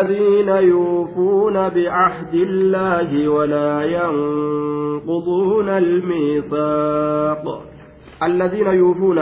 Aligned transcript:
الذين 0.00 0.48
يوفون 0.48 1.54
بعهد 1.68 2.34
الله 2.34 3.28
ولا 3.28 3.82
ينقضون 3.82 5.68
الميثاق. 5.68 7.62
الذين 8.22 8.66
يوفون 8.66 9.18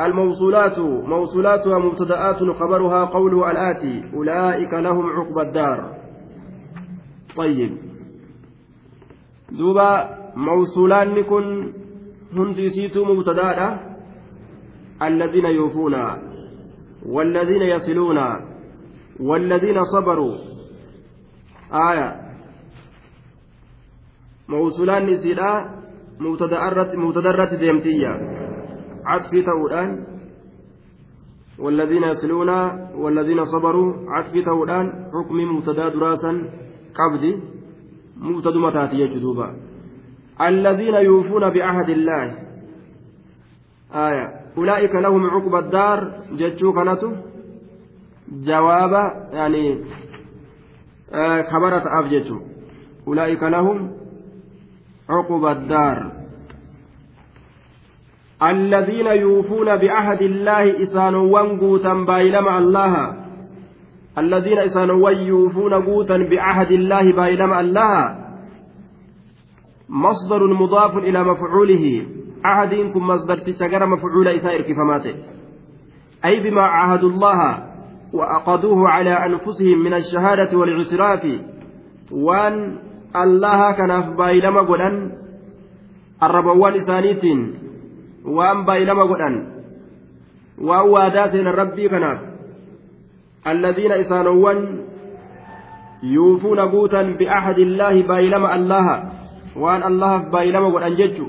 الموصولات 0.00 0.78
موصولاتها 0.78 1.78
مبتدآت 1.78 2.42
خبرها 2.42 3.04
قوله 3.04 3.50
الآتي 3.50 4.04
أولئك 4.14 4.72
لهم 4.74 5.06
عقبى 5.06 5.42
الدار. 5.42 5.94
طيب. 7.36 7.76
دوبا 9.52 10.08
موصولان 10.36 11.22
كن 11.22 11.72
هندي 12.32 12.70
سيتو 12.70 13.04
مبتداء 13.04 13.90
الذين 15.02 15.44
يوفون 15.44 15.94
والذين 17.06 17.62
يصلون 17.62 18.18
والذين 19.20 19.84
صبروا. 19.84 20.36
آية. 21.72 22.20
موصولان 24.48 25.06
نسيلا 25.06 25.70
مبتدرة 26.96 27.54
ديمتية. 27.54 28.12
عطفي 29.04 29.42
تودان 29.42 30.06
والذين 31.58 32.02
يصلون 32.02 32.48
والذين 32.94 33.44
صبروا 33.44 33.94
عطفي 34.08 34.42
تودان 34.42 34.86
حكم 35.12 35.36
مبتدأ 35.36 35.88
دراسا. 35.88 36.32
قبضي 36.94 37.42
مبتد 38.16 38.56
متاتي 38.56 39.06
جدوبا 39.06 39.56
الذين 40.40 40.94
يوفون 40.94 41.50
بعهد 41.50 41.88
الله. 41.88 42.38
آية. 43.94 44.26
أولئك 44.58 44.94
لهم 44.94 45.26
عقبى 45.26 45.58
الدار. 45.58 45.98
جتشو 46.32 46.72
كانتو. 46.72 47.29
Jawaaba 48.30 49.34
yani 49.34 49.82
kabara 51.50 51.82
ta'aaf 51.82 52.06
jechuun 52.10 52.42
ulaa'ika 53.06 53.50
lahum 53.50 53.90
cuquba 55.10 55.54
daar 55.66 56.20
الذين 58.40 59.06
يوفون 59.06 59.68
بعهد 59.76 60.22
الله 60.22 60.82
إسانوان 60.82 61.60
قوتا 61.60 61.92
بايلما 62.08 62.58
الله. 62.58 62.94
الذين 64.18 64.58
إسانوان 64.58 65.16
يوفون 65.16 65.74
قوتا 65.74 66.16
بعهد 66.16 66.70
الله 66.70 67.12
بايلما 67.12 67.60
الله. 67.60 68.16
مصدر 69.88 70.40
مضاف 70.54 70.96
إلى 70.96 71.24
مفعوله. 71.24 72.06
عهدكم 72.44 73.06
مصدر 73.06 73.38
تشجر 73.38 73.86
مفعول 73.86 74.28
إسائر 74.28 74.60
كفماته 74.64 75.14
أي 76.24 76.40
بما 76.40 76.62
عاهدوا 76.62 77.10
الله. 77.10 77.69
وأقضوه 78.12 78.88
على 78.88 79.10
أنفسهم 79.10 79.78
من 79.78 79.94
الشهادة 79.94 80.58
والعسراف 80.58 81.26
وأن 82.12 82.78
الله 83.16 83.72
كان 83.72 84.16
بايلما 84.16 84.60
قدن 84.60 85.12
الربوان 86.22 86.74
إسانيتين. 86.74 87.54
وأن 88.24 88.64
بايلما 88.64 89.02
قدن 89.02 89.34
وأن 90.58 90.88
واداتين 90.88 91.46
الربي 91.46 91.88
كناف 91.88 92.20
الذين 93.46 93.92
إسانوان 93.92 94.84
يوفون 96.02 96.60
قوتا 96.60 97.02
بأحد 97.02 97.58
الله 97.58 98.02
بايلما 98.02 98.54
الله. 98.54 98.86
وأن 99.56 99.82
الله 99.82 100.30
بايلما 100.30 100.68
قدن 100.68 100.94
ججو 100.94 101.26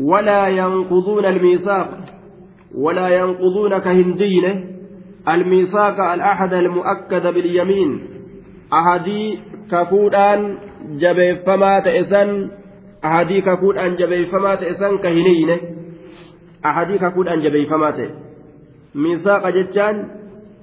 ولا 0.00 0.48
ينقضون 0.48 1.24
الميثاق. 1.24 1.88
ولا 2.74 3.08
ينقضون 3.08 3.78
كهندينه 3.78 4.77
الميثاق 5.28 6.00
الأحد 6.00 6.52
المؤكد 6.52 7.26
باليمين. 7.26 8.00
أحدي 8.72 9.38
كفودان 9.70 10.58
جبيفما 10.90 11.80
تئسن 11.80 12.50
أحدي 13.04 13.40
كفودان 13.40 13.96
جبيفما 13.96 14.54
تئسن 14.54 14.96
كهنين 14.96 15.58
أحدي 16.66 16.98
كفودان 16.98 17.42
جبيفما 17.42 17.90
تئ 17.90 18.08
ميثاق 18.94 19.48
جتان 19.48 20.08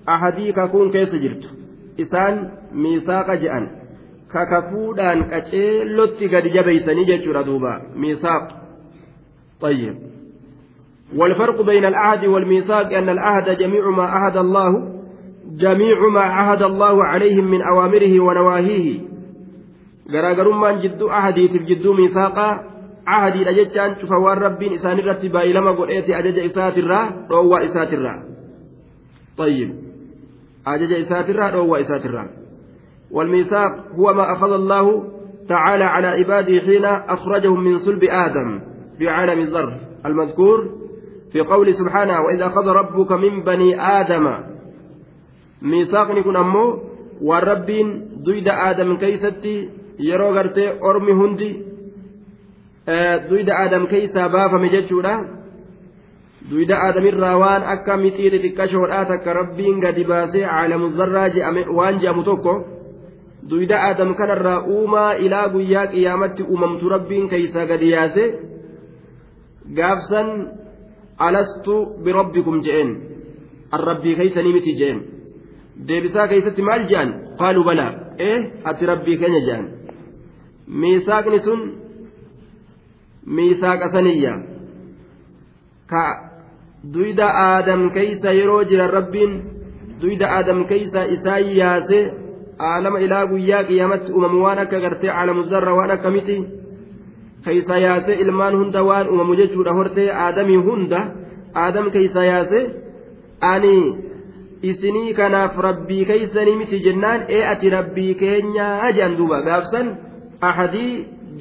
أحدي 0.09 0.51
ككون 0.51 0.91
كيس 0.91 1.15
جرت. 1.15 1.43
إسان 1.99 2.51
ميثاق 2.73 3.33
جأن. 3.33 3.65
ككفودان 4.33 5.23
كتشيلوتي 5.23 6.27
قد 6.27 6.43
جبيسني 6.43 7.03
جتشورا 7.05 7.41
دوبا. 7.41 7.81
ميثاق. 7.95 8.47
طيب. 9.61 10.14
والفرق 11.17 11.61
بين 11.61 11.85
العهد 11.85 12.25
والميثاق 12.25 12.93
أن 12.93 13.09
العهد 13.09 13.57
جميع 13.57 13.89
ما 13.89 14.03
عهد 14.03 14.37
الله 14.37 14.71
جميع 15.57 16.07
ما 16.13 16.21
عهد 16.21 16.61
الله 16.61 17.03
عليهم 17.03 17.45
من 17.45 17.61
أوامره 17.61 18.19
ونواهيه 18.19 18.99
garaagarummaan 20.05 20.81
jidduu 20.81 21.09
ahadiitiif 21.09 21.63
jidduu 21.65 21.93
miisaaqa 21.97 22.45
ahadiidha 23.05 23.53
jechaan 23.57 23.95
cufa 24.01 24.19
waan 24.21 24.37
rabbiin 24.37 24.77
isaan 24.77 24.99
irratti 25.01 25.29
baay'ilama 25.33 25.73
godheeti 25.79 26.13
ajaja 26.13 26.43
isaatirraa 26.49 27.05
dhoowwaa 27.29 27.61
isaatirraa 27.67 28.19
طيب 29.37 29.69
ajaja 30.65 30.97
isaatirraa 30.97 31.51
dhoowwaa 31.51 31.79
isaatirraa 31.85 32.27
والميثاق 33.11 33.71
هو 33.97 34.13
ما 34.13 34.31
أخذ 34.33 34.51
الله 34.53 35.03
تعالى 35.49 35.83
على 35.83 36.07
عباده 36.07 36.59
حين 36.59 36.85
أخرجهم 36.85 37.63
من 37.63 37.77
صلب 37.77 38.03
آدم 38.03 38.61
في 38.97 39.09
عالم 39.09 39.39
الذر 39.39 39.73
المذكور 40.05 40.69
في 41.31 41.39
قول 41.41 41.73
سبحانه 41.73 42.21
وإذا 42.21 42.45
أخذ 42.45 42.67
ربك 42.67 43.11
من 43.11 43.43
بني 43.43 43.81
آدم 43.81 44.25
ميثاقني 45.61 46.23
كن 46.23 46.35
أمو 46.35 46.79
والربين 47.21 47.87
دويد 48.25 48.47
آدم 48.47 48.97
كيستي 48.97 49.69
ormi 50.81 51.13
hundi 51.13 51.65
duyda 53.29 53.53
aadam 53.57 53.87
keeysaa 53.87 54.29
baafame 54.29 54.69
jechuudha 54.69 55.13
duyda 56.49 56.77
aadamirraa 56.77 57.37
waan 57.37 57.63
akka 57.63 57.97
mixii 57.97 58.29
xixiqqashoodhaa 58.29 59.05
takka 59.05 59.33
rabbiin 59.33 59.79
gadi 59.79 60.03
baasee 60.03 60.45
caalamu 60.45 60.89
zarraa 60.97 61.29
je'ame 61.29 61.65
waan 61.77 61.99
je'amu 61.99 62.23
tokko 62.23 62.53
duyda 63.49 63.79
aadam 63.87 64.13
kanarraa 64.15 64.59
uumaa 64.75 65.13
ilaa 65.13 65.47
guyyaa 65.49 65.87
qiyaamatti 65.87 66.43
uumamtu 66.43 66.89
rabbiin 66.89 67.29
keeysaa 67.29 67.65
gadi 67.65 67.89
yaase 67.91 68.25
gaafsan 69.75 70.29
alastu 71.17 71.75
birabbikum 72.05 72.61
je'een. 72.65 72.89
Arrabbii 73.71 74.15
keeysanii 74.15 74.53
miti 74.53 74.73
je'een. 74.79 74.99
Deebisaa 75.87 76.27
keeysatti 76.27 76.61
maal 76.61 76.83
je'an? 76.89 77.09
Qaaluu 77.39 77.63
balaa. 77.63 77.91
Ee 78.19 78.37
ati 78.63 78.85
rabbii 78.85 79.17
keenya 79.17 79.41
je'an. 79.47 79.65
Miisaaqni 80.67 81.39
sun 81.39 81.61
miisaaqa 83.25 83.89
saniyya. 83.95 84.33
Ka 85.89 86.03
duyda 86.93 87.27
aadam 87.47 87.89
keeysa 87.95 88.31
yeroo 88.39 88.63
jiran 88.69 88.89
rabbiin 88.97 89.33
duyda 90.01 90.27
aadam 90.37 90.65
keeysa 90.69 91.03
isaan 91.15 91.47
yaase 91.59 91.99
aalama 92.59 92.99
ilaa 92.99 93.25
guyyaa 93.31 93.63
qiyaamatti 93.69 94.11
uumamu 94.11 94.43
waan 94.43 94.59
akka 94.63 94.79
gartee 94.79 95.09
caalamu 95.09 95.43
zarra 95.51 95.73
waan 95.77 95.91
akka 95.95 96.11
miti 96.15 96.35
keeysa 97.45 97.77
yaase 97.85 98.13
ilmaan 98.23 98.57
hunda 98.59 98.83
waan 98.89 99.09
uumamu 99.09 99.35
jechuudha 99.41 99.77
hortee 99.79 100.09
aadamii 100.23 100.61
hunda 100.67 101.01
aadam 101.63 101.89
keeysa 101.95 102.25
yaase 102.31 102.61
ani 103.51 103.75
isinii 104.71 105.13
kanaaf 105.19 105.57
rabbii 105.67 106.05
keeysanii 106.11 106.55
miti 106.61 106.79
jennaan 106.87 107.27
ee 107.37 107.43
ati 107.51 107.75
rabbii 107.77 108.13
keenyaa 108.23 108.91
jedhan 108.91 109.17
duuba 109.19 109.41
gaafsan 109.49 109.91
ahadii 110.49 110.91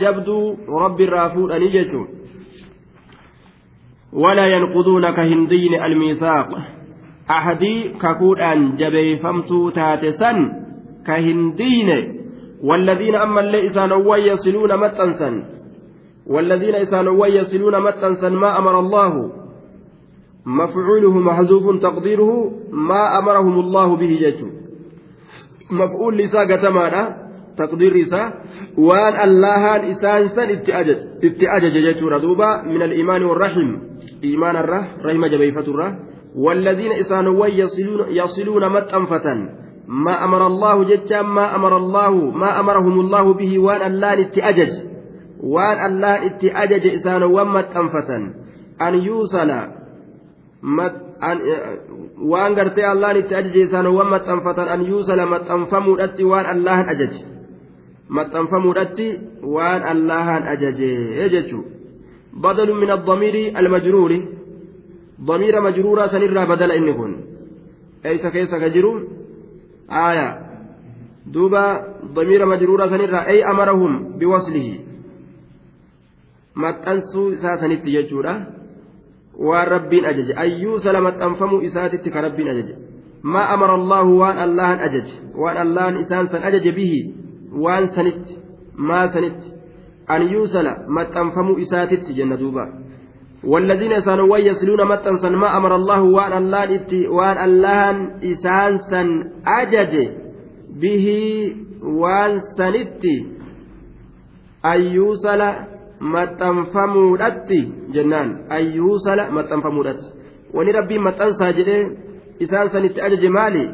jabduu 0.02 0.44
rabbiirraa 0.84 1.30
fuudhanii 1.36 1.72
jechuun 1.78 2.06
ولا 4.22 4.46
ينقضون 4.46 5.10
كهندين 5.10 5.74
الميثاق 5.84 6.48
أحدي 7.30 7.88
ككودان 8.02 8.76
جبيفمتو 8.76 9.70
تاتسا 9.70 10.32
كهندين 11.06 11.90
والذين 12.62 13.14
أما 13.14 13.40
اللي 13.40 13.66
إسانوا 13.66 14.16
يصلون 14.16 14.76
متنسا 14.76 15.53
والذين 16.26 16.74
إسانوا 16.74 17.26
يصلون 17.26 17.80
متنسا 17.80 18.28
ما 18.28 18.58
أمر 18.58 18.78
الله. 18.80 19.44
مفعوله 20.46 21.18
محذوف 21.18 21.82
تقديره 21.82 22.52
ما 22.72 23.18
أمرهم 23.18 23.60
الله 23.60 23.96
به 23.96 24.18
جج 24.20 24.44
مفعول 25.70 26.16
لسا 26.16 26.40
قتمانا 26.40 27.16
تقدير 27.58 27.96
لسا 27.96 28.32
وأن 28.78 29.28
الله 29.28 29.76
الإسان 29.76 30.28
سن 30.28 30.50
اتأجج 30.50 30.98
اتأجج 31.24 31.74
جج 31.86 32.04
ردوبا 32.04 32.62
من 32.62 32.82
الإيمان 32.82 33.24
والرحم. 33.24 33.76
إيمان 34.24 34.56
الره 34.56 34.88
رحم 35.04 35.26
جبيفة 35.26 35.60
الره 35.60 35.98
والذين 36.36 36.92
إسانوا 36.92 37.46
يصلون, 37.46 38.08
يصلون 38.08 38.68
متأنفة 38.72 39.24
ما 39.88 40.24
أمر 40.24 40.46
الله 40.46 40.84
جج 40.84 41.12
ما 41.14 41.56
أمر 41.56 41.76
الله 41.76 42.10
ما 42.30 42.60
أمرهم 42.60 43.00
الله 43.00 43.34
به 43.34 43.58
وأن 43.58 43.82
الله 43.92 44.20
اتأجج 44.20 44.93
waan 45.44 45.78
allah 45.88 46.24
itti 46.28 46.48
ajaje 46.62 46.90
isaanowwan 46.98 47.48
maxxanfatan 47.56 48.22
an 48.78 48.94
yuusala 49.08 49.60
waan 52.32 52.54
gartee 52.54 52.86
allaan 52.94 53.16
itti 53.22 53.34
ajaje 53.34 53.60
isaanowwan 53.68 54.08
maxxanfatan 54.14 54.68
an 54.68 54.80
yuusala 54.88 55.26
maxxanfamuudhatti 55.26 56.24
waan 56.24 56.46
allahan 56.46 56.88
ajaje 56.94 57.22
maxxanfamuudhatti 58.08 59.06
waan 59.44 59.82
allahan 59.92 60.42
ajaje 60.54 60.90
jechuu 61.36 61.64
بدل 62.34 62.72
من 62.74 62.90
الضمير 62.90 63.58
المجرور 63.58 64.10
ضمير 65.20 65.60
مجرورا 65.60 66.06
سنرى 66.06 66.46
بدل 66.46 66.70
إن 66.72 66.94
كن 66.94 67.12
أي 68.06 68.18
كيس 68.18 68.54
كجرو 68.54 68.92
آية 69.90 70.28
دوبا 71.26 71.64
ضمير 72.14 72.46
مجرورا 72.46 72.86
سنرى 72.86 73.20
أي 73.26 73.44
أمرهم 73.46 74.18
بوصله 74.18 74.78
maxxansuu 76.54 77.30
isaa 77.36 77.56
sanitti 77.62 77.92
jechuudha 77.96 78.34
waan 79.48 79.68
rabbiin 79.68 80.06
ajaje 80.12 80.34
ayyuusa 80.44 80.92
la 80.92 81.00
maxxanfamuu 81.00 81.60
isaatitti 81.68 82.10
ka 82.10 82.20
rabbiin 82.20 82.48
ajaje 82.48 82.74
maa 83.22 83.48
amara 83.56 83.74
allaahu 83.80 84.18
waan 84.18 84.38
allahan 84.38 84.80
ajaje 84.88 85.14
waan 85.42 85.56
allahan 85.56 86.00
isaan 86.04 86.28
san 86.28 86.44
ajaje 86.52 86.72
bihi 86.78 87.00
waan 87.66 87.90
sanitti 87.98 88.38
maa 88.76 89.08
sanitti 89.18 89.52
an 90.08 90.30
yuusala 90.32 90.78
maxxanfamuu 90.88 91.58
isaatitti 91.66 92.14
jenna 92.14 92.36
duuba 92.36 92.66
والذين 93.44 93.92
يسانوا 93.92 94.38
يسلون 94.38 94.88
متنسا 94.88 95.28
ما 95.28 95.56
أمر 95.56 95.76
الله 95.76 96.02
وأن 96.02 96.32
الله 96.32 97.08
وأن 97.08 97.38
الله 97.44 97.90
إسان 98.32 98.78
سن 98.90 99.08
أجج 99.46 100.08
به 100.80 101.06
وأن 101.82 102.40
سنتي 102.58 103.26
أن 104.64 104.80
يوصل 104.80 105.40
maxxanfamuudhatti 106.00 107.58
jennaan. 107.94 108.28
Ayyuusala 108.48 109.30
maxxanfamuudhatti. 109.30 110.06
Wani 110.54 110.72
rabbiin 110.72 111.02
maxxansaa 111.02 111.52
jedhee 111.52 111.90
isaan 112.40 112.70
sanitti 112.70 113.00
ajaje 113.00 113.28
maali? 113.28 113.70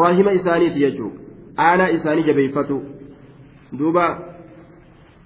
Raahima 0.00 0.30
isaaniiti 0.30 0.80
jechuudha 0.80 1.18
aanaa 1.56 1.88
isaanii 1.96 2.24
jabeeffatu. 2.28 2.82
Duuba 3.78 4.06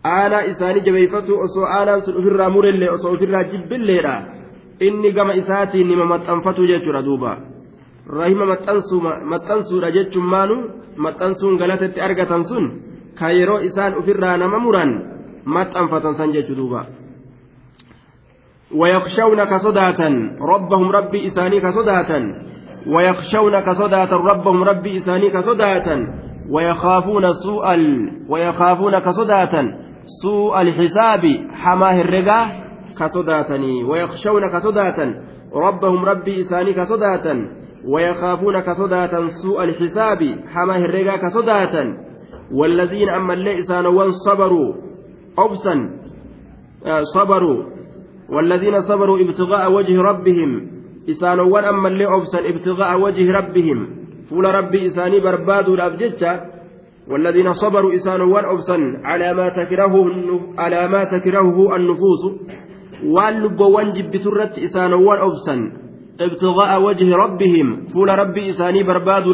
aanaa 0.05 0.41
isaanii 0.53 0.81
jabeeffatu 0.87 1.41
osoo 1.41 1.67
aanaan 1.67 2.03
sun 2.03 2.17
ofirraa 2.21 2.51
murellee 2.51 2.91
osoo 2.91 3.13
ofirraa 3.13 3.45
jibbilleedha. 3.45 4.15
Inni 4.81 5.13
gama 5.13 5.35
isaatiin 5.35 5.89
nima 5.89 6.05
maxxanfatu 6.05 6.67
jechuudha 6.67 7.03
duuba. 7.03 7.37
Raahima 8.17 8.47
maxxansuudha 9.33 9.91
jechuun 9.91 10.27
maanu? 10.35 10.57
Maxxansuun 10.97 11.59
galatatti 11.59 12.01
argatan 12.01 12.45
sun 12.45 12.65
kan 13.19 13.37
yeroo 13.39 13.59
isaan 13.69 13.95
ofirraa 13.99 14.37
nama 14.37 14.59
muran. 14.59 15.18
Maxxanfatan 15.45 16.15
san 16.15 16.33
jechu 16.33 16.55
duuba 16.55 16.87
ويخشون 18.75 19.45
كصداة 19.45 20.01
ربهم 20.41 20.91
ربي 20.91 21.27
إساني 21.27 21.61
كصداة 21.61 22.11
ويخشون 22.87 23.61
كصداة 23.61 24.13
ربهم 24.13 24.65
ربي 24.65 24.97
إساني 24.97 25.31
كصداة 25.31 26.07
ويخافون 26.51 27.33
سوء 27.33 27.75
ال... 27.75 28.11
ويخافون 28.29 28.99
كصداة 28.99 29.55
سوء 30.23 30.61
الحساب 30.61 31.23
حماه 31.53 32.01
الرقا 32.01 32.47
كصداتني. 32.99 33.85
ويخشون 33.85 34.49
كصداة 34.53 35.15
ربهم 35.55 36.05
ربي 36.05 36.41
إساني 36.41 36.73
كصداة 36.75 37.27
ويخافون 37.89 38.61
كصداة 38.61 39.27
سوء 39.43 39.65
الحساب 39.65 40.21
حماه 40.55 40.77
الرقا 40.77 41.17
كصداة 41.17 41.75
والذين 42.53 43.09
أما 43.09 43.33
اللي 43.35 43.61
إسانوا 43.61 44.09
صبروا 44.27 44.88
أبسا 45.45 45.75
آه، 46.87 47.01
صبروا. 47.15 47.65
والذين 48.29 48.81
صبروا 48.81 49.19
ابتغاء 49.19 49.73
وجه 49.73 49.97
ربهم. 50.01 50.51
إسانوان 51.11 51.65
أما 51.65 51.89
اللي 51.89 52.07
أبسا 52.07 52.39
ابتغاء 52.49 53.01
وجه 53.01 53.33
ربهم. 53.33 53.79
فول 54.31 54.45
ربي 54.55 54.87
إساني 54.87 55.21
برباد 55.21 55.69
الأبجدة 55.69 56.45
والذين 57.11 57.53
صبروا 57.53 57.95
إسانوان 57.95 58.45
أبسا 58.45 58.77
على 59.05 59.35
ما 59.35 59.49
تكرهه 59.49 59.95
على 60.59 60.89
ما 60.89 61.05
تكرهه 61.05 61.77
النفوس. 61.77 62.23
واللبوان 63.07 63.93
جب 63.93 64.17
ترت 64.17 64.59
إسانوان 64.59 65.19
أبسا 65.19 65.73
ابتغاء 66.21 66.83
وجه 66.83 67.15
ربهم. 67.15 67.87
فول 67.95 68.19
ربي 68.19 68.51
إساني 68.51 68.83
برباد 68.83 69.27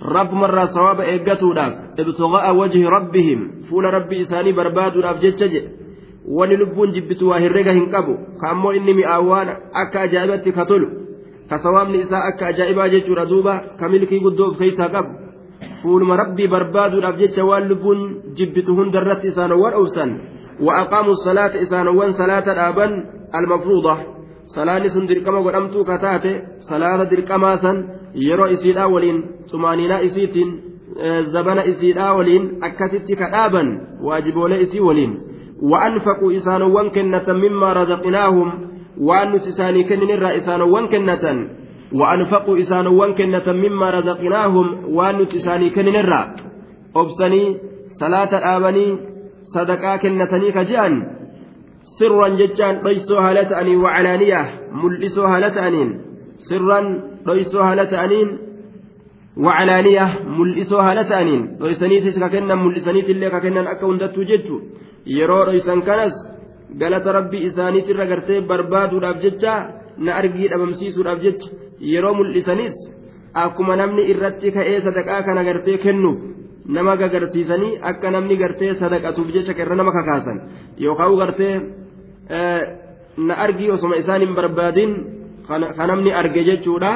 الأبجدة 0.00 0.16
rabbumarraa 0.16 0.68
sawaaba 0.68 1.04
eeggatuudhaaf 1.04 1.72
ibtiqaa'a 1.98 2.52
wajhi 2.52 2.84
rabbihim 2.84 3.40
fuula 3.68 3.90
rabbii 3.90 4.20
isaanii 4.24 4.52
barbaaduudhaaf 4.52 5.20
jecha 5.20 5.48
jedhe 5.48 5.70
wani 6.24 6.56
lubbuun 6.56 6.92
jibbitu 6.92 7.28
waa 7.28 7.40
herrega 7.40 7.72
hin 7.72 7.90
qabu 7.90 8.16
ka 8.40 8.50
ammoo 8.50 8.72
inni 8.72 8.94
mi'aawwaan 8.94 9.48
akka 9.82 10.00
ajaa'ibatti 10.00 10.52
ka 10.52 10.64
tolu 10.64 10.88
ka 11.50 11.58
sawaabni 11.58 12.00
isaa 12.00 12.24
akka 12.32 12.46
ajaa'ibaa 12.46 12.88
jechuudha 12.88 13.26
duuba 13.26 13.76
ka 13.76 13.88
milkii 13.88 14.20
guddoo 14.20 14.50
of 14.50 14.58
keessaa 14.58 14.88
qabu 14.88 15.12
fuuluma 15.82 16.16
rabbii 16.16 16.48
barbaaduudhaaf 16.48 17.16
jecha 17.22 17.44
waan 17.44 17.68
lubbuun 17.68 18.34
jibbitu 18.34 18.76
hundarratti 18.76 19.28
isaanowwan 19.28 19.74
obsan 19.74 20.20
وأقاموا 20.60 21.12
الصلاة 21.12 21.62
إسانوان 21.62 22.12
صلاة 22.12 22.52
الآبان 22.52 23.04
المفروضة 23.34 23.96
صلاة 24.56 24.86
سن 24.88 25.06
درقما 25.06 25.40
قدمتو 25.40 25.84
كتاتي 25.84 26.32
صلاة 26.60 27.04
درقما 27.04 27.56
سن 27.56 27.76
yeroo 28.14 28.46
isiidhaa 28.46 28.88
waliin 28.88 29.18
xumaaniinaa 29.50 29.98
isiitiin 29.98 30.50
zabana 31.32 31.62
isiidhaa 31.64 32.14
waliin 32.14 32.56
akkasitti 32.60 33.16
ka 33.16 33.30
dhaaban 33.30 33.68
waajiboolee 34.02 34.60
isii 34.60 34.80
waliin. 34.80 35.30
وأنفقوا 35.60 36.32
إسانوان 36.36 36.90
كنة 36.90 37.28
مما 37.28 37.72
رزقناهم 37.72 38.48
وأن 38.98 39.34
إساني 39.34 39.84
كنن 39.84 40.10
الرا 40.10 40.36
إسانوان 40.36 40.88
كنة 40.88 41.24
وأنفقوا 41.92 42.58
إسانوان 42.58 43.14
كنة 43.14 43.46
مما 43.52 43.90
رزقناهم 43.90 44.66
وأن 44.96 45.20
إساني 45.36 45.70
كنن 45.70 45.96
الرا 45.96 46.22
أبسني 46.96 47.56
صلاة 48.00 48.32
آبني 48.56 48.86
صدقا 49.54 49.96
كنتني 49.96 50.52
كجان 50.52 50.92
سرا 51.98 52.28
ججان 52.28 52.74
ليسوها 52.84 53.32
لتأني 53.36 53.76
وعلانية 53.76 54.40
ملئسوها 54.72 55.40
لتأنين 55.40 56.00
سرا 56.48 56.80
dhoysoo 57.26 57.62
haala 57.68 57.86
ta'aniin 57.86 58.30
wacalaaniya 59.46 60.06
mul'isoo 60.36 60.82
haala 60.86 61.04
ta'aniin 61.04 61.42
dhoysaniitis 61.60 62.18
ka 62.22 62.28
kennan 62.34 62.58
mul'isaniitillee 62.64 63.30
ka 63.30 63.40
kennan 63.40 63.66
akka 63.72 63.86
hundattuu 63.86 64.24
jechu 64.30 64.56
yeroo 65.16 65.44
dhoysan 65.48 65.82
kanas 65.88 66.14
galata 66.80 67.12
rabbii 67.18 67.44
isaaniitirra 67.48 68.06
gartee 68.12 68.40
barbaaduudhaaf 68.50 69.22
jecha 69.24 69.54
na 70.04 70.10
argii 70.20 70.48
dhabamsiisuudhaaf 70.52 71.20
jecha 71.26 71.48
yeroo 71.92 72.14
mul'isanis 72.14 72.76
akkuma 73.44 73.76
namni 73.76 74.02
irratti 74.12 74.48
ka'ee 74.56 74.80
sadaqaa 74.86 75.22
kana 75.22 75.44
gartee 75.48 75.78
kennuuf 75.84 76.18
nama 76.66 76.96
gagarsiisanii 76.96 77.78
akka 77.90 78.10
namni 78.10 78.36
gartee 78.42 78.74
sadaqatuuf 78.82 79.28
jecha 79.36 79.54
qirra 79.58 79.74
nama 79.76 79.92
kakaasan 79.92 80.38
yookaan 80.84 81.16
gartee 81.22 81.54
na 83.26 83.34
argii 83.44 83.70
osoma 83.76 83.96
isaan 84.02 84.20
hin 84.24 84.34
barbaadin 84.34 84.92
ka 85.50 85.84
namni 85.86 86.12
arge 86.14 86.42
jechuudha 86.44 86.92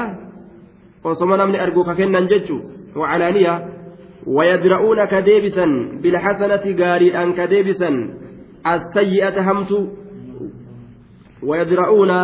osoma 1.03 1.37
namni 1.37 1.59
argu 1.59 1.83
ka 1.83 1.93
kennan 1.95 2.27
jechu 2.31 2.55
wacalaaniya 2.95 3.53
wayadra'uuna 4.25 5.07
ka 5.11 5.21
deebisan 5.21 5.99
bilxasanati 6.01 6.73
gaariidhaan 6.73 7.35
ka 7.35 7.45
deebisan 7.51 7.95
assayyi'ata 8.63 9.43
hamtu 9.43 9.77
wayadra'uuna 11.43 12.17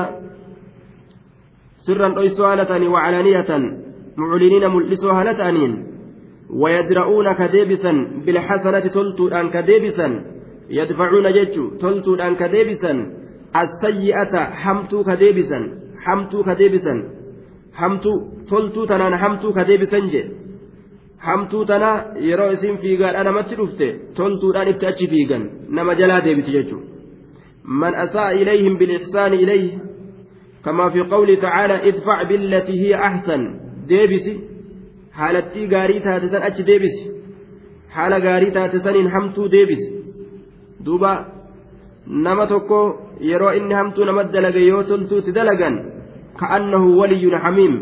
sirran 1.86 2.16
dhoysoo 2.16 2.48
haala 2.48 2.66
ta'anii 2.66 2.90
wacalaaniyatan 2.96 3.64
muculiniina 4.18 4.70
mul'isoo 4.70 5.14
haala 5.14 5.36
ta'aniin 5.36 5.74
wayadra'uuna 6.64 7.36
ka 7.36 7.52
deebisan 7.52 8.24
bilxasanati 8.26 8.90
toltuudhaan 8.90 9.52
ka 9.52 9.62
deebisan 9.68 10.14
yadfacuuna 10.80 11.36
jechu 11.38 11.78
toltuudhaan 11.84 12.36
ka 12.40 12.48
deebisan 12.56 12.98
assayyi'ata 13.54 14.42
hamtuu 14.64 15.04
ka 15.04 15.20
deebisan 15.20 15.81
hamtuu 16.07 16.43
ka 16.49 16.59
deebisan 16.61 16.99
hamtuu 17.81 18.17
toltuu 18.51 18.87
tanaan 18.91 19.17
hamtuu 19.23 19.53
ka 19.57 19.65
deebisan 19.69 20.11
jedhe 20.15 20.35
hamtuu 21.27 21.65
tana 21.71 21.91
yeroo 22.29 22.51
isin 22.57 22.79
fiigaadha 22.83 23.25
namatti 23.29 23.59
dhufte 23.61 23.87
toltuudhaan 24.17 24.69
itti 24.73 24.89
achi 24.93 25.11
fiigan 25.13 25.43
nama 25.79 25.99
jalaa 26.01 26.21
deebiti 26.27 26.57
jechuudha 26.57 26.87
man 27.83 27.95
asaa 28.05 28.31
ilayhim 28.43 28.75
bilixsaani 28.81 29.43
ilayhi 29.45 29.71
كما 30.67 30.91
في 30.91 31.01
قوله 31.01 31.35
تعالى 31.41 31.89
ادفع 31.89 32.23
بالتي 32.23 32.73
هي 32.83 32.95
أحسن 32.95 33.61
ديبسي 33.87 34.41
حالتي 35.13 35.67
غاري 35.67 36.01
تاتسن 36.01 36.43
أتش 36.43 36.61
ديبسي 36.61 37.11
حال 37.91 38.13
غاري 38.27 38.51
تاتسن 38.51 39.07
همتو 39.07 39.47
ديبسي 39.47 39.91
دوبا 40.81 41.13
نما 42.07 42.45
توكو 42.45 42.95
yeroo 43.30 43.54
inni 43.60 43.74
hamtuu 43.80 44.06
nama 44.06 44.24
dalage 44.34 44.62
yoo 44.72 44.84
toltuutti 44.90 45.32
dalagan 45.38 45.76
ka'annahu 46.40 46.88
waliyyun 47.00 47.36
hamiim. 47.44 47.74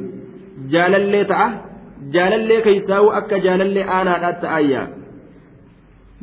Jaalallee 0.73 1.25
ta'a. 1.31 1.47
Jaalallee 2.13 2.61
keeysaa'u 2.65 3.07
akka 3.19 3.37
jaalallee 3.45 3.85
aanaadhaat 3.97 4.41
ta'ayya. 4.45 4.81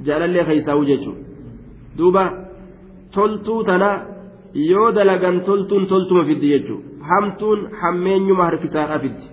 Jaalallee 0.07 0.45
keeysaa'u 0.49 0.83
jechuun 0.91 1.17
duuba 1.99 2.25
toltuu 3.15 3.61
tana 3.69 3.91
yoo 4.71 4.89
dalagan 4.97 5.37
toltuun 5.47 5.85
toltuma 5.93 6.25
fiddi 6.29 6.49
jechuun 6.55 6.83
hamtuun 7.09 7.61
hammeenyuma 7.81 8.45
harkisaadhaa 8.49 8.99
fiddi. 9.05 9.27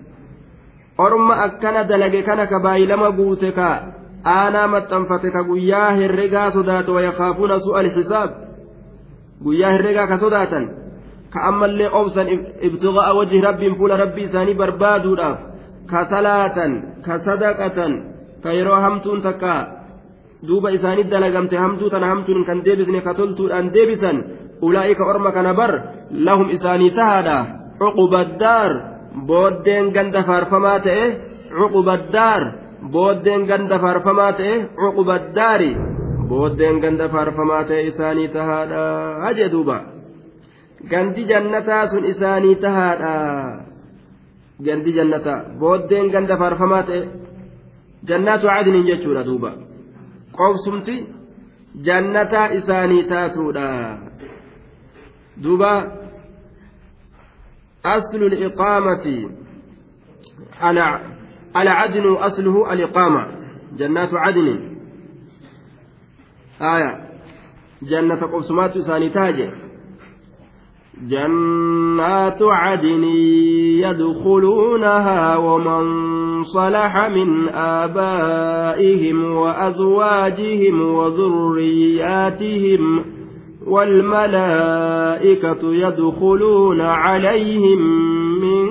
Orma 1.06 1.34
akkana 1.46 1.82
dalage 1.90 2.22
kana 2.28 2.46
ka 2.52 2.58
baay'ilama 2.66 3.12
guuse 3.18 3.52
ka 3.58 3.68
aanaa 4.36 4.68
maxxanfate 4.74 5.30
ka 5.36 5.42
guyyaa 5.50 5.92
herregaa 6.00 6.52
sodaatu 6.56 6.96
wayakaafuuna 6.96 7.60
su'al 7.66 7.90
xisaab. 7.96 8.30
Guyyaa 9.44 9.74
herregaa 9.76 10.08
ka 10.12 10.18
sodaatan 10.24 10.66
ka 11.34 11.40
ammallee 11.50 11.90
obsan 12.00 12.28
ibtiqaa'a 12.68 13.12
wajhi 13.20 13.42
rabbiin 13.48 13.76
fuula 13.80 13.98
rabbii 14.04 14.28
isaanii 14.30 14.60
barbaaduudhaaf 14.62 15.40
ka 15.92 16.00
salaatan 16.14 16.72
ka 17.06 17.14
sadaqatan 17.26 17.94
ka 18.44 18.50
yeroo 18.58 18.80
hamtuun 18.86 19.22
takka 19.28 19.56
duuba 20.48 20.70
isaanii 20.78 21.10
dalagamte 21.12 21.56
hamtuu 21.58 21.90
tana 21.90 22.08
hamtuun 22.12 22.46
kan 22.48 22.64
deebisne 22.66 23.02
ka 23.02 23.14
toltuudhaan 23.20 23.72
deebisan 23.76 24.18
ulaa'ika 24.62 25.04
orma 25.12 25.32
kana 25.32 25.54
bar 25.54 25.72
lahum 26.12 26.48
isaanii 26.56 26.92
tahaadha. 26.92 27.38
Cuqubaddaar 27.80 28.72
booddeen 29.28 29.92
ganda 29.96 30.24
faarfamaa 30.28 30.80
ta'e 30.86 31.06
cuqubaddaar 31.58 32.42
booddeen 32.94 33.48
ganda 33.50 33.80
faarfamaa 33.84 34.32
ta'e 34.40 34.54
cuqubaddaari 34.82 35.72
booddeen 36.30 36.80
ganda 36.80 37.10
faarfamaa 37.10 37.64
ta'e 37.64 37.84
isaanii 37.92 38.28
tahaadha. 38.36 38.82
Hajee 39.24 39.50
duuba. 39.52 39.78
Gandi 40.92 41.26
jannataa 41.32 41.88
sun 41.88 42.06
isaanii 42.14 42.56
tahaadha. 42.66 43.14
Gandi 44.66 44.94
jannataa 44.98 45.40
booddeen 45.60 46.12
ganda 46.16 46.38
faarfamaa 46.38 46.84
ta'e 46.90 47.02
jannaatu 48.12 48.48
cadniin 48.48 48.88
jechuudha 48.92 49.26
duuba. 49.30 49.52
Qoobsumti 50.38 50.98
jannataa 51.88 52.48
isaanii 52.60 53.04
taatuudha 53.14 53.68
duuba. 55.44 55.72
Aslu 57.96 58.30
liqaamati. 58.36 59.18
Alcadnu 61.54 62.20
asluhu 62.28 62.66
aliqaama. 62.76 63.24
Jannaatu 63.80 64.16
cadniin 64.26 64.73
آية. 66.62 66.98
جنة 67.82 68.16
قبسمات 68.16 68.78
ثاني 68.78 69.10
تاجه 69.10 69.54
جنات 71.08 72.38
عدن 72.42 73.04
يدخلونها 73.84 75.38
ومن 75.38 75.84
صلح 76.44 76.98
من 76.98 77.50
آبائهم 77.50 79.36
وأزواجهم 79.36 80.82
وذرياتهم 80.96 82.34
والملائكة 83.68 85.60
يدخلون 85.74 86.82
عليهم 86.82 87.80
من 88.40 88.68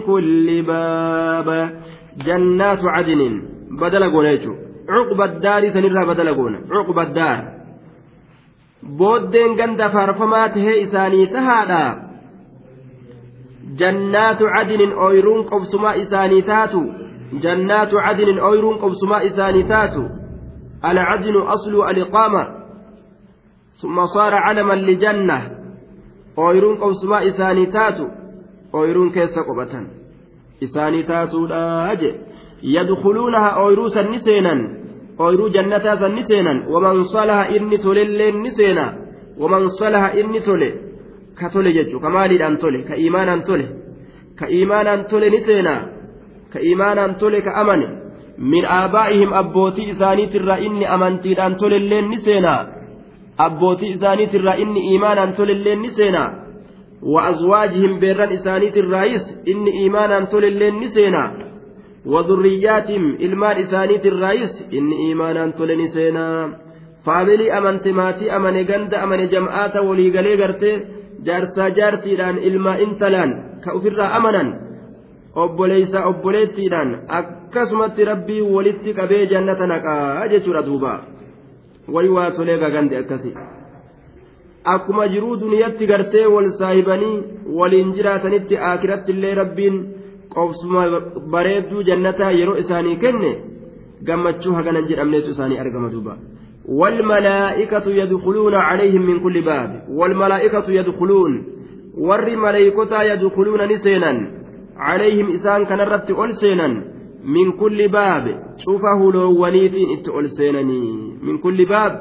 كل 0.00 0.62
باب. 0.62 1.80
جنات 2.26 2.78
عدن. 2.84 3.42
بدل 3.80 4.10
قوليتو. 4.10 4.69
عقب 4.90 5.20
الدار 5.20 5.70
سنرها 5.70 6.04
بدل 6.04 6.34
قولنا 6.34 6.60
عقب 6.70 6.98
الدار 6.98 7.60
ganda 9.56 9.90
faarfamaa 9.90 10.48
tahee 10.48 10.80
isaanii 10.80 11.26
tahaadha 11.26 11.96
jannaatu 13.80 14.44
cadinin 14.54 14.94
ooyiruun 15.06 15.44
qobsumaa 15.50 15.92
isaanii 16.04 16.42
taatu 16.42 16.80
jannaatu 17.44 18.00
cadinin 18.06 18.40
ooyiruun 18.48 18.78
qobsumaa 18.78 19.20
isaanii 19.20 19.64
taatu 19.64 20.02
alcadinu 20.82 21.44
aslu 21.54 21.82
aliqaama 21.82 22.46
summa 23.82 24.08
saara 24.14 24.42
calaman 24.46 24.86
lijanna 24.86 25.38
ooyiruun 26.36 26.78
qobsumaa 26.78 27.20
isaanii 27.30 27.66
taatu 27.66 28.10
ooyiruun 28.72 29.12
keessa 29.12 29.44
qophatan 29.44 29.86
isaanii 30.60 31.04
taatuudha 31.04 31.96
je 32.00 32.10
yadkuluunaha 32.62 33.56
ooyiruu 33.62 33.88
sanni 33.88 34.20
seenan 34.20 34.79
ooyiruu 35.22 35.48
jannataa 35.56 35.96
san 36.02 36.14
ni 36.18 36.22
seenan 36.30 36.58
waman 36.72 37.04
salaha 37.14 37.44
inni 37.56 37.78
tolelleen 37.84 38.36
ni 38.44 38.50
seena 38.58 38.84
waman 39.42 39.68
salaha 39.80 40.08
inni 40.20 40.40
tole 40.48 40.68
ka 41.38 41.50
tole 41.54 41.70
jechuun 41.76 42.02
ka 42.04 42.10
maaliidhaan 42.16 42.56
tole 42.62 42.78
ka 42.88 42.94
imaanaan 43.06 43.42
tole 43.48 43.66
ka 44.38 44.46
imaanaan 44.60 45.04
tole 45.10 45.30
ni 45.34 45.40
seena 45.48 45.74
ka 46.52 46.58
imaanaan 46.72 47.14
tole 47.20 47.38
ka 47.46 47.52
amane 47.62 47.88
min 48.52 48.64
aabaa'ihim 48.78 49.32
abbootii 49.42 49.88
isaaniitirraa 49.94 50.60
inni 50.66 50.86
amantiidhaan 50.96 51.56
tolelleen 51.62 52.08
ni 52.12 52.18
seena 52.26 52.54
abbootii 53.46 53.92
isaaniitirraa 53.96 54.56
inni 54.64 54.86
imaanaan 54.94 55.32
tolelleen 55.38 55.82
ni 55.82 55.90
seena 55.98 56.22
wa 57.02 57.68
beerran 58.00 58.32
isaaniitirraayis 58.32 59.26
inni 59.52 59.84
imaanaan 59.84 60.26
tolelleen 60.26 60.80
ni 60.80 60.88
seena 60.96 61.22
وذرياتهم 62.05 63.03
ilmaan 63.25 63.57
isaaniitirraayis 63.63 64.53
inni 64.77 64.95
iimaanaan 65.07 65.53
tole 65.57 65.75
ni 65.75 65.87
seenaa 65.95 66.49
faamilii 67.05 67.49
amante 67.57 67.91
maatii 67.99 68.29
amane 68.37 68.61
ganda 68.69 69.01
amane 69.05 69.25
jam'aata 69.33 69.79
waliigalee 69.87 70.35
gartee 70.41 70.75
jaarsaa 71.27 71.69
jaartiidhaan 71.79 72.37
ilmaa 72.49 72.77
intalaan 72.85 73.31
ka 73.63 73.69
ofirraa 73.77 74.11
amanan 74.19 74.49
obboleeysaa 75.43 76.03
obboleettiidhaan 76.11 76.89
akkasumatti 77.19 78.01
rabbii 78.11 78.41
walitti 78.55 78.91
qabee 78.99 79.23
jannata 79.33 79.65
naqaa 79.73 80.27
jechuudha 80.33 80.61
duuba 80.69 80.93
wayi 81.93 82.09
waa 82.17 82.29
tolee 82.37 82.57
gagande 82.63 82.95
akkasi 83.01 83.31
akkuma 84.75 85.07
jiruu 85.13 85.35
duniyatti 85.43 85.85
gartee 85.91 86.25
wal 86.35 86.47
saahibanii 86.59 87.17
waliin 87.59 87.89
jiraatanitti 87.97 88.55
aakiratti 88.69 89.11
illee 89.15 89.35
rabbiin 89.41 89.75
qobsuma 90.34 91.00
bareedduu 91.34 91.82
jannataa 91.82 92.32
yeroo 92.40 92.58
isaanii 92.64 92.96
kenne 92.96 93.30
gammachuu 94.10 94.52
haganan 94.58 94.88
jedhamneetu 94.90 95.30
isaanii 95.30 95.62
argama 95.64 95.88
duuba. 95.94 96.16
والملائكة 96.68 97.90
يدخلون 97.90 98.54
عليهم 98.54 99.02
من 99.02 99.20
كل 99.20 99.42
باب 99.42 99.84
والملائكة 99.90 100.70
يدخلون 100.70 101.44
ور 101.98 102.36
ملائكة 102.36 103.02
يدخلون 103.02 103.72
نسينا 103.72 104.30
عليهم 104.76 105.32
إسان 105.32 105.64
كان 105.64 105.80
رت 105.80 106.10
ألسينا 106.10 106.68
من 107.24 107.52
كل 107.52 107.88
باب 107.88 108.24
شوفه 108.56 109.12
لو 109.12 109.42
ونيتين 109.42 109.98
إت 109.98 110.08
ألسينني 110.08 111.12
من 111.22 111.38
كل 111.38 111.64
باب 111.64 111.92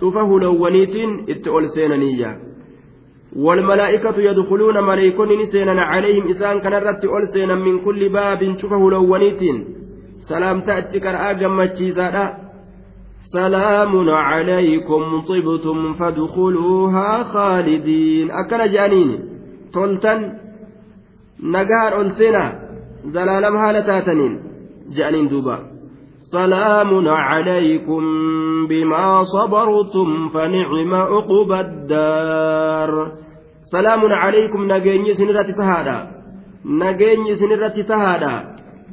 شوفه 0.00 0.40
لو 0.40 0.64
ونيتين 0.64 1.26
إت 1.28 1.48
ألسينني 1.48 2.22
والملائكة 3.36 4.20
يدخلون 4.20 4.84
ملائكون 4.84 5.28
نسينا 5.40 5.82
عليهم 5.82 6.28
إسان 6.28 6.60
كان 6.60 6.72
رت 6.72 7.04
ألسينا 7.04 7.54
من 7.54 7.84
كل 7.84 8.08
باب 8.08 8.56
شوفه 8.58 8.90
لو 8.90 9.14
ونيتين. 9.14 9.64
سلام 10.28 10.60
تأتي 10.60 11.00
كرآ 11.00 11.32
جمتشيزادا 11.32 12.34
سلام 13.32 14.10
عليكم 14.10 15.20
طبتم 15.28 15.94
فادخلوها 15.94 17.22
خالدين. 17.22 18.30
أكل 18.30 18.72
جانين. 18.72 19.18
تولتن. 19.72 20.32
نجار 21.42 22.00
ألسنا 22.00 22.44
زلالم 23.04 23.56
هالتاتنين 23.56 24.40
جانين 24.96 25.28
دوبا. 25.28 25.58
سلام 26.32 27.08
عليكم 27.08 28.02
بما 28.68 29.22
صبرتم 29.22 30.28
فنعم 30.28 30.94
عقبى 30.94 31.60
الدار. 31.60 33.23
salaamun 33.74 34.12
calaykum 34.22 34.66
nageenyi 34.70 35.10
isinirratti 35.14 35.54
tahaadha. 35.60 35.96
Nageenyi 36.64 37.30
isinirratti 37.34 37.84
tahaadha. 37.84 38.32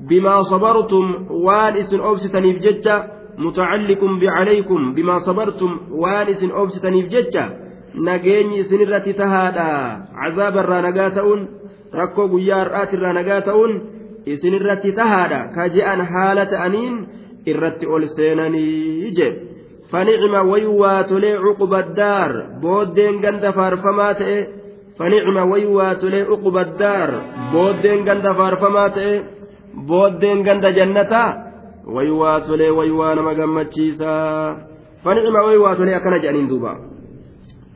Bimaa 0.10 0.44
sabartum 0.50 1.06
waan 1.46 1.78
isin 1.78 2.02
obsitaniif 2.02 2.58
jecha 2.66 2.96
mutacalliqun 3.38 4.20
bicalaykum. 4.22 4.94
Bimaa 4.96 5.20
sabartum 5.28 5.72
waan 6.02 6.30
isin 6.34 6.52
obsitaniif 6.62 7.08
jecha 7.14 7.44
nageenyi 7.94 8.66
isinirratti 8.66 9.14
tahaadha. 9.14 9.68
Cazaaba 10.18 10.64
irraa 10.64 10.82
nagaa 10.88 11.10
ta'uun 11.18 11.42
rakkoo 12.00 12.28
guyyaa 12.34 12.60
har'aati 12.64 12.98
irraa 12.98 13.14
nagaa 13.20 13.42
ta'uun 13.50 13.74
isinirratti 14.26 14.98
tahaadha. 15.00 15.40
Ka 15.56 15.70
je'an 15.76 16.02
haala 16.14 16.46
ta'aniin 16.54 16.96
irratti 17.46 17.86
ol 17.86 18.04
seenanii 18.16 19.14
jedhe 19.18 19.52
fanicma 19.92 20.42
wayuu 20.50 20.80
waatolee 20.82 21.38
cuquba 21.44 21.84
daar 22.00 22.32
booddeen 22.64 23.22
ganda 23.24 23.54
faarfamaa 23.58 24.14
ta'e 24.20 24.61
tolee 26.02 26.26
cuqubaddaar 26.30 27.10
booddeen 27.54 28.04
ganda 28.08 28.32
faarfamaa 28.40 28.90
ta'e 28.98 29.14
booddeen 29.90 30.40
ganda 30.48 30.70
jannataa 30.78 31.30
waywaa 31.96 32.40
tolee 32.48 32.72
waywaa 32.80 33.16
nama 33.16 33.34
gammachiisaa 33.40 34.56
fanicima 35.04 35.46
waywaa 35.48 35.76
tolee 35.76 35.96
akkana 36.00 36.24
jedhaniin 36.24 36.50
duuba 36.52 36.72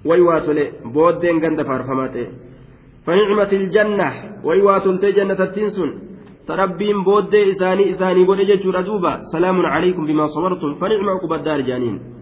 waywaa 0.09 0.41
tolee 0.47 0.67
booddeen 0.95 1.39
ganda 1.43 1.63
faarfamaa 1.69 2.09
ta'e 2.15 2.27
فنعمة 3.05 3.51
الجنة 3.61 4.09
ويوات 4.43 4.87
جنة 5.17 5.39
التنسن 5.47 5.89
تربين 6.47 7.03
بود 7.03 7.35
إساني 7.35 7.83
إساني 7.91 8.23
بود 8.25 8.39
جتشور 8.49 8.79
أدوبا 8.79 9.13
سلام 9.31 9.57
عليكم 9.65 10.05
بما 10.05 10.25
صبرتم 10.27 10.73
فنعم 10.81 11.09
عقب 11.09 11.33
الدار 11.33 11.61
جانين 11.61 12.14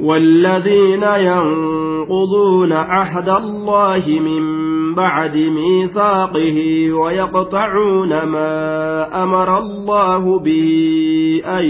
والذين 0.00 1.02
ينقضون 1.02 2.72
عهد 2.72 3.28
الله 3.28 4.04
من 4.06 4.66
بعد 4.94 5.36
ميثاقه 5.36 6.92
ويقطعون 6.92 8.22
ما 8.22 9.22
أمر 9.22 9.58
الله 9.58 10.38
به 10.38 11.42
أن 11.46 11.64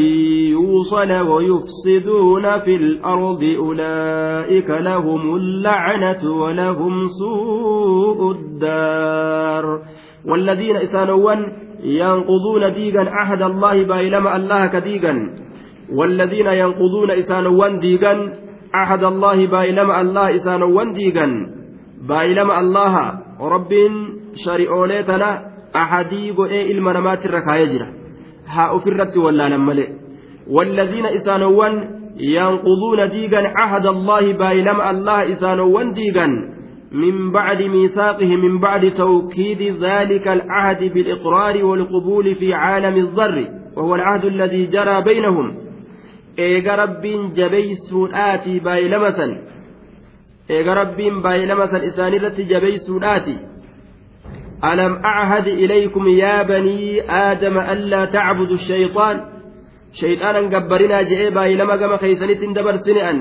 يوصل 0.50 1.12
ويفسدون 1.12 2.58
في 2.58 2.76
الأرض 2.76 3.54
أولئك 3.58 4.70
لهم 4.70 5.36
اللعنة 5.36 6.30
ولهم 6.30 7.04
سوء 7.06 8.30
الدار 8.30 9.82
والذين 10.28 10.76
إسانوا 10.76 11.34
ينقضون 11.82 12.72
ديغا 12.72 13.10
عهد 13.10 13.42
الله 13.42 13.82
بايلما 13.82 14.36
الله 14.36 14.66
كديغا 14.66 15.45
والذين 15.92 16.46
ينقضون 16.46 17.10
إسانوا 17.10 17.68
ديغا 17.68 18.14
عهد 18.74 19.04
الله 19.04 19.46
بايلما 19.46 20.00
الله 20.00 20.36
إسانوا 20.36 20.84
ديغا 20.84 21.56
baay'ilama 22.08 22.56
allaha 22.62 23.04
rabbiin 23.54 23.94
shari'oolee 24.44 25.02
tana 25.10 25.28
ahadii 25.82 26.32
godhee 26.38 26.66
ilma 26.72 26.92
namaatirra 26.98 27.40
kaayee 27.48 27.70
jira 27.72 27.86
haa 28.56 28.72
ofirratti 28.78 29.24
wallaalan 29.28 29.64
malee 29.70 29.92
والذين 30.56 31.06
إسانوان 31.06 31.74
ينقضون 32.18 33.08
ديغا 33.10 33.42
عهد 33.60 33.86
الله 33.86 34.32
بايلم 34.32 34.80
الله 34.80 35.32
إسانوان 35.32 35.92
ديغا 35.92 36.26
من 36.92 37.32
بعد 37.32 37.62
ميثاقه 37.62 38.36
من 38.36 38.60
بعد 38.60 38.90
توكيد 38.90 39.62
ذلك 39.82 40.28
العهد 40.28 40.80
بالإقرار 40.94 41.64
والقبول 41.64 42.34
في 42.34 42.54
عالم 42.54 42.96
الذر 42.96 43.36
وهو 43.76 43.94
العهد 43.94 44.24
الذي 44.24 44.66
جرى 44.66 45.02
بينهم. 45.02 45.46
إيغا 46.38 46.74
رب 46.74 47.02
جبيس 47.34 47.94
آتي 48.14 48.58
بايلمسا 48.58 49.28
eega 50.48 50.74
rabbiin 50.78 51.22
baay'ilama 51.24 51.66
san 51.70 51.82
achad 54.62 55.46
ilaykum 55.46 56.04
yaa 56.08 56.44
banii 56.50 57.00
aadama 57.22 57.66
allaa 57.74 58.06
tacbudu 58.16 58.58
shayxaan 58.68 59.16
shayxaanan 60.00 60.46
gabbarinaa 60.54 61.02
je'ee 61.10 61.30
baay'ilama 61.38 61.76
gama 61.82 61.98
keeysanitti 62.04 62.46
hin 62.46 62.54
dabarsine 62.58 63.02
an 63.10 63.18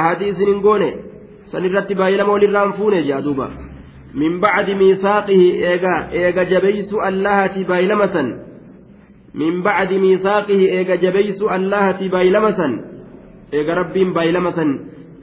ahadii 0.00 0.30
isin 0.34 0.48
hin 0.52 0.62
goone 0.66 0.90
sanirratti 1.52 1.98
baay'ilama 2.00 2.32
walirraan 2.36 2.72
fuune 2.78 3.00
jaaduuba 3.10 3.46
min 4.20 4.40
bacdi 4.44 4.78
miisaaqihi 4.82 5.48
eega 5.72 5.94
eega 6.22 6.48
jabeeysu 6.52 7.04
allahati 7.10 7.68
baay'ilama 7.70 8.08
san 8.14 8.28
min 9.34 9.62
bacdi 9.62 9.98
miisaaqihi 9.98 10.66
eega 10.78 10.96
jabeeysu 10.96 11.48
allahati 11.48 12.08
baay'ilama 12.08 12.52
san 12.52 12.72
eega 13.52 13.74
rabbiin 13.74 14.12
baay'ilama 14.16 14.52
san 14.58 14.70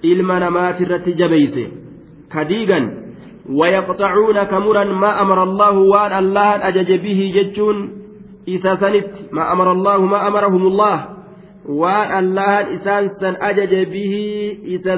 ilma 0.01 0.39
namaatirratti 0.39 1.13
jabeeyse 1.13 1.63
kadiigan 2.33 3.09
ويقطعون 3.49 4.43
كمرا 4.43 4.83
ما 4.83 5.21
أمر 5.21 5.43
الله 5.43 5.71
وأن 5.71 6.13
الله 6.13 6.67
أجج 6.67 6.91
به 7.01 7.19
ججون. 7.35 7.77
إذا 8.47 8.75
سنت 8.75 9.33
ما 9.33 9.51
أمر 9.53 9.71
الله 9.71 10.05
ما 10.05 10.27
أمرهم 10.27 10.67
الله. 10.67 11.07
وأن 11.65 12.25
الله 12.25 12.73
إسان 12.73 13.09
سن 13.09 13.35
أجج 13.41 13.73
به 13.89 14.13
إذا 14.63 14.93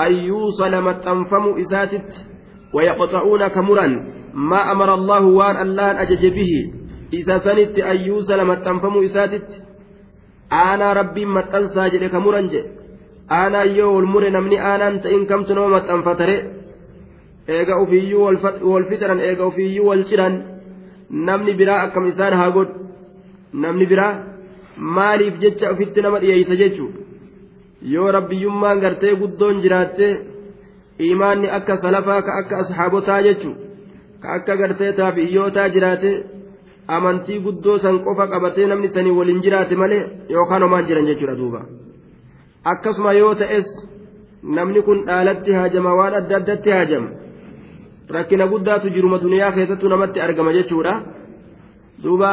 أن 0.00 0.12
يوصل 0.12 0.72
ما 0.78 0.92
تنفم 0.92 1.44
إساتت. 1.58 2.10
ويقطعون 2.74 3.48
كمرا 3.48 3.86
ما 4.34 4.72
أمر 4.72 4.94
الله 4.94 5.22
وأن 5.24 5.56
الله 5.56 6.02
أجج 6.02 6.26
به. 6.26 6.52
isa 7.20 7.34
sanitti 7.46 7.80
ayyuusa 7.92 8.32
la 8.40 8.44
maxxanfamuu 8.50 9.02
isaatitti 9.08 9.56
aanaa 10.62 10.94
rabbiin 11.00 11.30
maxxansaa 11.36 11.88
jedhe 11.94 12.08
ka 12.14 12.18
muran 12.24 12.46
jedhe 12.54 12.70
aanaa 13.38 13.64
yoo 13.78 13.90
wal 13.96 14.08
mure 14.14 14.30
namni 14.36 14.56
aanaan 14.70 14.96
ta'in 15.04 15.24
kamtu 15.30 15.50
nama 15.56 15.68
maxxanfatare 15.76 16.36
eega 17.56 17.74
ofiiyyuu 17.82 18.24
wal 18.72 18.84
fixiran 18.90 19.20
eega 19.28 19.42
ofiiyyuu 19.50 19.86
wal 19.90 20.02
ciran 20.10 20.34
namni 21.28 21.52
biraa 21.60 21.80
akkam 21.86 22.04
isaan 22.12 22.34
haa 22.40 22.50
godhu? 22.56 22.74
Namni 23.62 23.86
biraa 23.92 24.12
maaliif 24.96 25.34
jecha 25.42 25.66
ofitti 25.74 26.00
nama 26.04 26.18
dhiyeeysa 26.22 26.54
jechuu? 26.62 26.90
Yoo 27.94 28.08
rabbiyyummaan 28.16 28.78
gartee 28.84 29.14
guddoon 29.20 29.56
jiraattee 29.64 30.12
imaanni 31.10 31.48
akka 31.58 31.74
salafaa 31.82 32.20
ka 32.26 32.32
akka 32.40 32.54
asxaabotaa 32.62 33.20
jechuu? 33.26 33.54
Ka 34.22 34.26
akka 34.36 34.54
gartee 34.60 34.92
taaf 34.98 35.16
iyyootaa 35.24 35.68
jiraate 35.74 36.10
amantii 36.88 37.38
guddoo 37.40 37.78
san 37.78 37.98
qofa 38.04 38.26
qabatee 38.32 38.66
namni 38.66 38.88
sanii 38.88 39.10
waliin 39.18 39.42
jiraate 39.42 39.76
malee 39.76 40.02
yookaan 40.28 40.62
homaan 40.62 40.86
jiran 40.86 41.06
jechuudha 41.06 41.36
duuba. 41.36 41.60
akkasuma 42.64 43.12
yoo 43.12 43.34
ta'es 43.34 43.66
namni 44.42 44.82
kun 44.82 45.04
dhaalatti 45.06 45.52
haajama 45.52 45.94
waan 45.98 46.14
adda 46.20 46.36
addatti 46.36 46.70
haajama. 46.70 47.08
Rakkina 48.16 48.46
guddaatu 48.52 48.90
jiruma 48.94 49.18
duniyaa 49.22 49.52
keessattuu 49.52 49.88
namatti 49.88 50.20
argama 50.20 50.52
jechuudha. 50.56 50.94
Duuba 52.02 52.30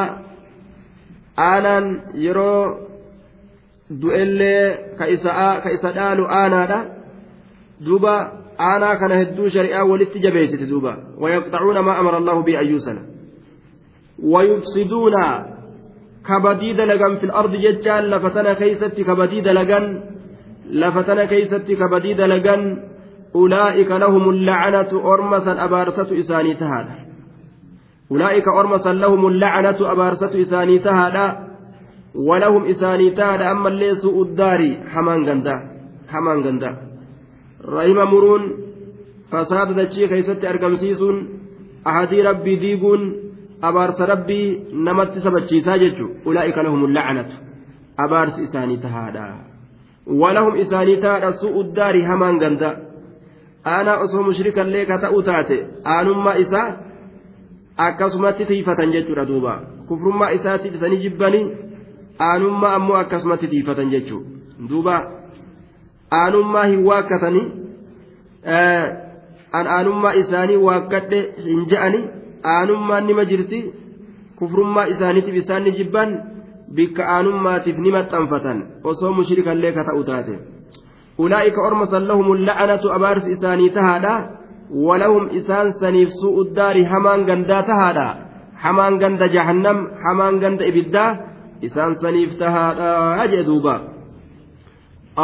aanaan 1.38 1.86
yeroo 2.26 2.64
du'ellee 4.02 4.96
ka 4.98 5.06
isa 5.76 5.90
dhaalu 5.98 6.24
aanaadha. 6.40 6.80
Duuba 7.86 8.14
aanaa 8.70 8.96
kana 9.02 9.16
hedduu 9.22 9.50
shari'aa 9.50 9.86
walitti 9.92 10.20
jabeessite 10.26 10.66
duuba. 10.72 10.98
Wayaqxacuuna 11.22 11.82
maa 11.88 11.98
amara 12.04 12.18
allahu 12.18 12.44
bi 12.44 12.58
ayyuusana 12.64 13.11
dalagan 16.78 17.14
fil 17.20 17.34
ardi 17.42 17.58
jechaan 17.66 18.10
lafa 18.14 18.30
tana 18.36 18.56
keeysatti 18.56 19.04
kabadii 19.04 19.42
dalagan 19.42 19.86
lafa 20.82 21.04
tana 21.04 21.28
keeysatti 21.28 21.76
kabadii 21.76 22.16
dalagan 22.16 22.62
ulaa'ika 23.34 24.00
lahum 24.00 24.24
lacnatu 24.48 25.02
ormasan 25.14 25.58
abaarsatu 25.60 26.14
isaanii 26.16 26.56
tahaadha 26.56 26.96
ulaa'ika 28.10 28.52
ormasan 28.52 29.00
lahum 29.04 29.22
lacnatu 29.44 29.88
abaarsatu 29.94 30.38
isaanii 30.38 30.80
tahaadha 30.80 31.26
walahum 32.28 32.66
isaanii 32.74 33.12
tahaadha 33.20 33.50
ammallee 33.54 33.96
su'u 34.04 34.26
daarii 34.38 34.80
hamaan 34.94 35.24
gandaa 35.26 35.60
hamaan 36.14 36.42
gandaa 36.44 36.76
rahima 37.76 38.06
muruun 38.06 38.44
fasaada 39.32 39.74
dachii 39.80 40.08
keeysatti 40.12 40.48
argamsiisuun 40.54 41.18
ahadii 41.86 42.22
rabbii 42.30 42.58
diiguun 42.64 43.31
abaarsa 43.70 44.06
rabbii 44.14 44.46
namatti 44.88 45.22
sabachiisaa 45.26 45.78
jechu 45.84 46.06
ulaa'ika 46.26 46.64
lahum 46.64 46.94
lacnatu 46.98 47.36
abaarsi 48.06 48.44
isaanii 48.48 48.78
tahaadha. 48.86 49.26
Walahum 50.22 50.56
isaanii 50.64 50.98
taadha 51.06 51.34
su'u 51.42 51.64
daari 51.78 52.02
hamaan 52.10 52.40
ganda. 52.44 52.70
Aanaa 53.74 53.98
osoo 54.06 54.24
mushrikallee 54.30 54.86
ka 54.86 54.98
ta'u 55.04 55.24
taate 55.30 55.58
aanummaa 55.96 56.36
isaa 56.44 56.68
akkasumatti 57.88 58.46
tiifatan 58.46 58.94
jechuudha 58.96 59.26
duuba. 59.32 59.54
Kufrummaa 59.88 60.30
isaatiif 60.38 60.74
isanii 60.76 61.02
jibbanii 61.04 61.46
aanummaa 62.30 62.74
ammoo 62.80 62.98
akkasumatti 63.04 63.48
tiifatan 63.48 63.92
jechuudha 63.96 64.30
duuba 64.70 64.96
aanummaa 66.22 66.64
hin 66.72 66.82
waakkatanii 66.88 67.46
an 69.60 69.68
aanummaa 69.76 70.14
isaanii 70.24 70.60
waakkadhe 70.68 71.22
hin 71.46 71.64
je'ani 71.74 72.02
aanummaan 72.56 73.08
nima 73.10 73.26
jirti 73.32 73.60
kufrummaa 74.40 74.88
isaaniitiif 74.94 75.36
isaan 75.44 75.64
ni 75.66 75.72
jibban 75.80 76.10
bikka 76.76 77.04
aanummaatiif 77.16 77.78
ni 77.84 77.92
maxxanfatan 77.96 78.58
osoo 78.92 79.14
mushrikallee 79.20 79.72
ka 79.78 79.84
ta'u 79.90 80.04
taate 80.10 80.36
ulaa'ika 81.24 81.60
orma 81.68 81.86
san 81.94 82.08
lahum 82.12 82.28
la'anatu 82.48 82.94
abaarsi 82.98 83.30
isaanii 83.38 83.70
tahaadha 83.78 84.14
walahum 84.88 85.30
isaan 85.40 85.68
saniif 85.82 86.10
su'u 86.22 86.42
daari 86.58 86.84
hamaan 86.92 87.26
gandaa 87.30 87.64
tahaadha 87.70 88.08
hamaan 88.64 88.98
ganda 89.02 89.28
jahannam 89.36 89.78
hamaan 90.04 90.36
ganda 90.44 90.64
ibiddaa 90.72 91.10
isaan 91.68 91.94
saniif 92.04 92.32
tahaadha 92.44 93.28
jee 93.34 93.46
duuba 93.50 93.76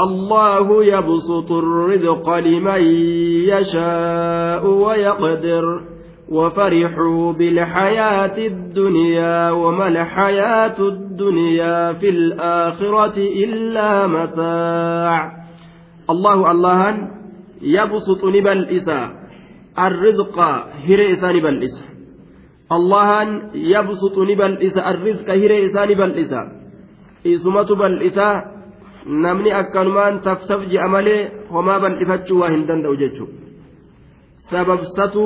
الله 0.05 0.67
يبسط 0.85 1.49
الرزق 1.51 2.25
لمن 2.47 2.81
يشاء 3.51 4.63
ويقدر 4.67 5.65
وفرحوا 6.29 7.33
بالحياة 7.33 8.37
الدنيا 8.37 9.51
وما 9.51 9.87
الحياة 9.87 10.79
الدنيا 10.79 11.93
في 11.93 12.09
الآخرة 12.09 13.17
إلا 13.17 14.07
متاع. 14.07 15.31
الله 16.09 16.51
الله 16.51 16.81
يبسط 17.61 18.25
نبل 18.25 18.59
إساء 18.77 19.07
الرزق 19.79 20.39
هري 20.87 21.13
إساء 21.13 21.35
نبل 21.35 21.67
الله 22.71 23.09
يبسط 23.55 24.15
نبل 24.19 24.51
إساء 24.67 24.89
الرزق 24.91 25.27
هري 25.29 25.57
إساء 25.65 25.83
نبل 25.91 26.11
إسمة 27.27 27.69
بل 27.75 27.93
akkanumaan 29.07 30.19
taftaf 30.19 30.67
je'a 30.67 30.87
malee 30.87 31.31
homaa 31.47 31.79
bal'ifachuu 31.79 32.39
waa 32.43 32.51
hin 32.51 32.67
danda'u 32.67 32.95
jechuudha 32.99 33.39
sababsatu 34.51 35.23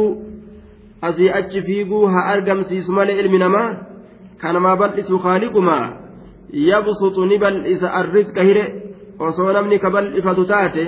asii 1.08 1.30
achi 1.40 1.60
fiiguu 1.68 2.06
haa 2.14 2.26
argamsiisu 2.34 2.92
malee 2.98 3.18
ilmi 3.22 3.40
namaa 3.44 3.70
kanamaa 4.42 4.76
bal'isu 4.82 5.16
haaliqumaa 5.26 5.86
yabsutu 6.70 7.26
ni 7.26 7.38
bal'isa 7.44 7.88
arrizqa 8.00 8.42
hire. 8.48 8.66
Osoo 9.28 9.52
namni 9.54 9.78
ka 9.84 9.90
bal'ifatu 9.96 10.44
taate 10.52 10.84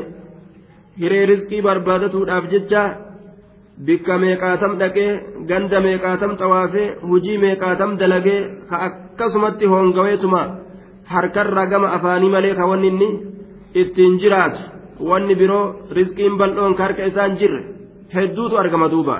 hiree 0.99 1.25
riskii 1.31 1.61
barbaadatuudhaaf 1.67 2.45
jecha 2.53 2.83
bikka 3.87 4.15
meeqaatam 4.23 4.73
dhaqee 4.81 5.09
ganda 5.49 5.79
meeqaatam 5.85 6.31
xawaafee 6.39 6.87
hujii 7.09 7.37
meeqaatam 7.43 7.91
dalagee 8.01 8.39
ka 8.69 8.75
akkasumatti 8.87 9.65
hoongaweetuma 9.71 10.41
harkarra 11.13 11.63
gama 11.71 11.87
afaanii 11.97 12.33
malee 12.35 12.53
ka 12.59 12.65
wanni 12.71 12.87
inni 12.93 13.09
ittiin 13.81 14.13
jiraatu 14.21 14.61
wanni 15.09 15.35
biroo 15.41 15.65
riskiin 15.97 16.37
bal'oon 16.41 16.73
ka 16.77 16.83
harka 16.85 17.03
isaan 17.11 17.37
jirre 17.39 17.61
hedduutu 18.15 18.55
argama 18.61 18.87
duuba 18.93 19.15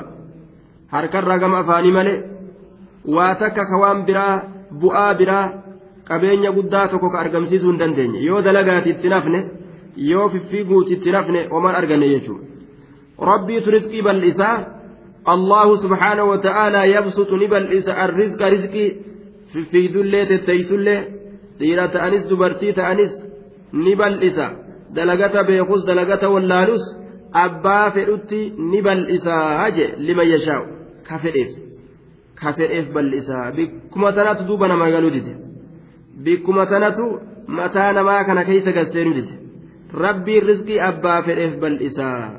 harkarra 0.95 1.37
gama 1.41 1.57
afaanii 1.63 1.95
malee 1.97 2.17
waa 3.15 3.33
takka 3.41 3.63
ka 3.69 3.77
waan 3.83 4.05
biraa 4.07 4.35
bu'aa 4.81 5.13
biraa 5.19 5.45
qabeenya 6.07 6.51
guddaa 6.57 6.87
tokko 6.91 7.09
ka 7.09 7.19
argamsiisuu 7.23 7.71
hin 7.71 7.79
dandeenye. 7.79 8.19
Yoo 8.27 8.41
dalagaati 8.41 8.89
itti 8.89 9.09
nafne 9.13 9.39
yoo 10.11 10.29
fiffiiguuti 10.29 10.93
itti 10.93 11.11
nafne 11.15 11.47
homaan 11.53 11.75
arganne 11.75 12.07
jechuudha. 12.13 12.45
Rabbiitu 13.31 13.71
riskii 13.75 14.01
bal'isaa 14.07 14.55
allahu 15.35 15.77
subhaanahu 15.83 16.29
wa 16.29 16.37
ta'aalaa 16.45 16.85
yabsutu 16.95 17.37
ni 17.37 17.47
bal'isa 17.47 17.91
arrizqa 18.05 18.49
riskii 18.55 18.89
fiffiidullee 19.53 20.25
tetteeysullee 20.31 20.99
dhiira 21.59 21.87
ta'anis 21.95 22.27
dubartii 22.29 22.73
ta'anis 22.79 23.13
ni 23.85 23.95
bal'isa. 23.95 24.47
Dalagata 24.95 25.43
beekus 25.43 25.85
dalagata 25.89 26.29
wallaalus 26.29 26.83
abbaa 27.45 27.91
fedhutti 27.91 28.41
ni 28.71 28.81
bal'isaa 28.87 29.69
je 29.77 29.85
lima 30.07 30.23
yashaa'u 30.33 30.82
ka 31.07 31.19
fedheef 31.23 31.51
ka 32.39 32.53
fedheef 32.57 32.87
bal'isaa 32.95 33.51
bikkuma 33.57 34.11
tanaatu 34.17 34.47
duuba 34.47 34.67
nama 34.67 34.91
galuu 34.95 35.11
dide. 35.15 35.33
Bikkuma 36.23 36.65
tanatu 36.71 37.05
mataa 37.47 37.91
namaa 37.93 38.23
kana 38.27 38.43
keessa 38.49 38.71
gasseenu 38.77 39.13
dide. 39.17 39.33
Rabbiin 40.05 40.43
riskii 40.49 40.79
abbaa 40.89 41.19
fedheef 41.27 41.53
bal'isaa 41.63 42.31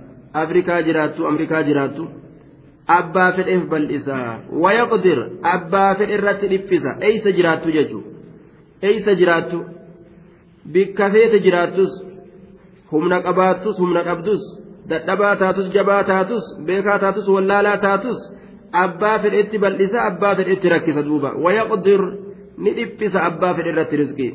afrikaa 0.42 0.80
jiraattu 0.88 1.26
amrikaa 1.30 1.62
jiraattu. 1.68 2.08
Abbaa 2.98 3.30
fedheef 3.36 3.62
bal'isaa 3.72 4.30
wayaqdir 4.62 5.18
abbaa 5.54 5.94
fedhe 5.98 6.14
irratti 6.18 6.46
dhiphisa. 6.52 6.90
Eeysa 7.08 7.30
jiraattu 7.38 7.68
jechuudha 7.78 8.14
eeysa 8.88 9.12
jiraattu? 9.20 9.58
Bikka 10.72 11.10
feete 11.14 11.38
jiraattus? 11.46 11.92
Humna 12.92 13.18
qabaattus 13.26 13.76
humna 13.82 14.02
dhabdus 14.08 14.42
dadhabaa 14.90 15.36
taatus 15.42 15.66
jabaa 15.76 16.02
taatus? 16.10 16.44
Beekaa 16.66 16.98
taatus 17.04 17.26
wallaalaa 17.34 17.78
taatus 17.86 18.18
abbaa 18.83 19.17
fedhetti 19.23 19.57
bal'isa 19.63 19.99
abbaa 20.09 20.35
fedhetti 20.39 20.71
rakkisa 20.73 21.01
duuba 21.09 21.29
wayaqdir 21.45 22.01
ni 22.63 22.71
dhiphisa 22.77 23.19
abbaa 23.29 23.53
fedhe 23.57 23.69
irratti 23.73 24.01
rizqii 24.01 24.31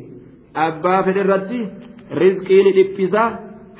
abbaa 0.66 1.00
fedhe 1.06 1.20
irratti 1.24 1.58
rizqii 2.22 2.62
ni 2.66 2.72
dhiphisa 2.78 3.22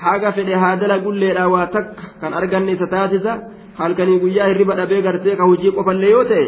haga 0.05 0.31
fedhe 0.37 0.55
haa 0.63 0.77
dalagulleedha 0.83 1.45
waa 1.55 1.67
takka 1.77 2.07
kan 2.21 2.33
arganne 2.41 2.73
isa 2.77 2.87
taasisa 2.95 3.33
halkanii 3.81 4.19
guyyaa 4.25 4.49
hirriba 4.51 4.79
dhabee 4.81 5.03
gartee 5.07 5.37
ka 5.39 5.45
hojii 5.51 5.77
qofallee 5.77 6.11
yoo 6.17 6.25
ta'e 6.33 6.47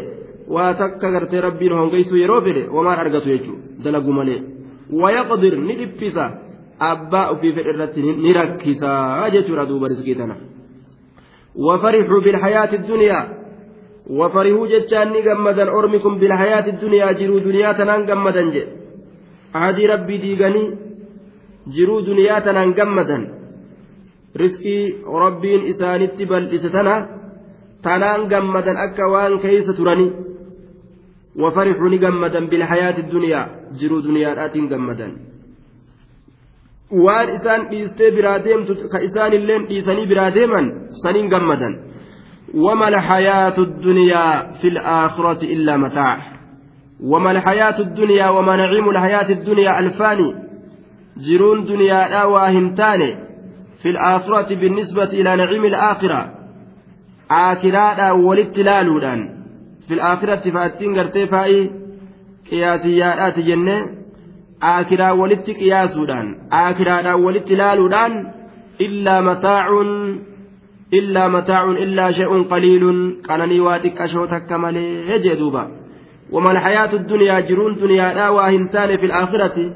waa 0.57 0.72
takka 0.81 1.14
gartee 1.14 1.44
rabbiin 1.46 1.79
hongeessuu 1.81 2.18
yeroo 2.22 2.40
fedhe 2.49 2.62
wamaan 2.77 2.99
argatu 3.05 3.29
jechuudha 3.35 3.62
dalagu 3.85 4.12
malee 4.18 4.40
wayaqdir 5.03 5.55
ni 5.68 5.75
dhiphisa 5.81 6.25
abbaa 6.90 7.31
ofii 7.35 7.55
fedhe 7.57 7.70
irratti 7.75 8.01
ni 8.25 8.37
rakkisaa 8.40 9.31
jechuudha 9.35 9.68
duuba 9.70 9.88
rizqii 9.94 10.18
tana. 10.20 10.37
وفرحوا 11.66 12.20
بالحياة 12.20 12.72
الدنيا 12.75 13.39
وفرحوا 14.19 14.67
jechaan 14.74 15.13
gammada 15.28 15.65
أرمكم 15.78 16.13
بالحياة 16.19 16.65
الدنيا 16.74 17.12
jiruu 17.19 17.39
duniyaa 17.47 17.71
tanaan 17.80 18.02
gammada 18.10 18.43
je. 18.54 18.63
عادي 19.56 19.86
Rabbi 19.91 20.17
dhiisanii 20.24 20.63
jiruu 21.76 22.02
duniyaa 22.10 22.39
tanaan 22.45 22.69
gammada 22.80 23.17
rizqii 24.41 24.80
Rabbiin 25.24 25.62
isaanitti 25.71 26.24
bal'ise 26.26 26.43
tana 26.56 26.95
tanaan 27.86 28.21
gammada 28.32 28.74
akka 28.86 29.06
waan 29.12 29.34
keessa 29.43 29.67
turanii. 29.78 30.08
وفرحوا 31.41 31.95
جمدا 32.04 32.41
بالحياة 32.52 32.97
الدنيا 33.06 33.41
جروا 33.80 34.02
دنيا 34.08 34.30
آتين 34.45 34.67
جمدا 34.74 35.10
waan 36.91 37.28
isaan 37.38 37.62
dhiistee 37.71 38.12
biraa 38.12 38.39
deemtu 38.43 38.74
ka 38.91 39.00
isaan 39.08 39.34
illeen 39.34 39.63
dhiisanii 39.69 40.08
biraa 40.12 40.32
deeman 40.36 40.65
saniin 41.02 41.30
gammadan 41.34 41.74
وما 42.56 42.88
الحياة 42.88 43.58
الدنيا 43.58 44.52
في 44.62 44.68
الآخرة 44.68 45.44
إلا 45.44 45.78
متاع. 45.78 46.22
وما 47.04 47.32
الحياة 47.32 47.80
الدنيا 47.80 48.30
وما 48.30 48.56
نعيم 48.56 48.90
الحياة 48.90 49.30
الدنيا 49.30 49.80
ألفاني. 49.80 50.36
جرون 51.18 51.64
دنيا 51.66 52.08
لا 52.08 52.24
واهمتان 52.24 53.16
في 53.82 53.90
الآخرة 53.90 54.56
بالنسبة 54.56 55.04
إلى 55.04 55.36
نعيم 55.36 55.66
الآخرة. 55.66 56.32
آكرا 57.32 58.12
ولتلالودان 58.12 59.30
في 59.88 59.94
الآخرة 59.94 60.52
فأتين 60.52 60.94
إلا 70.93 71.27
متاع 71.27 71.63
إلا 71.71 72.12
شيء 72.12 72.43
قليل. 72.43 72.84
كانني 73.27 73.60
واتك 73.60 74.01
أشوتك 74.01 74.45
كمالي 74.45 75.10
يجدوبا 75.12 75.71
وما 76.32 76.51
الحياة 76.51 76.93
الدنيا 76.93 77.39
جرون 77.39 77.75
دنيا 77.75 78.13
لا 78.13 78.30
واهنتان 78.30 78.97
في 78.97 79.06
الآخرة. 79.06 79.73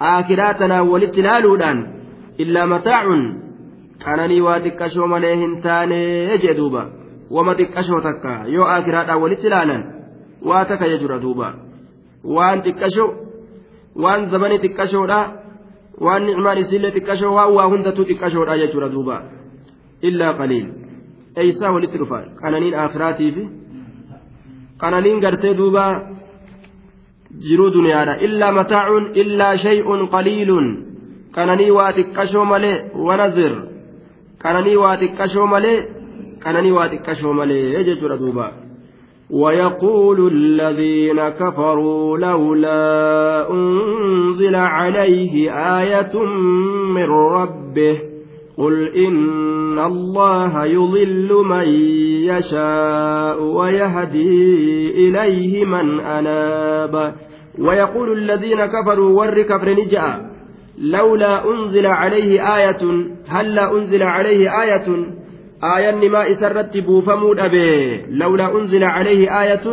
آكراتنا 0.00 0.80
ولتلالودان 0.80 1.86
إلا 2.40 2.66
متاع. 2.66 3.04
كانني 4.04 4.40
واتك 4.40 4.82
أشو 4.82 5.06
مالي 5.06 5.34
هنتان 5.44 5.92
يجدوبا 6.32 6.92
وما 7.30 7.52
تك 7.52 7.78
أشوتك. 7.78 8.24
يو 8.46 8.64
آكراتا 8.64 9.14
ولتلالا 9.14 9.84
واتك 10.42 10.82
يجر 10.82 11.16
دوبا. 11.16 11.54
وان 12.24 12.62
تكشو 12.62 13.08
وان 13.96 14.30
زمني 14.30 14.58
تكشودا 14.58 15.40
وان 15.98 16.26
نعمان 16.26 16.58
إسلة 16.58 16.88
تكشو 16.88 17.34
وان 17.34 17.82
إلا 20.04 20.32
قليل. 20.32 20.72
أيسا 21.38 21.68
ولترفا 21.68 22.20
قنانين 22.42 22.74
آخراتي 22.74 23.30
في. 23.30 23.48
قنانين 24.80 25.24
قرتي 25.24 25.52
دوبا 25.52 25.86
جرو 27.44 27.68
دنيانا. 27.68 28.20
إلا 28.20 28.50
متاع 28.50 28.88
إلا 28.98 29.56
شيء 29.56 30.06
قليل. 30.06 30.50
قناني 31.36 31.70
واتكشو 31.70 32.44
ملي 32.44 32.90
ونذر 32.94 33.68
قناني 34.44 34.76
واتكشو 34.76 35.46
ملي 35.46 35.74
قناني 36.44 36.72
واتكشو 36.72 37.32
ملي. 37.32 37.74
يجر 37.74 38.16
دوبا. 38.16 38.52
ويقول 39.30 40.32
الذين 40.32 41.28
كفروا 41.28 42.18
لولا 42.18 43.50
أنزل 43.50 44.56
عليه 44.56 45.34
آية 45.80 46.22
من 46.94 47.08
ربه. 47.10 48.09
قل 48.60 48.88
إن 48.96 49.78
الله 49.78 50.64
يضل 50.64 51.30
من 51.44 51.68
يشاء 52.30 53.42
ويهدي 53.42 54.90
إليه 55.08 55.64
من 55.64 56.00
أناب 56.00 57.14
ويقول 57.58 58.12
الذين 58.18 58.66
كفروا 58.66 59.20
ور 59.20 59.42
كفر 59.42 59.68
نجأ 59.72 60.30
لولا 60.78 61.50
أنزل 61.50 61.86
عليه 61.86 62.56
آية 62.56 62.82
هلا 63.28 63.72
أنزل 63.72 64.02
عليه 64.02 64.62
آية 64.62 64.86
آية 65.76 66.08
ما 66.08 66.30
إسرت 66.30 66.76
بوفمود 66.76 67.38
أبي 67.40 68.02
لولا 68.10 68.54
أنزل 68.56 68.84
عليه 68.84 69.42
آية 69.42 69.66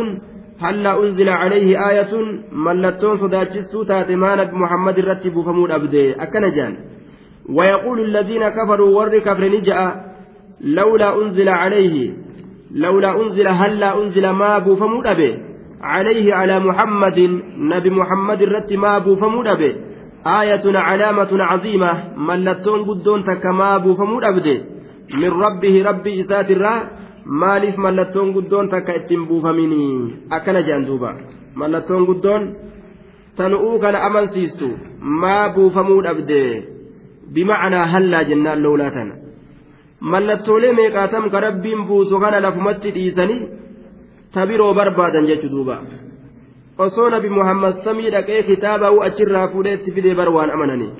هلا 0.60 1.02
أنزل 1.02 1.28
عليه 1.28 1.88
آية 1.90 2.12
ملتون 2.52 3.16
صداتشستو 3.16 3.82
تاتمان 3.82 4.54
محمد 4.54 5.00
رتب 5.00 5.32
بوفمود 5.34 5.70
أبدي 5.70 6.12
أكنجان 6.22 6.76
ويقول 7.48 8.00
الذين 8.00 8.48
كفروا 8.48 8.98
ور 8.98 9.18
كفر 9.18 9.48
نجأ 9.48 10.08
لولا 10.60 11.22
أنزل 11.22 11.48
عليه 11.48 12.12
لولا 12.74 13.22
أنزل 13.22 13.48
هلا 13.48 14.02
أنزل 14.02 14.30
ما 14.30 14.56
أبو 14.56 14.76
فمود 14.76 15.06
أبي؟ 15.06 15.38
عليه 15.80 16.34
على 16.34 16.58
محمد 16.58 17.18
نبي 17.56 17.90
محمد 17.90 18.42
الرت 18.42 18.72
ما 18.72 18.96
أبو 18.96 19.16
فمود 19.16 19.46
أبي. 19.46 19.76
آية 20.26 20.78
علامة 20.78 21.28
عظيمة 21.32 21.92
ملتون 22.16 22.82
بدون 22.84 23.24
تكما 23.24 23.76
أبو 23.76 23.94
فمود 23.94 24.24
أبدي 24.24 24.62
من 25.14 25.30
ربه 25.30 25.82
ربي 25.90 26.20
إسات 26.20 26.50
الرا 26.50 26.74
بدون 28.34 28.68
تكا 28.68 28.96
اتنبو 28.96 29.40
فمني 29.40 30.14
أكن 30.32 30.56
جاندوبا 30.66 31.12
ملتون 31.56 32.06
بدون 32.06 32.54
تنؤو 33.36 33.78
كان 33.78 33.94
أمن 33.94 34.26
سيستو. 34.26 34.70
ما 35.00 35.46
أبو 35.46 35.68
فمود 35.68 36.06
أبدي 36.06 36.77
بمعنى 37.34 37.76
هلا 37.76 38.22
جنان 38.22 38.58
لولا 38.58 38.88
تنا 38.88 39.28
mallattoolee 40.00 40.72
meeqaatam 40.78 41.24
ka 41.30 41.40
rabbiin 41.40 41.80
buusu 41.88 42.20
kana 42.22 42.38
lafumatti 42.40 42.94
dhiisanii 42.96 43.48
tabiroo 44.34 44.74
barbaadan 44.78 45.26
jechu 45.30 45.48
duuba 45.54 45.76
osoo 46.84 47.08
nabi 47.10 47.28
muhammad 47.38 47.82
samii 47.86 48.12
dhaqee 48.14 48.42
kitaaba'uu 48.50 49.02
achirraa 49.08 49.48
fuudhee 49.52 49.74
itti 49.78 49.94
fidee 49.96 50.14
bar 50.20 50.28
waan 50.36 50.50
amananii 50.56 50.92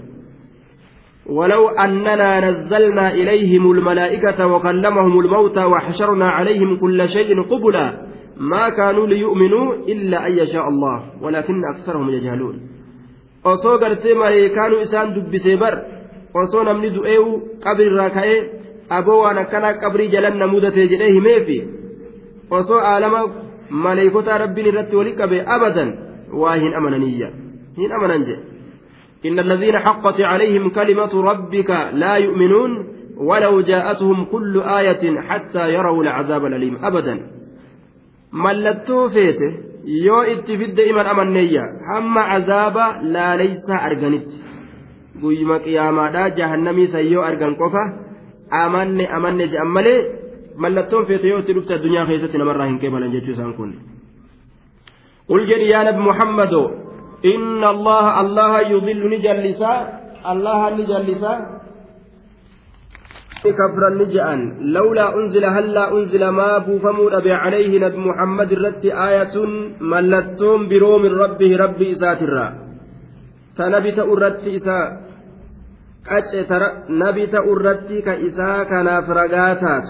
ولو 1.29 1.69
أننا 1.69 2.51
نزلنا 2.51 3.13
إليهم 3.13 3.71
الملائكة 3.73 4.47
وكلمهم 4.47 5.21
الموتى 5.21 5.65
وحشرنا 5.65 6.29
عليهم 6.29 6.81
كل 6.81 7.09
شيء 7.09 7.43
قبلا 7.43 7.87
ما 8.37 8.69
كانوا 8.69 9.07
ليؤمنوا 9.07 9.75
إلا 9.75 10.27
أن 10.27 10.33
يشاء 10.33 10.69
الله 10.69 10.97
ولكن 11.23 11.65
أكثرهم 11.65 12.11
يجهلون 12.11 12.57
gartee 13.81 14.15
maleekaanu 14.15 14.81
isaan 14.85 15.15
dubbisee 15.15 15.57
bar 15.57 15.98
osoo 16.43 16.63
namni 16.69 16.89
du'eewu 16.97 17.33
qabrirraa 17.65 18.11
ka'ee 18.17 18.39
aboo 18.99 19.19
waan 19.25 19.39
akkanaa 19.45 19.75
qabrii 19.83 20.09
jalan 20.15 20.37
na 20.41 20.47
mudate 20.53 20.83
jedhee 20.93 21.11
himeefi 21.17 21.59
osoo 22.59 22.81
aalama 22.91 23.21
maleekotaa 23.87 24.39
rabbiin 24.45 24.69
irratti 24.71 24.95
wali 25.01 25.13
qabe 25.21 25.39
abadan 25.57 25.91
waa 26.43 26.57
hin 26.63 26.73
amananiyya 26.81 27.29
hin 27.81 27.93
amanan 27.99 28.25
jedhe 28.31 28.45
إن 29.29 29.39
الذين 29.47 29.77
حقت 29.87 30.19
عليهم 30.33 30.65
كلمة 30.79 31.13
ربك 31.31 31.71
لا 32.03 32.15
يؤمنون 32.25 32.71
ولو 33.29 33.55
جاءتهم 33.71 34.19
كل 34.33 34.55
آية 34.79 35.21
حتى 35.29 35.65
يروا 35.75 36.03
العذاب 36.05 36.43
الأليم 36.51 36.75
أبدا 36.89 37.15
ملتو 38.33 39.09
فيته 39.15 39.53
yoo 40.07 40.23
itti 40.33 40.55
fidde 40.61 40.83
iman 40.91 41.07
amanneyya 41.13 41.63
hamma 41.91 42.23
azaaba 42.37 42.87
laaleysa 43.15 43.75
arganitti 43.89 44.37
guyyuma 45.22 45.58
qiyaamaadha 45.66 46.24
jahannamii 46.38 46.88
san 46.94 47.06
yoo 47.14 47.24
argan 47.30 47.54
qofa 47.62 47.84
amanne 48.64 49.06
amanne 49.18 49.46
je'an 49.54 49.70
malee 49.78 50.00
mallattoon 50.64 51.06
feete 51.10 51.28
yoo 51.32 51.40
itti 51.44 51.54
dhufte 51.58 51.74
addunyaa 51.78 52.06
keessatti 52.10 52.38
namarraa 52.42 52.70
hin 52.72 52.80
qeebalan 52.84 53.14
jechuu 53.16 53.34
isaan 53.36 53.54
kun 53.60 53.72
qul 55.30 55.44
jedhi 55.52 55.68
yaa 55.74 55.84
nabi 55.90 56.02
muhammadoo 56.10 56.68
إن 57.34 57.64
الله 57.74 58.06
الله 58.22 58.52
يضل 58.74 59.02
نجلسا 59.14 59.74
الله 60.32 60.60
نجلسا 60.80 61.34
كفرا 63.60 63.90
نجأن 64.02 64.40
لولا 64.76 65.06
أنزل 65.18 65.46
هلا 65.46 65.84
أنزل 65.96 66.24
ما 66.40 66.58
بوفمود 66.58 67.14
أبي 67.14 67.34
عليه 67.44 67.72
نبي 67.86 67.98
محمد 68.10 68.50
الرت 68.52 68.86
آية 69.08 69.36
ملتهم 69.94 70.60
برو 70.70 70.94
من 71.04 71.12
ربه 71.24 71.52
ربي 71.64 71.86
إساترا 71.94 72.48
تنبت 73.58 73.98
أرت 74.12 74.44
نبت 76.91 77.35
أرت 77.35 77.93
كإسا 77.93 78.65
كناف 78.65 79.11
رقاتات 79.11 79.83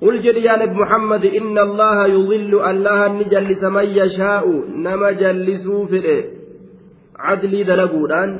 قل 0.00 0.20
جد 0.22 0.36
يا 0.36 0.66
محمد 0.66 1.24
إن 1.24 1.58
الله 1.58 2.06
يضل 2.06 2.52
الله 2.70 3.08
نجلس 3.08 3.64
من 3.64 3.84
يشاء 3.84 4.44
نما 4.84 5.10
جلسوا 5.10 5.86
في 5.86 6.24
عدلي 7.18 7.62
دلقودان 7.64 8.30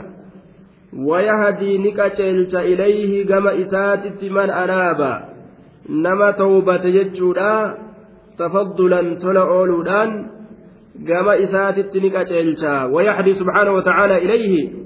ويهدي 0.96 1.78
نكتشلت 1.78 2.54
إليه 2.54 3.26
كما 3.26 3.60
إساتت 3.62 4.24
من 4.24 4.50
أناب 4.50 5.00
نما 5.88 6.30
توبة 6.30 6.84
يجودا 6.84 7.74
تفضلا 8.38 9.18
تلعولودان 9.18 10.10
كما 11.08 11.44
إساتت 11.44 11.96
نكتشلت 11.96 12.64
ويهدي 12.92 13.34
سبحانه 13.34 13.72
وتعالى 13.72 14.16
إليه 14.16 14.85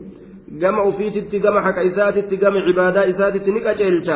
كما 0.60 0.88
أفيتت 0.88 1.36
كما 1.36 1.60
حك 1.60 1.78
إساتت 1.78 2.34
كما 2.34 2.60
عبادة 2.60 3.10
إساتت 3.10 3.48
نكتشلت 3.48 4.10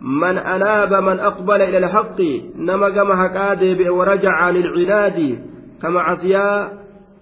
من 0.00 0.38
أناب 0.38 0.94
من 0.94 1.20
أقبل 1.20 1.62
إلى 1.62 1.78
الحق 1.78 2.20
نما 2.56 2.90
كما 2.90 3.26
هكاد 3.26 3.80
ورجع 3.90 4.30
عن 4.30 4.56
العناد 4.56 5.38
كما 5.82 6.00
عصيا 6.00 6.72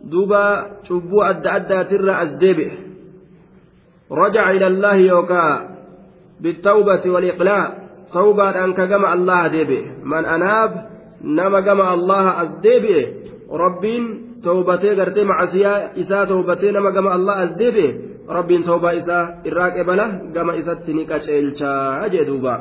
دوبا 0.04 0.66
شبو 0.88 1.22
أدى 1.22 1.48
أدى 1.48 1.84
تر 1.84 2.22
أزدبه 2.22 2.70
رجع 4.12 4.50
إلى 4.50 4.66
الله 4.66 4.94
يوكا 4.94 5.68
بالتوبة 6.40 7.02
والإقلاع 7.06 7.78
توبة 8.12 8.64
أنك 8.64 8.76
كما 8.76 9.12
الله 9.12 9.46
دبه 9.46 9.84
من 10.04 10.24
أناب 10.24 10.90
نما 11.24 11.60
كما 11.60 11.94
الله 11.94 12.42
أزدبه 12.42 13.06
ربين 14.46 14.64
توبتي 14.66 15.00
قرتي 15.00 15.24
معصيا 15.24 16.00
إسا 16.00 16.24
توبتي 16.24 16.70
نما 16.70 16.90
كما 16.90 17.14
الله 17.14 17.42
أزدبه 17.44 18.10
rabbiin 18.30 18.62
toobaa 18.62 18.92
isaa 18.94 19.42
irraa 19.44 19.70
qebala 19.74 20.04
gama 20.34 20.54
isatti 20.54 20.94
ni 20.94 21.04
qaceelchaa 21.06 22.08
jee 22.08 22.26
duuba. 22.26 22.54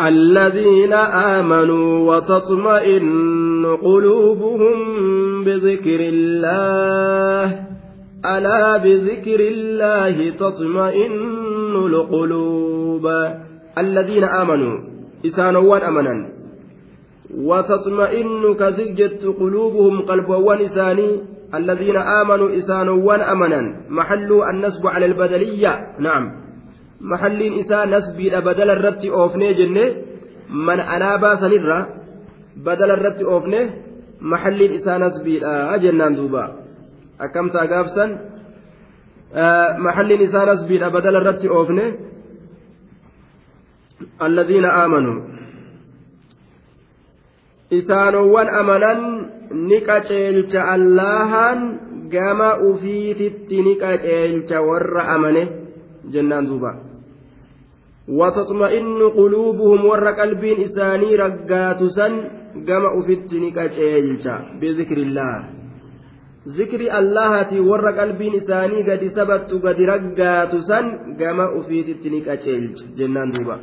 الذين 0.00 0.92
آمنوا 1.36 1.92
وتطمئن 2.08 3.66
قلوبهم 3.82 4.78
بذكر 5.44 6.00
الله 6.00 7.46
ألا 8.24 8.76
بذكر 8.76 9.40
الله 9.40 10.30
تطمئن 10.30 11.74
القلوب 11.76 13.06
الذين 13.78 14.24
آمنوا 14.24 14.76
إسانوان 15.26 15.82
أمنا 15.82 16.39
وتطمئن 17.34 18.54
كذجت 18.54 19.24
قلوبهم 19.40 20.02
قلبوان 20.02 20.60
إساني 20.60 21.20
الذين 21.54 21.96
آمنوا 21.96 22.58
إسانوان 22.58 23.20
أمنا. 23.20 23.80
محل 23.88 24.42
النسب 24.50 24.86
على 24.86 25.06
البدلية. 25.06 25.86
نعم. 25.98 26.32
محل 27.00 27.58
إساء 27.60 27.88
نسبي 27.88 28.30
بدل 28.30 28.70
الرت 28.70 29.04
أوفني 29.04 29.54
جنة. 29.54 29.94
من 30.50 30.80
أنابا 30.80 31.34
سنرة 31.34 31.88
بدل 32.56 32.90
الرت 32.90 33.22
أوفني. 33.22 33.70
محل 34.20 34.62
إساء 34.62 34.98
نسبي 34.98 35.46
أجنان 35.46 36.14
دوبا. 36.14 36.56
أكم 37.20 37.48
تاقافسا؟ 37.48 38.18
آه 39.34 39.76
محل 39.78 40.12
إساء 40.12 40.52
نسبي 40.52 40.78
بدل 40.78 41.16
الرت 41.16 41.44
أوفني. 41.46 41.94
الذين 44.22 44.64
آمنوا. 44.64 45.39
isaanowwan 47.70 48.48
amanan 48.60 49.00
ni 49.68 49.80
qaceelcha 49.80 50.66
allahan 50.74 51.58
gama 52.10 52.58
ufiititti 52.70 53.62
ni 53.62 53.74
qaceelcha 53.78 54.62
warra 54.62 55.08
amane 55.14 55.42
jennaan 56.10 56.46
duuba. 56.50 56.72
Watatma'innu 58.10 59.14
quluubuhum 59.14 59.86
warra 59.86 60.18
qalbiin 60.18 60.66
isaanii 60.66 61.16
raggaatu 61.16 61.90
san 61.94 62.12
gama 62.66 62.90
ufitti 62.98 63.38
ni 63.38 63.54
qaceelcha 63.54 64.58
bizikrillaah 64.60 65.60
zikri 66.56 66.88
allahati 66.90 67.60
warra 67.60 67.92
qalbiin 67.92 68.40
isaanii 68.40 68.82
gadi 68.82 69.12
sabattu 69.14 69.60
gadi 69.60 69.86
raggaatu 69.86 70.62
san 70.66 71.14
gama 71.20 71.52
ufiititti 71.60 72.10
ni 72.10 72.20
qaceelcha 72.26 72.90
jennaan 72.96 73.30
duuba. 73.36 73.60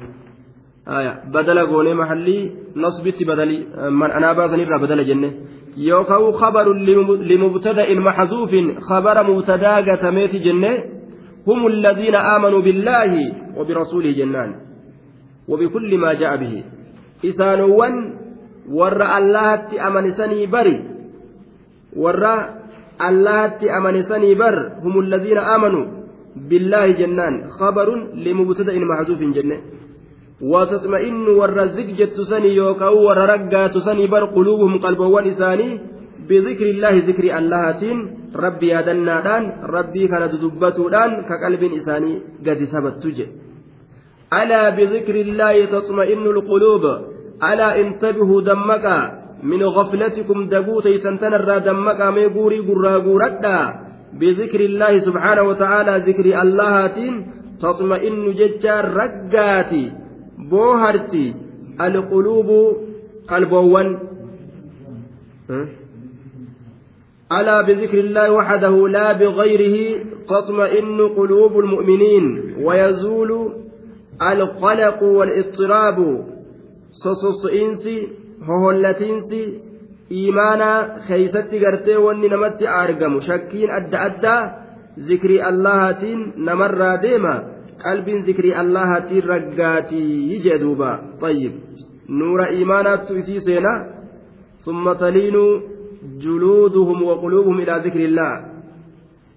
بدل 1.36 1.58
قولي 1.68 1.94
محلي 1.94 2.52
نصبت 2.76 3.24
بدلي. 3.24 3.60
من 3.92 4.12
أنا 4.12 4.34
بازني 4.34 4.66
بدل 4.66 5.06
جنة. 5.06 5.32
يوكاو 5.78 6.32
خبر 6.32 6.74
لمبتدأ 7.30 7.94
محذوف 7.94 8.52
خبر 8.90 9.24
مبتدأ 9.24 9.76
قتميت 9.88 10.36
جنة. 10.36 10.84
هم 11.48 11.68
الذين 11.68 12.16
آمنوا 12.16 12.62
بالله 12.62 13.12
وبرسوله 13.58 14.12
جنان. 14.12 14.50
وبكل 15.48 15.98
ما 15.98 16.14
جاء 16.14 16.36
به. 16.38 16.64
إسانوان 17.26 17.96
ور 18.72 19.02
الله 19.18 19.88
أمنسني 19.88 20.46
بري 20.46 20.78
ور 21.96 22.24
الله 23.08 23.60
أمنسني 23.78 24.36
بر. 24.36 24.58
هم 24.84 25.00
الذين 25.00 25.38
آمنوا 25.38 25.86
بالله 26.36 26.86
جنان. 26.92 27.34
خبر 27.60 27.88
لمبتدأ 28.16 28.76
محذوف 28.80 29.20
جنة. 29.20 29.58
وتطمئن 30.42 31.28
والرزق 31.28 31.88
جتسني 32.00 32.56
يوكاو 32.56 32.96
وررقا 33.08 33.68
تسني 33.68 34.08
بر 34.08 34.26
قلوبهم 34.26 34.78
قلبوان 34.86 35.28
إساني 35.28 35.70
بذكر 36.30 36.66
الله 36.74 36.94
ذكر 37.10 37.26
اللهتين 37.38 37.98
ربي 38.36 38.70
يدنادان 38.70 39.44
ربي 39.76 40.08
كان 40.08 40.24
دبتودان 40.42 41.12
كقلب 41.30 41.64
إساني 41.80 42.14
قد 42.46 42.60
ثبت 42.74 43.04
ألا 44.34 44.70
بذكر 44.70 45.16
الله 45.16 45.66
تطمئن 45.66 46.26
القلوب؟ 46.36 46.84
ألا 47.50 47.80
انتبهوا 47.82 48.42
دمك؟ 48.42 48.86
من 49.44 49.64
غفلتكم 49.64 50.48
دقوتي 50.50 50.98
سنتنر 50.98 51.58
دمك 51.58 52.02
ميقوري 52.02 52.60
قرى 52.68 52.94
قردا 53.06 53.60
بذكر 54.20 54.60
الله 54.60 55.00
سبحانه 55.00 55.44
وتعالى 55.50 55.94
ذكر 56.08 56.26
اللهتين 56.42 57.14
تطمئن 57.62 58.34
ججار 58.40 58.86
رقاتي. 59.02 60.07
Booharti 60.38 61.36
alquluubu 61.78 62.60
qalboowwan 63.28 63.90
ألا 67.28 67.62
بذكر 67.62 68.00
الله 68.00 68.32
وحده 68.32 68.88
لا 68.88 69.12
بغيره 69.14 69.76
تطمئن 70.32 71.00
قلوب 71.20 71.60
المؤمنين 71.60 72.56
ويزول 72.64 73.32
القلق 74.22 75.04
والاضطراب. 75.04 75.98
صصصئنسي 76.92 78.08
ههلتينسي 78.48 79.44
إيمانا 80.12 81.00
خيستي 81.08 81.66
قرتي 81.66 81.96
وني 81.96 82.28
نمتي 82.28 82.68
أرقم. 82.68 83.20
شكين 83.20 83.70
أدى 83.72 83.98
أدى 83.98 84.38
zikrii 84.98 85.42
allahaatiin 85.42 86.34
namarraa 86.38 86.98
deema 86.98 87.34
qalbiin 87.84 88.26
zikrii 88.28 88.56
allahaatiin 88.64 89.28
raggaatii 89.34 90.42
jee 90.46 90.60
duuba. 90.64 90.90
Tayyib. 91.22 91.54
Nuura 92.20 92.50
iimaanaattu 92.58 93.18
isii 93.22 93.42
seena. 93.50 93.74
ثم 94.68 94.94
تلين 94.94 95.38
جلودهم 96.24 97.04
وقلوبهم 97.04 97.58
إلى 97.60 97.74
ذكر 97.86 98.02
الله 98.10 98.34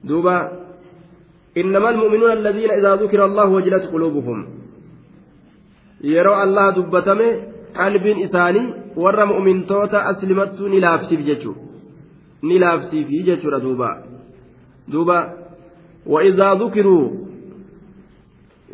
دوبا 0.05 0.37
إنما 1.57 1.91
المؤمنون 1.91 2.33
الذين 2.33 2.71
إذا 2.71 2.95
ذكر 3.03 3.25
الله 3.25 3.49
وجلت 3.57 3.85
قلوبهم 3.95 4.39
يروا 6.15 6.43
الله 6.45 6.67
دبتمه 6.77 7.31
قلب 7.79 8.07
إساني 8.27 8.65
ور 9.03 9.19
مؤمن 9.33 9.67
توتا 9.67 10.11
أسلمت 10.11 10.61
نلافتي 10.75 11.17
بجتشو 11.17 11.55
نلافتي 12.51 12.99
في 13.05 13.17
جتشو 13.27 13.59
دوبا 13.65 13.91
دوبا 14.93 15.19
وإذا 16.13 16.49
ذكروا 16.63 17.05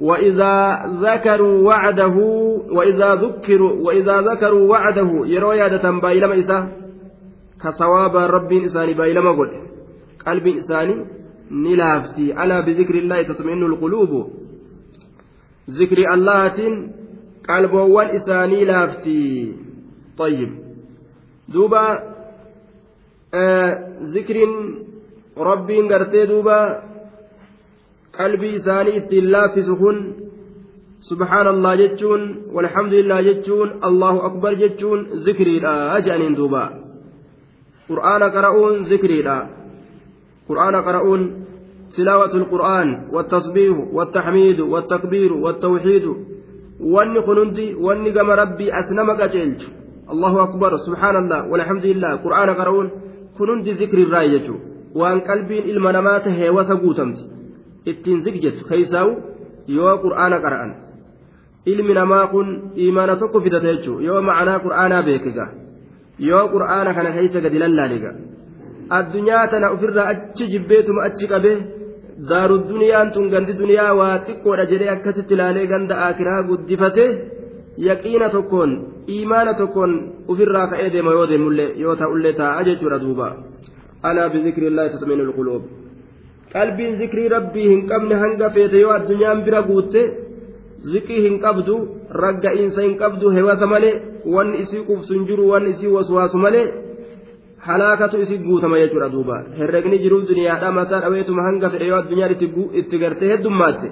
وإذا 0.01 0.83
ذكروا 1.01 1.63
وعده 1.69 2.17
وإذا 2.71 3.15
ذكروا 3.15 3.73
وإذا 3.87 4.21
ذكروا 4.21 4.71
وعده 4.71 5.11
يروا 5.27 5.55
يادة 5.55 5.91
بايلما 5.91 6.39
إسا 6.39 6.69
كصواب 7.63 8.17
رب 8.17 8.53
إساني 8.53 8.95
بايلما 8.95 9.31
قل 9.31 9.51
قلب 10.27 10.47
إساني 10.47 11.05
نلافتي 11.51 12.45
ألا 12.45 12.61
بذكر 12.61 12.95
الله 12.95 13.23
تطمئن 13.23 13.63
القلوب؟ 13.63 14.33
ذكر 15.71 15.99
الله 16.15 16.57
قلبوان 17.49 18.07
إساني 18.07 18.65
لافتي 18.65 19.53
طيب. 20.19 20.51
دوبا 21.49 21.87
آه 23.35 23.89
ذكر 24.03 24.37
rabbiin 25.37 25.89
gartee 25.89 26.27
duuba 26.29 26.83
qalbii 28.21 28.55
isaanii 28.59 28.97
ittiin 29.01 29.31
laaffisu 29.35 29.77
kun 29.83 29.97
subhaanallah 31.11 31.73
jechuun 31.83 32.23
walhamdulillah 32.55 33.19
jechuun 33.29 33.79
allahu 33.89 34.19
akbar 34.29 34.53
jechuun 34.63 35.01
zikriidha 35.25 35.75
jedhaniin 36.05 36.37
duuba 36.41 36.65
qur'aana 37.89 38.31
qara'uun 38.37 38.85
zikriidha 38.93 39.39
qur'aana 40.49 40.87
qara'uun 40.89 41.25
تلاوة 41.97 42.35
القرآن 42.43 42.89
والتصبيح 43.13 43.77
والتحميد 43.93 44.61
والتكبير 44.61 45.33
والتوحيد 45.33 46.07
واني 46.81 47.21
خنندي 47.27 47.75
واني 47.75 48.11
قام 48.11 48.31
ربي 48.31 48.67
أسنم 48.81 49.11
قتلت 49.11 49.63
الله 50.13 50.43
أكبر 50.43 50.77
سبحان 50.87 51.17
الله 51.17 51.41
والحمد 51.51 51.85
لله 51.87 52.13
قرآن 52.25 52.49
قرؤون 52.51 52.91
خنندي 53.39 53.73
ذكر 53.73 53.99
الراية 53.99 54.49
ilma 55.67 55.93
namaa 55.93 56.21
tahee 56.21 56.49
wasa 56.49 56.75
guutamti 56.75 57.36
ittiin 57.91 58.19
zigjettu 58.25 58.63
keeysaa'u 58.71 59.11
yoo 59.77 59.95
qur'aana 60.05 60.39
qara'an. 60.45 60.71
Ilmi 61.73 61.93
namaa 62.01 62.27
kun 62.33 62.49
imaana 62.87 63.15
tokko 63.21 63.39
fidata 63.45 63.67
jechuun 63.73 64.03
yoo 64.09 64.21
ma'anaa 64.29 64.59
qur'aanaa 64.65 65.03
beekiga 65.09 65.45
yoo 66.29 66.45
qur'aana 66.55 66.91
kana 66.97 67.11
keessa 67.17 67.39
gadi 67.45 67.59
lallaaliga 67.63 68.11
addunyaa 68.99 69.45
tana 69.53 69.67
ofirraa 69.75 70.07
achi 70.13 70.45
jibbeetuma 70.53 71.01
achi 71.09 71.27
qabe 71.33 71.53
daaru 72.31 72.57
duniyaan 72.71 73.09
tun 73.15 73.27
gandi 73.33 73.53
duniyaa 73.61 73.93
waa 74.01 74.15
xiqqoodha 74.27 74.65
jedhee 74.73 74.91
akkasitti 74.97 75.35
ilaalee 75.37 75.67
ganda 75.73 75.95
akiraa 76.09 76.43
guddifate 76.51 77.05
yaqiina 77.89 78.29
tokkoon 78.37 78.71
imaana 79.19 79.53
tokkoon 79.61 79.93
ofirraa 80.33 80.67
ka'ee 80.73 80.89
deema 80.95 81.11
yoo 81.17 81.27
deemullee 81.33 81.71
yoo 81.83 81.95
ta'ullee 82.03 82.35
taa'a 82.41 82.61
jechuudha 82.69 82.99
duuba. 83.05 83.29
Alaa 84.09 84.29
bizikri 84.35 84.67
illaa 84.71 84.89
tatmiinu 84.95 85.25
lquluub. 85.31 85.63
Qalbiin 86.57 86.99
zikrii 87.03 87.29
rabbii 87.37 87.69
hin 87.73 87.83
qabne 87.91 88.23
hanga 88.23 88.51
feete 88.57 88.81
yoo 88.85 88.95
addunyaan 88.99 89.45
bira 89.49 89.63
guutte 89.69 90.03
zikrii 90.93 91.23
hin 91.27 91.39
qabdu 91.45 91.77
ragga'iinsa 92.25 92.89
hin 92.89 92.97
qabdu 93.03 93.37
hewasa 93.37 93.71
malee 93.75 93.95
wanni 94.35 94.65
isii 94.65 94.85
qubsu 94.89 95.15
hin 95.17 95.27
jiru 95.31 95.49
wanni 95.53 95.77
isii 95.77 95.95
waswaasu 95.97 96.43
malee 96.47 96.67
halaakatu 97.69 98.21
isii 98.25 98.39
guutama 98.49 98.79
jechuudha 98.83 99.09
duuba 99.15 99.37
herregni 99.59 99.99
jiruuf 100.05 100.29
duniyaadhaa 100.31 100.73
mataa 100.81 101.01
dhaweetuma 101.05 101.47
hanga 101.49 101.71
fedhe 101.75 101.89
yoo 101.93 101.99
addunyaan 102.03 102.37
itti 102.83 103.03
gartee 103.05 103.33
heddummaatti 103.33 103.91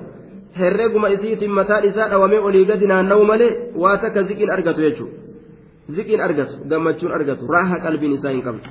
herreguma 0.61 1.09
isiitiin 1.17 1.55
mataan 1.61 1.85
isaa 1.91 2.09
dhawamee 2.15 2.41
olii 2.49 2.65
gadi 2.71 2.91
naanna'u 2.93 3.25
malee 3.33 3.53
waa 3.85 3.97
takka 4.05 4.23
ziqiin 4.31 4.53
argatu 4.57 4.87
jechuudha 4.87 5.97
ziqiin 5.97 6.21
argatu 6.27 6.61
gammachuun 6.71 7.13
argatu 7.19 7.53
raaha 7.57 7.81
qalbiin 7.87 8.13
isaa 8.19 8.35
hin 8.37 8.43
qabdu. 8.43 8.69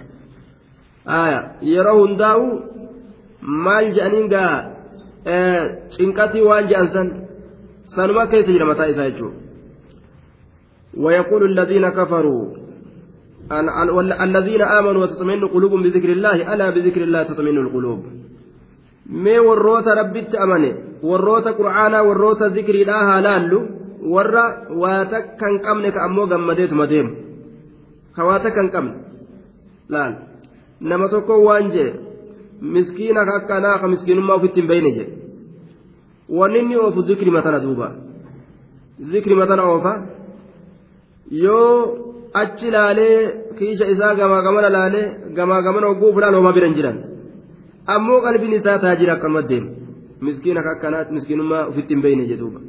yeroo 1.73 1.97
hundaa'u 1.99 2.45
maal 3.43 3.85
jedhaniin 3.95 4.27
gaa 4.33 4.53
cinqatii 5.95 6.43
waan 6.49 6.67
jedhan 6.71 6.87
san 6.95 7.07
sanuma 7.95 8.27
keessa 8.27 8.51
jira 8.51 8.65
mataa 8.65 8.91
isaa 8.95 9.09
jechuudha 9.09 9.41
ويقول 10.97 11.41
الذين 11.51 11.89
كفروا 11.89 12.43
الذين 14.21 14.61
آمنوا 14.61 15.01
وتطمئن 15.03 15.47
قلوبهم 15.47 15.83
بذكر 15.83 16.09
الله 16.09 16.53
ألا 16.53 16.69
بذكر 16.69 17.01
الله 17.03 17.23
تطمئن 17.23 17.57
القلوب 17.57 18.01
mee 19.09 19.39
warroota 19.39 19.95
rabbitti 19.95 20.37
amane 20.37 20.69
warroota 21.03 21.53
qur'aanaa 21.59 22.03
warroota 22.07 22.49
zikriidhaa 22.49 23.03
haalaallu 23.09 23.57
warra 24.13 24.43
waa 24.81 25.05
takka 25.05 25.49
hin 25.49 25.59
qabne 25.65 25.91
ka 25.91 26.03
ammoo 26.07 26.27
gammadeetuma 26.27 26.87
deemu 26.87 27.11
ka 28.15 28.21
waa 28.27 28.39
takka 28.39 28.61
hin 28.61 28.71
qabne 28.71 28.93
laal 29.89 30.13
nama 30.79 31.09
tokko 31.09 31.43
waan 31.47 31.67
jee 31.75 31.89
miskiina 32.61 33.21
akkanaa 33.21 33.79
ka 33.79 33.87
miskiinummaa 33.87 34.35
ofitti 34.35 34.59
hin 34.61 34.67
bayne 34.67 34.91
jedhe 34.91 35.13
wanni 36.39 36.59
inni 36.59 36.75
oofu 36.77 37.01
zikri 37.01 37.31
matana 37.31 37.59
duuba 37.59 37.87
zikri 39.11 39.35
matana 39.35 39.63
oofa 39.71 39.93
yoo 41.31 41.97
achi 42.33 42.71
laalee 42.71 43.17
kiisha 43.57 43.87
isaa 43.87 44.15
gamaa 44.15 44.41
gamana 44.41 44.69
laalee 44.69 45.07
gamaa 45.39 45.61
gamana 45.61 45.87
ogguu 45.87 46.13
fulaan 46.13 46.35
homaa 46.35 46.53
biran 46.59 46.73
jiran 46.77 46.97
ammoo 47.95 48.21
qalbiin 48.27 48.53
isaa 48.59 48.77
taajira 48.85 49.13
akkanuma 49.13 49.41
deemu 49.41 49.69
miskiina 50.21 50.61
akkanaatti 50.75 51.13
miskiinummaa 51.13 51.65
ofitti 51.73 51.93
hin 51.93 52.01
bayne 52.07 52.25
jedhuuba 52.31 52.59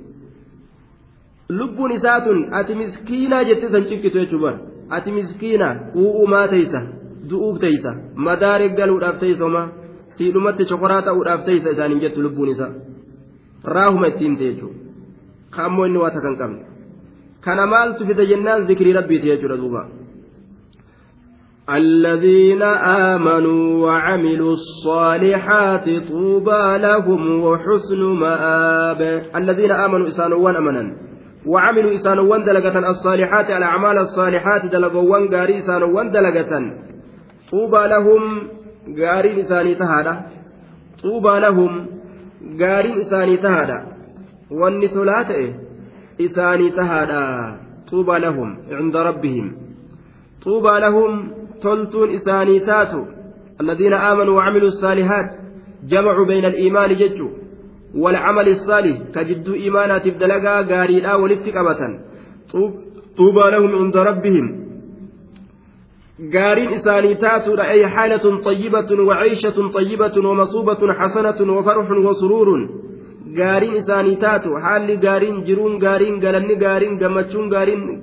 lubbuun 1.48 1.92
isaa 2.00 2.20
tun 2.26 2.44
ati 2.60 2.74
miskiinaa 2.74 3.44
jettee 3.44 3.70
san 3.76 3.84
cikkitu 3.88 4.18
jechuudha 4.18 4.52
ati 4.96 5.12
miskiina 5.12 5.68
uu'umaa 6.02 6.48
teeysa. 6.48 6.80
Du'uuf 7.30 7.58
teeysa 7.64 7.92
madaare 8.28 8.68
galuudhaaf 8.78 9.18
teeysoma 9.24 9.62
siidhumatti 10.18 10.68
chokoraa 10.70 11.02
ta'uudhaaf 11.08 11.44
teeysa 11.48 11.74
isaaniin 11.76 12.04
jettu 12.04 12.22
lubbuun 12.26 12.54
isaa 12.54 12.72
raahuma 13.76 14.06
ittiin 14.12 14.38
ta'e 14.38 14.52
jechuudha 14.52 14.78
kaammoo 15.56 15.86
inni 15.90 15.98
waa 16.04 16.14
takkan 16.16 16.38
qabne 16.40 16.62
kana 17.44 17.66
maaltu 17.74 18.06
fida 18.06 18.30
jennaan 18.32 18.66
zikrii 18.70 18.96
rabbiiti 19.00 19.30
jechuudha 19.34 19.60
duuba. 19.64 19.84
الذين 21.70 22.62
آمنوا 23.12 23.86
وعملوا 23.86 24.52
الصالحات 24.52 25.84
طوبى 26.08 26.78
لهم 26.78 27.40
وحسن 27.44 28.00
مآب 28.20 29.00
الذين 29.36 29.70
آمنوا 29.70 30.08
إسانوان 30.08 30.56
أمنا 30.56 30.96
وعملوا 31.46 31.94
إسانوان 31.94 32.44
دلقة 32.44 32.90
الصالحات 32.90 33.50
الأعمال 33.50 33.98
الصالحات 33.98 34.66
دلقوان 34.66 35.28
قاري 35.34 35.58
إسانوان 35.58 36.10
دلقة 36.10 36.52
طوبى 37.54 37.82
لهم 37.94 38.22
قارين 38.98 39.38
إساني 39.38 39.74
تهادا 39.74 40.14
طوبى 41.02 41.34
لهم 41.44 41.72
قارين 42.60 42.96
إساني 43.00 43.36
تهادا 43.36 43.78
والنسولات 44.50 45.30
إساني 46.20 46.70
تهادا 46.70 47.22
طوبى 47.90 48.16
لهم 48.24 48.48
عند 48.78 48.96
ربهم 48.96 49.46
طوبى 50.44 50.74
لهم 50.84 51.10
toltuun 51.64 52.10
isaanii 52.10 52.60
taatu. 52.60 53.06
الذين 53.60 53.92
آمنوا 53.92 54.36
وعملوا 54.36 54.68
الصالحات 54.68 55.30
جمعوا 55.84 56.26
بين 56.26 56.44
الإيمان 56.44 56.96
ججوا 56.96 57.30
والعمل 57.94 58.48
الصالح 58.48 58.96
كجد 59.14 59.48
إيمانات 59.48 60.08
بدلقا 60.08 60.62
قاريلا 60.62 61.14
ولفتك 61.14 61.56
أبتا 61.56 61.88
طوبى 63.16 63.44
لهم 63.50 63.74
عند 63.76 63.96
ربهم 63.96 64.63
قارين 66.18 66.74
إساني 66.74 67.14
تاتوا 67.14 67.70
أي 67.70 67.86
حالة 67.86 68.40
طيبة 68.40 69.02
وعيشة 69.02 69.68
طيبة 69.68 70.28
ومصوبة 70.28 70.92
حسنة 70.92 71.52
وفرح 71.52 71.90
وسرور 71.90 72.48
قارين 73.38 73.74
إساني 73.76 74.16
تاتوا 74.16 74.58
حال 74.58 75.00
قارين 75.06 75.44
جرون 75.44 75.84
قارين 75.84 76.14
قلن 76.24 76.64
قارين 76.64 76.98
قمتشون 76.98 77.54
قارين 77.54 78.02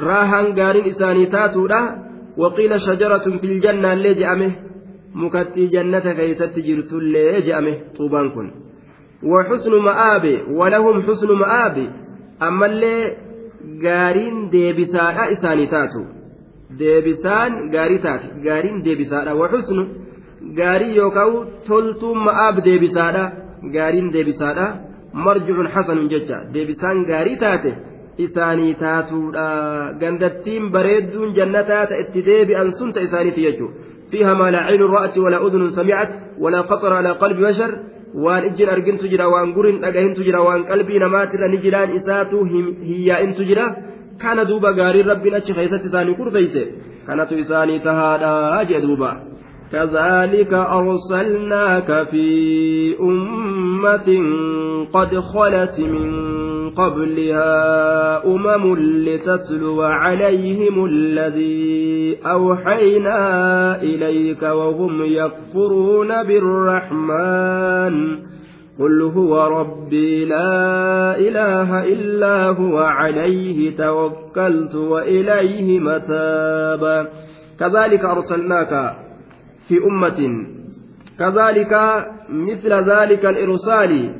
راهن 0.00 0.46
قارين 0.60 0.84
إساني 0.84 1.26
تاتوا 1.26 1.68
وقيل 2.36 2.80
شجرة 2.80 3.26
في 3.40 3.46
الجنة 3.52 3.92
اللي 3.92 4.14
جأمه 4.14 4.52
مكتي 5.14 5.66
جنة 5.66 6.06
كيست 6.12 6.58
جرت 6.58 6.92
اللي 6.92 7.40
جأمه 7.40 7.74
طوبان 7.96 8.30
كن 8.34 8.50
وحسن 9.22 9.72
مآب 9.88 10.24
ولهم 10.50 11.02
حسن 11.02 11.28
مآب 11.42 11.76
أما 12.42 12.66
اللي 12.66 13.16
قارين 13.84 14.48
ديبساء 14.48 15.32
إساني 15.32 15.66
تاتو 15.66 16.19
deebisaan 16.78 17.52
gaarii 17.74 17.98
taate 18.06 18.26
gaariin 18.46 18.78
deebisaadha 18.86 19.32
waxusnu 19.42 19.82
gaarii 20.60 20.96
yookaan 21.00 21.32
toltuun 21.68 22.18
ma'aab 22.26 22.56
deebisaadha 22.68 23.24
gaariin 23.76 24.08
deebisaadha 24.14 24.66
marjicuun 25.24 25.68
hasanun 25.74 26.08
jecha 26.12 26.36
deebisaan 26.54 26.98
gaarii 27.10 27.36
taate 27.44 27.70
isaanii 28.26 28.74
taatuudha 28.84 29.46
gandattiin 30.02 30.64
bareedduun 30.74 31.30
jannataa 31.38 31.84
ta 31.90 31.94
itti 32.02 32.20
deebi'an 32.30 32.68
sun 32.78 32.92
ta 32.94 33.00
isaaniiti 33.06 33.40
jechuudha 33.46 33.74
fiiha 34.10 34.32
maa 34.40 34.50
laa 34.54 34.64
caynu 34.68 34.86
ra'ati 34.96 35.18
walaa 35.24 35.44
udunun 35.46 35.70
samicat 35.78 36.10
walaa 36.44 36.64
qaxara 36.70 36.96
alaa 37.02 37.14
qalbi 37.22 37.42
bashar 37.48 37.70
waan 38.24 38.42
ijjin 38.48 38.68
argintu 38.74 39.04
jira 39.12 39.26
waan 39.34 39.48
gurin 39.56 39.76
dhagahintu 39.84 40.20
jira 40.26 40.40
waan 40.46 40.62
qalbii 40.70 40.98
namaatirra 41.04 41.48
ni 41.52 41.58
jiraan 41.64 41.90
isaatu 41.98 42.36
hiyyaa'intu 42.88 43.42
jira 43.50 43.64
kana 44.22 44.44
duuba 44.44 44.72
gaariin 44.72 45.10
rabbiin 45.12 45.34
achi 45.40 45.58
keessatti 45.58 45.90
isaanii 45.92 46.18
kurfeeyse 46.20 46.62
kanatu 47.06 47.42
isaanii 47.44 47.80
tahaadha 47.88 48.64
jee 48.70 48.80
duuba 48.86 49.12
كذلك 49.72 50.52
أرسلناك 50.52 52.08
في 52.10 52.26
أمة 53.00 54.08
قد 54.92 55.18
خلت 55.18 55.80
من 55.80 56.10
قبلها 56.70 58.26
أمم 58.26 58.76
لتتلو 58.78 59.82
عليهم 59.82 60.84
الذي 60.84 62.18
أوحينا 62.26 63.82
إليك 63.82 64.42
وهم 64.42 65.02
يكفرون 65.02 66.08
بالرحمن 66.22 68.18
قل 68.80 69.02
هو 69.02 69.60
ربي 69.60 70.24
لا 70.24 71.18
إله 71.18 71.84
إلا 71.84 72.48
هو 72.48 72.78
عليه 72.78 73.76
توكلت 73.76 74.74
وإليه 74.74 75.80
متاب. 75.80 77.08
كذلك 77.60 78.04
أرسلناك 78.04 78.96
في 79.68 79.74
أمة. 79.84 80.46
كذلك 81.18 81.72
مثل 82.30 82.72
ذلك 82.72 83.26
الإرسال. 83.26 84.14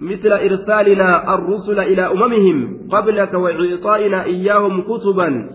مثل 0.00 0.32
إرسالنا 0.32 1.34
الرسل 1.34 1.78
إلى 1.80 2.02
أممهم 2.02 2.88
قبلك 2.90 3.34
وإعطائنا 3.34 4.24
إياهم 4.24 4.82
كتبا 4.82 5.50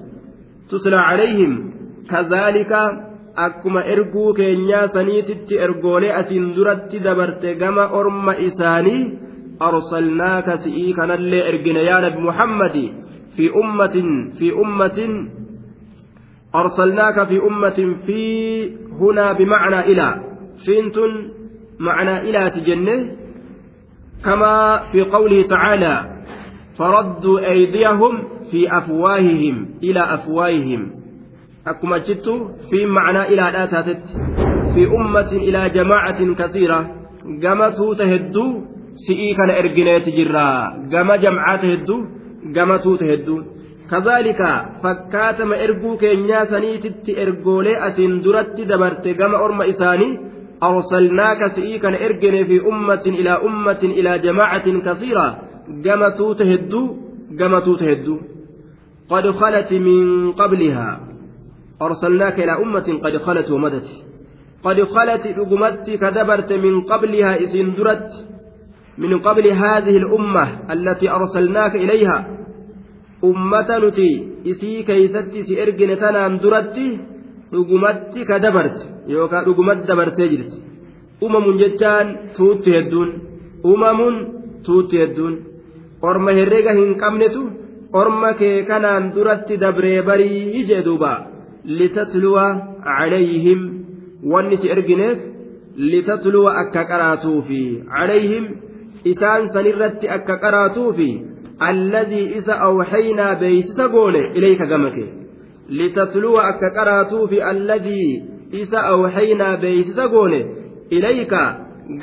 تتلى 0.69 0.95
عليهم. 0.95 1.73
كذلك 2.09 2.73
akkuma 3.45 3.81
erguu 3.93 4.33
keenyaa 4.33 4.87
saniititti 4.95 5.57
ergoolee 5.65 6.11
asiin 6.19 6.45
duratti 6.55 6.99
dabarte 7.07 7.55
gama 7.61 7.85
orma 7.99 8.33
isaanii 8.47 9.01
arsalnaaka 9.69 10.57
si'ii 10.63 10.93
kanallee 10.99 11.43
ergine 11.51 11.83
yaa 11.89 12.01
nabi 12.05 12.19
muhammadi 12.29 12.85
fi 13.35 13.49
ummatin 13.63 14.31
fi 14.39 14.51
ummatin 14.51 15.13
أرسلناك 16.55 17.27
في 17.27 17.37
أمة 17.47 17.95
في 18.05 18.21
هنا 18.99 19.33
بمعنى 19.33 19.79
إلى 19.79 20.07
فينت 20.65 20.95
معنى 21.79 22.21
إلى 22.21 22.49
تجنه 22.49 22.99
كما 24.25 24.83
في 24.91 25.01
قوله 25.01 25.41
تعالى 25.47 26.23
فردوا 26.79 27.39
أيديهم 27.51 28.23
في 28.51 28.77
أفواههم 28.77 29.69
إلى 29.83 29.99
أفواههم 29.99 30.91
akkuma 31.71 31.97
jittu 32.07 32.33
fi 32.69 32.79
macnaa 32.97 33.25
ilaadhaa 33.33 33.67
taatetti 33.73 34.13
fi 34.73 34.81
ummatin 34.99 35.41
ilaa 35.49 35.67
jamaacatin 35.77 36.31
kasiira 36.41 36.79
gama 37.43 37.67
tuuta 37.77 38.05
hedduu 38.13 38.49
si'ii 39.05 39.33
kana 39.39 39.53
ergineeti 39.61 40.11
jirra 40.17 40.45
gama 40.93 41.15
jamcaata 41.25 41.65
hedduu 41.73 41.99
gama 42.55 42.77
tuuta 42.85 43.05
hedduu 43.11 43.39
kazaalika 43.91 44.49
fakkaatama 44.83 45.55
erguu 45.65 45.95
keenyaa 46.03 46.45
saniititti 46.53 47.11
ergoolee 47.25 47.75
asiin 47.87 48.15
duratti 48.23 48.65
dabarte 48.71 49.13
gama 49.21 49.37
orma 49.47 49.63
isaanii 49.73 50.11
arsalnaaka 50.69 51.47
si'ii 51.55 51.79
kana 51.83 51.97
ergine 52.07 52.41
fi 52.49 52.57
ummatin 52.71 53.15
ilaa 53.21 53.37
ummatin 53.49 53.91
ilaa 54.01 54.17
jamaacatin 54.25 54.81
kasiira 54.87 55.25
gama 55.85 56.09
tuuta 56.21 56.43
hedduu 56.53 56.85
gama 57.43 57.61
tuuta 57.67 57.85
hedduu 57.91 58.19
قد 59.13 59.25
خلت 59.41 59.71
من 59.87 60.31
قبلها 60.31 60.89
أرسلناك 61.81 62.39
إلى 62.39 62.51
أمة 62.63 62.87
قد 63.03 63.17
خلت 63.17 63.51
ومدت. 63.51 63.87
قد 64.63 64.83
خلت 64.83 65.23
رقمت 65.39 65.89
كدبرت 65.89 66.53
من 66.53 66.81
قبلها 66.81 67.35
إذن 67.35 67.73
درت 67.77 68.09
من 68.97 69.19
قبل 69.19 69.45
هذه 69.47 69.97
الأمة 69.97 70.45
التي 70.73 71.09
أرسلناك 71.09 71.75
إليها. 71.75 72.27
أمة 73.23 73.69
نتي 73.83 74.11
إسي 74.47 74.83
كيست 74.83 75.33
سئرقن 75.47 75.91
تنام 75.99 76.37
درت 76.37 76.77
رقمت 77.53 78.13
كدبرت. 78.29 78.77
يوكا 79.07 79.39
رقمت 79.47 79.79
دبرت 79.89 80.19
يجرت 80.19 80.53
أمم 81.23 81.57
جتان 81.57 82.07
توت 82.37 82.69
هدون 82.69 83.09
أمم 83.65 83.99
توت 84.65 84.95
هدون 84.95 85.33
orma 86.01 86.31
herrega 86.31 86.73
hin 86.77 86.97
qabnetu 87.01 87.41
orma 87.93 88.33
kee 88.33 88.65
kanaan 88.69 89.13
duratti 89.15 89.57
dabree 89.57 90.01
barii 90.01 90.63
akka 96.63 96.83
qaraatuufi 96.91 97.61
calayhim 97.95 98.45
isaan 99.11 99.49
sanirratti 99.53 100.09
akka 100.17 100.37
qaraatuufi 100.43 101.09
alladii 101.69 102.25
isa 102.39 102.55
awxaynaa 102.67 103.35
beeysisa 103.41 103.87
goone 103.95 104.21
ilayka 104.39 104.65
gama 104.71 104.89
kee 104.95 105.09
litatluwa 105.79 106.47
akka 106.51 106.69
qaraatuufi 106.77 107.41
alladii 107.51 108.09
isa 108.61 108.79
awxaynaa 108.93 109.57
beeysisa 109.63 110.07
goone 110.15 110.39
ilayka 110.99 111.41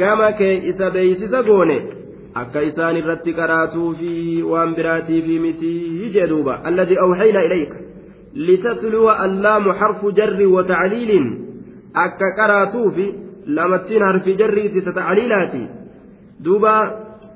gama 0.02 0.32
kee 0.42 0.54
isa 0.72 0.90
beeysisa 0.90 1.42
goone 1.48 1.78
akka 2.42 2.62
isaan 2.68 2.96
irratti 3.02 3.32
qaraatuufi 3.40 4.42
waan 4.52 4.74
biraatiifi 4.74 5.38
mitii 5.46 6.10
jedhuuba 6.18 6.60
alladii 6.70 6.98
awxaynaa 7.06 7.44
ilayka 7.50 7.76
wa 10.55 10.64
tacliilin 10.72 11.26
akka 11.95 12.32
qaraatuufi 12.39 13.14
lamattiin 13.47 14.03
harfi 14.03 14.37
jarriiti 14.37 14.82
ta 14.82 14.93
tacliilaati 14.93 15.62
duuba 16.45 16.74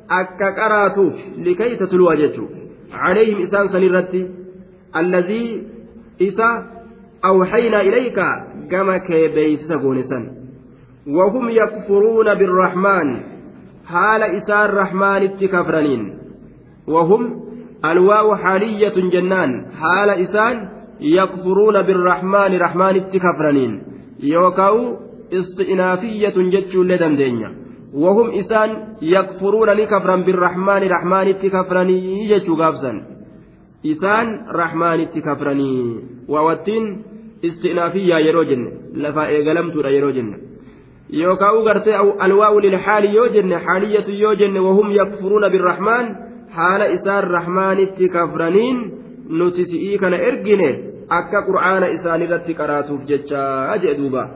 akka 0.08 0.52
qaraatuuf 0.52 1.14
likay 1.46 1.76
tatluwa 1.76 2.16
jechuu 2.16 2.48
calayhim 2.96 3.38
isaan 3.46 3.68
san 3.68 3.82
irratti 3.82 4.26
alladii 4.92 5.50
isa 6.18 6.48
awxaynaa 7.30 7.82
ilayka 7.90 8.26
gama 8.68 8.98
kee 8.98 9.28
beeysisa 9.28 9.78
goone 9.78 10.02
san 10.02 10.24
وهم 11.08 11.48
يكفرون 11.48 12.34
بالرحمن 12.34 13.20
حال 13.86 14.22
إسان 14.22 14.70
رحمن 14.70 15.26
كفرنين 15.26 16.18
وهم 16.88 17.22
الواو 17.84 18.36
حالية 18.36 19.10
جنان 19.12 19.66
حال 19.80 20.10
إسان 20.10 20.68
يكفرون 21.00 21.82
بالرحمن 21.82 22.58
رحمن 22.58 22.98
كفرنين 22.98 23.82
يوكاو 24.22 24.96
استئنافية 25.32 26.36
جتش 26.36 26.74
لدن 26.76 27.16
دينيا. 27.16 27.50
وهم 27.94 28.30
إسان 28.30 28.70
يكفرون 29.02 29.70
لكفرا 29.70 30.16
بالرحمن 30.16 30.82
رحمن 30.88 31.32
كفرني 31.32 32.28
جتش 32.28 32.48
غافسا 32.50 32.92
إسان 33.86 34.26
رحمن 34.54 35.04
كفرني 35.04 36.00
ووتين 36.28 37.02
استئنافية 37.44 38.14
يروجن. 38.14 38.72
لفا 38.94 39.26
إيغلمت 39.26 39.74
يروجن. 39.84 40.48
yookaan 41.10 41.64
gartee 41.64 41.96
alwaa'u 42.18 42.60
lilhaali 42.60 43.14
yoo 43.16 43.28
jenne 43.28 43.56
haaliyatu 43.56 44.12
yoo 44.12 44.34
jenne 44.34 44.60
wahum 44.60 44.90
yakfuruuna 44.92 45.50
birrahmaan 45.50 46.16
haala 46.56 46.86
isaan 46.96 47.24
rahmaanitti 47.24 48.08
kafraniin 48.08 48.78
nuti 49.28 49.64
si'ii 49.64 49.98
kana 49.98 50.16
ergine 50.16 50.87
akka 51.08 51.42
qur'aana 51.48 51.90
isaanirratti 51.96 52.54
qaraatuuf 52.54 53.02
jechaa 53.08 53.78
jee 53.82 53.94
duuba. 53.94 54.28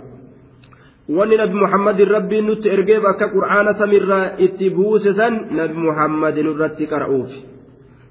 Wanni 1.09 1.37
nabi 1.37 1.55
muhammadin 1.55 2.09
rabbiin 2.09 2.47
nutti 2.47 2.68
ergeef 2.70 3.05
akka 3.05 3.29
qur'aana 3.29 3.75
samiirraa 3.75 4.25
itti 4.39 4.70
buuse 4.70 5.12
san 5.14 5.35
nabi 5.51 5.75
muhammadin 5.75 6.47
irratti 6.53 6.87
qara'uuf 6.87 7.33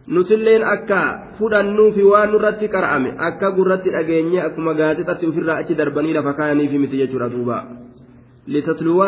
nutilleen 0.07 0.63
akka 0.63 0.99
fudhannuufi 1.39 2.03
waan 2.03 2.31
nurratti 2.31 2.67
qara'ame 2.67 3.15
akka 3.17 3.51
gurratti 3.57 3.89
dhageenye 3.95 4.41
akkuma 4.41 4.73
gaazexatti 4.73 5.27
ofirraa 5.27 5.57
achi 5.63 5.75
darbanii 5.75 6.13
lafa 6.13 6.33
kaayaniif 6.33 6.71
miti 6.83 6.97
jechuudha 7.01 7.29
duuba. 7.29 7.57
Litatluwa 8.47 9.07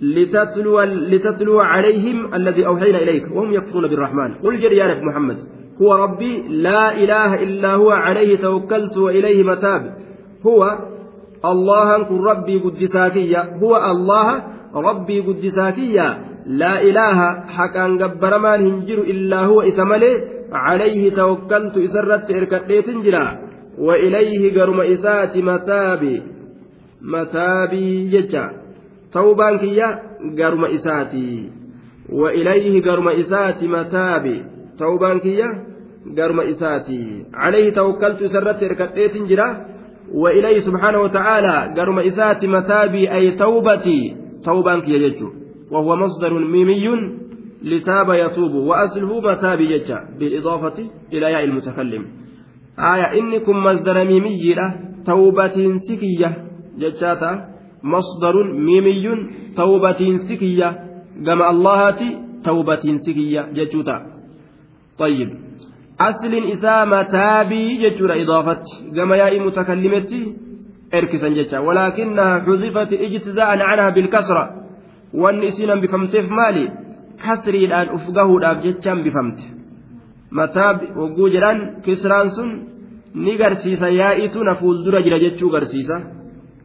litatluwa 0.00 0.86
litatluwa 0.86 1.64
calayhim 1.72 2.18
alladii 2.36 2.64
awxayna 2.70 3.00
ilayka 3.04 3.34
wahum 3.34 3.52
yakfuruuna 3.52 3.88
birraxmaan 3.88 4.32
qul 4.42 4.58
jedhe 4.62 4.76
yaa 4.76 4.88
nabi 4.92 5.04
muhammad. 5.08 5.38
هو 5.82 5.94
ربي 5.94 6.42
لا 6.48 6.96
إله 6.96 7.42
إلا 7.42 7.74
هو 7.74 7.90
عليه 7.90 8.36
توكلت 8.36 8.96
وإليه 8.96 9.42
متاب. 9.42 9.94
هو 10.46 10.78
الله 11.44 12.02
كن 12.02 12.18
ربي 12.20 12.58
قدساكية. 12.58 13.42
هو 13.62 13.76
الله 13.76 14.42
ربي 14.74 15.20
قدساكية. 15.20 16.18
لا 16.46 16.82
إله 16.82 17.18
حقا 17.48 17.88
جبر 17.88 18.38
ما 18.38 18.56
هنجر 18.56 18.98
إلا 18.98 19.44
هو 19.44 19.62
إثمله 19.62 20.20
عليه 20.52 21.14
توكلت 21.14 21.76
إسرت 21.76 22.30
إركت 22.30 22.72
تنجرا 22.86 23.38
وإليه 23.78 24.60
قرم 24.60 24.80
إسات 24.80 25.36
متابي. 25.36 26.22
متابي 27.02 28.08
ججا 28.08 28.50
توبان 29.12 29.58
كيا 29.58 29.88
قرم 30.38 30.64
إساتي. 30.64 31.50
وإليه 32.12 32.82
قرم 32.82 33.08
إسات 33.08 33.64
متابي. 33.64 34.53
توبان 34.78 35.18
كيا 35.18 35.46
قرم 36.18 36.40
إساتي. 36.40 37.24
عليه 37.34 37.72
توكلت 37.72 38.24
سرت 38.24 38.62
إركتيت 38.62 39.16
جرا 39.16 39.66
وإليه 40.14 40.60
سبحانه 40.60 41.00
وتعالى 41.00 41.74
قرم 41.80 41.98
إسات 41.98 42.44
متابي 42.44 43.12
أي 43.12 43.30
توبتي. 43.30 44.16
توبان 44.44 44.80
كيا 44.80 45.08
ججو. 45.08 45.28
وهو 45.70 45.96
مصدر 45.96 46.38
ميمي 46.38 46.88
لتاب 47.62 48.08
يتوب 48.10 48.54
وأصله 48.54 49.20
متاب 49.20 49.60
يجا 49.60 49.98
بالإضافة 50.18 50.78
إلى 51.12 51.26
ياء 51.32 51.44
المتكلم. 51.44 52.04
آية 52.78 53.18
إنكم 53.18 53.56
مصدر 53.64 54.04
ميمي 54.04 54.54
توبة 55.06 55.78
سكية. 55.88 56.30
ججاتا 56.78 57.48
مصدر 57.82 58.34
ميمي 58.52 59.06
توبة 59.56 60.16
سكية. 60.28 60.68
كما 61.26 61.50
الله 61.50 61.98
توبة 62.44 62.84
سكية. 63.06 63.42
ججوتا. 63.52 64.13
طيب 64.99 65.29
أصل 66.09 66.33
إساء 66.53 66.85
متابي 66.85 67.63
ججور 67.83 68.11
إضافة 68.23 68.63
كما 68.95 69.15
ياء 69.21 69.33
متكلمتي 69.45 70.21
إركسا 70.93 71.29
ججا 71.37 71.59
ولكنها 71.59 72.39
حذفت 72.45 72.91
اجتزاء 72.93 73.49
عنها 73.69 73.89
بالكسرة 73.89 74.43
وأن 75.13 75.43
إسنا 75.43 75.75
بفمتف 75.81 76.25
مالي 76.31 76.65
kasriidhaan 77.25 77.87
uf 77.95 78.05
gahuudhaaf 78.15 78.57
jechaan 78.65 78.99
bifamte 79.05 79.43
mataa 80.37 80.71
hogguu 80.99 81.27
jedhan 81.33 81.59
kisraan 81.85 82.29
sun 82.35 82.49
ni 83.23 83.33
garsiisa 83.41 83.87
yaa'itu 84.01 84.39
na 84.47 84.53
fuuldura 84.59 84.99
jira 85.05 85.19
jechuu 85.25 85.49
garsiisa 85.55 85.95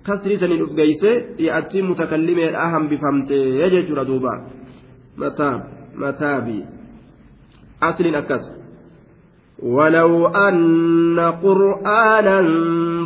kasrii 0.07 0.39
saniin 0.43 0.63
uf 0.67 0.73
geeyse 0.79 1.11
yaa'attiin 1.47 1.89
mutakallimeedhaa 1.91 2.69
hambifamte 2.75 3.37
jechuudha 3.75 4.05
duuba 4.11 4.33
mataab 5.23 5.61
mataabii 6.03 6.63
asliin 7.82 8.16
akkas 8.16 8.60
ولو 9.64 10.28
أن 10.28 11.20
قرآنا 11.20 12.48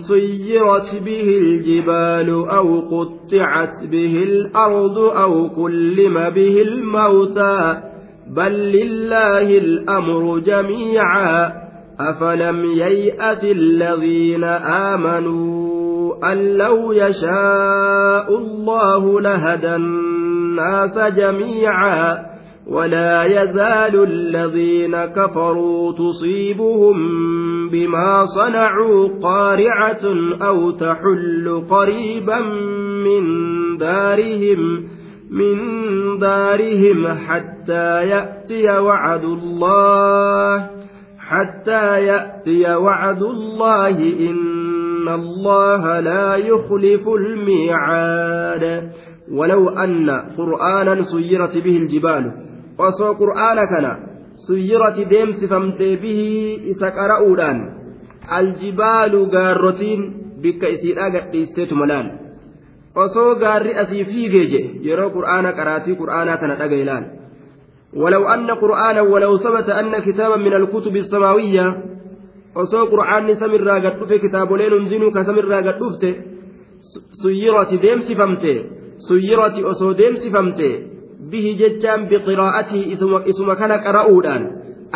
سيرت 0.08 1.04
به 1.06 1.38
الجبال 1.42 2.30
أو 2.30 2.80
قطعت 2.80 3.90
به 3.92 4.24
الأرض 4.24 4.98
أو 4.98 5.50
كلم 5.50 6.30
به 6.30 6.62
الموتى 6.62 7.82
بل 8.28 8.52
لله 8.52 9.58
الأمر 9.58 10.40
جميعا 10.40 11.54
أفلم 12.00 12.66
ييأت 12.66 13.44
الذين 13.44 14.44
آمنوا 14.94 16.32
أن 16.32 16.58
لو 16.58 16.92
يشاء 16.92 18.38
الله 18.38 19.22
لهدى 19.22 19.76
الناس 19.76 20.98
جميعا. 20.98 22.33
ولا 22.68 23.24
يزال 23.24 24.04
الذين 24.04 25.06
كفروا 25.06 25.92
تصيبهم 25.92 26.98
بما 27.70 28.26
صنعوا 28.26 29.10
قارعة 29.24 30.06
أو 30.42 30.72
تحل 30.72 31.64
قريبا 31.70 32.40
من 33.06 33.24
دارهم 33.78 34.84
من 35.32 35.58
دارهم 36.20 37.08
حتى 37.08 38.08
يأتي 38.08 38.80
وعد 38.80 39.24
الله 39.24 40.70
حتى 41.20 42.06
يأتي 42.06 42.76
وعد 42.76 43.24
الله 43.24 43.98
إن 44.30 45.10
الله 45.10 46.00
لا 46.00 46.36
يخلف 46.36 47.08
الميعاد. 47.08 48.92
ولو 49.32 49.70
أن 49.70 50.10
قرآنا 50.38 51.04
سيرت 51.04 51.58
به 51.58 51.78
الجبال 51.78 52.53
osoo 52.78 53.14
qur'aana 53.22 53.64
kana 53.74 53.92
suyyirati 54.48 55.06
deemsifamtee 55.14 55.94
bihii 56.04 56.70
isa 56.74 56.88
qara'uudhaan 56.98 57.60
aljibaalu 58.38 59.26
gaarrotiin 59.36 60.02
bikka 60.44 60.68
isiidhaa 60.76 61.10
gadhiisteetuma 61.16 61.86
laal 61.92 62.08
osoo 63.06 63.36
gaarri 63.44 63.74
asii 63.84 64.06
fiigee 64.12 64.46
jedhe 64.54 64.70
yeroo 64.88 65.10
qur'aana 65.18 65.50
qaraatii 65.60 65.96
qur'aanaa 66.02 66.38
kana 66.42 66.56
dhagaye 66.62 66.86
laal 66.92 67.06
ولو 68.04 68.24
أن 68.36 68.52
قرآنا 68.52 69.02
ولو 69.02 69.38
ثبت 69.38 69.70
أن 69.70 70.00
كتابا 70.06 70.38
من 70.46 70.54
الكتب 70.54 70.96
السماوية 70.96 71.66
osoo 72.62 72.86
qur'aanni 72.94 73.36
samirraa 73.42 73.80
gad 73.86 73.96
dhufe 74.00 74.18
kitaaboleen 74.24 74.74
hundinuu 74.78 75.12
ka 75.16 75.22
samirraa 75.28 75.62
gad 75.68 75.78
dhufte 75.82 76.10
suyyirati 77.22 77.78
deemsifamte 77.86 78.54
suyyirati 79.08 79.64
osoo 79.72 79.94
deemsifamte 80.00 80.70
bihi 81.32 81.52
jechaan 81.62 82.08
biqiraa'atii 82.12 82.84
isuma 83.32 83.56
kana 83.56 83.78
qara'uudhaan 83.86 84.44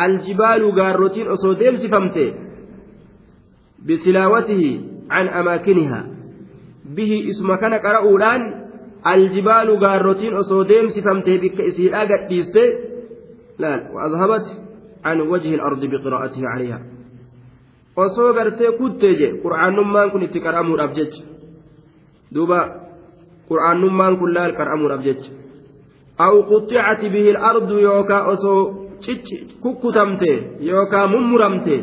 aljibaalu 0.04 0.72
gaarrotiin 0.78 1.30
osoo 1.36 1.54
deemsifamte 1.60 2.24
bitilaawatihi 3.86 4.70
an 5.08 5.26
amaakinihaa 5.40 6.04
bihi 6.96 7.18
isuma 7.32 7.56
kana 7.62 7.78
qara'uudhaan 7.86 8.42
aljibaalu 9.12 9.78
gaarrotiin 9.84 10.36
osoo 10.42 10.68
deemsifamte 10.68 11.38
bikka 11.38 11.62
isiidhaa 11.70 12.06
gadhiiste 12.12 12.64
وأذهبت 13.94 14.46
عن 15.04 15.20
وجه 15.20 15.54
الأرض 15.54 15.84
بقراءته 15.84 16.42
عليها 16.46 16.80
je 19.18 19.28
qur'aannummaan 19.42 20.10
kun 20.14 20.22
itti 20.22 20.38
qar'amuudhaaf 20.38 20.92
jecha 20.94 21.22
duuba 22.34 22.58
qur'aannummaan 23.50 24.14
kun 24.20 24.30
laal 24.34 24.54
qar'amuudhaaf 24.54 25.02
jecha 25.02 25.30
aw 26.18 26.34
quxicati 26.50 27.06
bihi 27.14 27.30
alardu 27.36 27.78
yookaa 27.88 28.22
osoo 28.32 28.62
kukkutamte 29.62 30.30
yookaa 30.70 31.06
mummuramte 31.14 31.76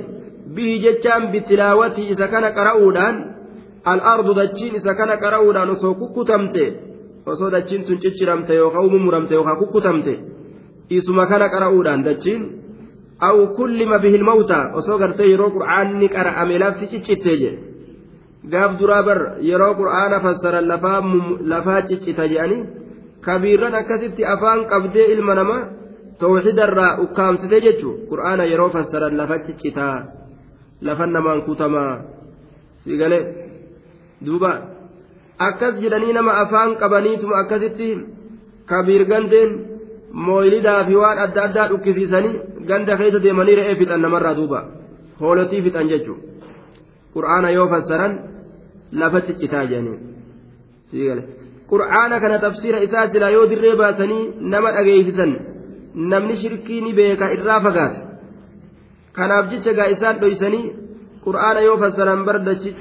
bihi 0.56 0.80
jechaan 0.86 1.32
bitilaawatii 1.32 2.10
isa 2.14 2.28
kana 2.34 2.50
qara'uudhaan 2.58 3.16
al'aardu 3.92 4.32
dachiin 4.40 4.76
isa 4.80 4.96
kana 5.00 5.16
qara'uudhaan 5.24 5.70
osoo 5.76 5.94
kukkutamte 6.02 6.64
osoo 7.26 7.50
dachiin 7.56 7.88
sun 7.88 7.98
cicciramte 8.04 8.54
yookaan 8.62 8.92
mummuramte 8.94 9.34
yookaan 9.38 9.58
kukkutamte 9.64 10.14
isuma 10.98 11.26
kana 11.32 11.48
qara'uudhaan 11.54 12.04
dachiin 12.08 12.42
aw 13.28 13.38
kullima 13.58 13.98
bihi 14.04 14.20
mawta 14.30 14.60
osoo 14.80 14.98
gartee 15.02 15.32
yeroo 15.34 15.52
qur'aanni 15.58 16.08
qara'ame 16.16 16.56
lafti 16.64 16.86
ciccittee 16.92 17.38
jedhe 17.42 17.60
gaaf 18.52 18.72
duraa 18.80 19.04
bar 19.08 19.20
yeroo 19.50 19.74
qur'aana 19.80 20.18
fassaran 20.26 20.68
lafaa 21.52 21.82
ciccita 21.88 22.28
jedhanii. 22.34 22.85
Kabiirran 23.28 23.76
akkasitti 23.82 24.24
afaan 24.34 24.62
qabdee 24.72 25.08
ilma 25.14 25.34
namaa 25.40 25.62
tawxiidarraa 26.22 26.92
ukkaamsitee 27.04 27.62
jechuun 27.68 27.96
qur'aana 28.10 28.44
yeroo 28.52 28.70
fassaran 28.76 29.18
lafa 29.20 29.38
ciccitaa 29.46 29.96
lafa 30.88 31.06
namaan 31.16 31.42
kutamaa 31.48 31.94
sigalee 32.84 33.24
duuba 34.26 34.52
akkas 35.48 35.76
jedhanii 35.84 36.14
nama 36.18 36.32
afaan 36.44 36.72
qabaniituma 36.82 37.36
akkasitti 37.44 37.88
kabiir 38.72 39.04
gandeen 39.12 39.52
mooyilidaa 40.26 40.82
fi 40.88 40.94
waan 41.02 41.18
adda 41.26 41.42
addaa 41.48 41.68
dhukkisiisanii 41.72 42.34
ganda 42.70 42.94
keessa 43.00 43.24
deemanii 43.26 43.56
re'ee 43.60 43.76
fixan 43.80 44.02
namarraa 44.06 44.36
duuba 44.40 44.60
hoolotii 45.22 45.62
fixan 45.66 45.88
jechuun 45.94 46.20
qur'aana 47.16 47.50
yoo 47.58 47.68
fassaran 47.74 48.14
lafa 49.02 49.20
ciccitaa 49.28 49.66
jedhanii 49.72 50.00
sigalee. 50.92 51.28
Qur'aana 51.72 52.20
kana 52.24 52.40
tafsiira 52.46 52.84
isaa 52.88 53.08
silaa 53.14 53.34
yoo 53.38 53.46
dirree 53.52 53.76
baasanii 53.82 54.24
nama 54.54 54.72
dhageeysisan 54.76 55.32
namni 56.12 56.36
shirkii 56.44 56.82
ni 56.82 56.94
beeka 57.00 57.32
irraa 57.38 57.60
fagaata 57.66 58.00
kanaaf 59.18 59.50
jecha 59.52 59.74
gaa 59.80 59.90
isaan 59.96 60.22
dhoysanii 60.22 60.66
qur'aana 61.26 61.66
yoo 61.68 61.78
fassaran 61.84 62.26
bar 62.28 62.38
dachi 62.48 62.76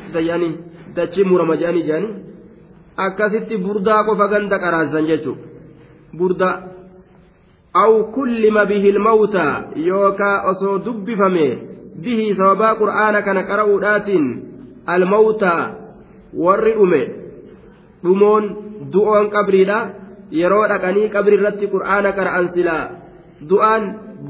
dachii 0.96 1.24
murama 1.30 1.56
jedhanii 1.60 1.86
jedhanii 1.88 2.14
akkasitti 3.06 3.58
burdaa 3.66 4.04
qofa 4.04 4.28
ganda 4.32 4.58
qaraansan 4.64 5.06
jechuudha. 5.10 5.46
Burdaa 6.18 6.54
aw 7.82 7.92
kullima 8.16 8.64
bihi 8.70 8.88
ilmawtaa 8.88 9.62
yookaa 9.88 10.42
osoo 10.50 10.78
dubbifame 10.84 11.46
bihi 12.04 12.34
sababaa 12.38 12.74
qur'aana 12.82 13.22
kana 13.26 13.42
qara'uudhaatiin 13.50 14.26
almawtaa 14.94 15.62
warri 16.44 16.72
dhume 16.78 17.02
dhumoon 18.04 18.44
du'oon 18.92 19.26
qabriidha. 19.34 19.78
Yeroo 20.40 20.64
dhaqanii 20.72 21.08
qabri 21.14 21.34
irratti 21.38 21.66
qur'aana 21.74 22.10
qara'an 22.18 22.46
silaa 22.54 22.84
du'aan 23.50 23.82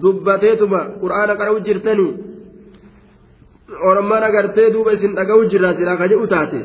dubbateetuma 0.02 0.80
qur'aana 1.02 1.34
qara'u 1.40 1.58
jirtanii 1.66 2.12
orman 3.90 4.22
agartee 4.28 4.68
duuba 4.74 4.90
isin 4.96 5.12
dhaga'u 5.18 5.42
jirra 5.52 5.70
silaa 5.78 5.96
ka 6.00 6.06
jedhu 6.10 6.26
taate. 6.32 6.60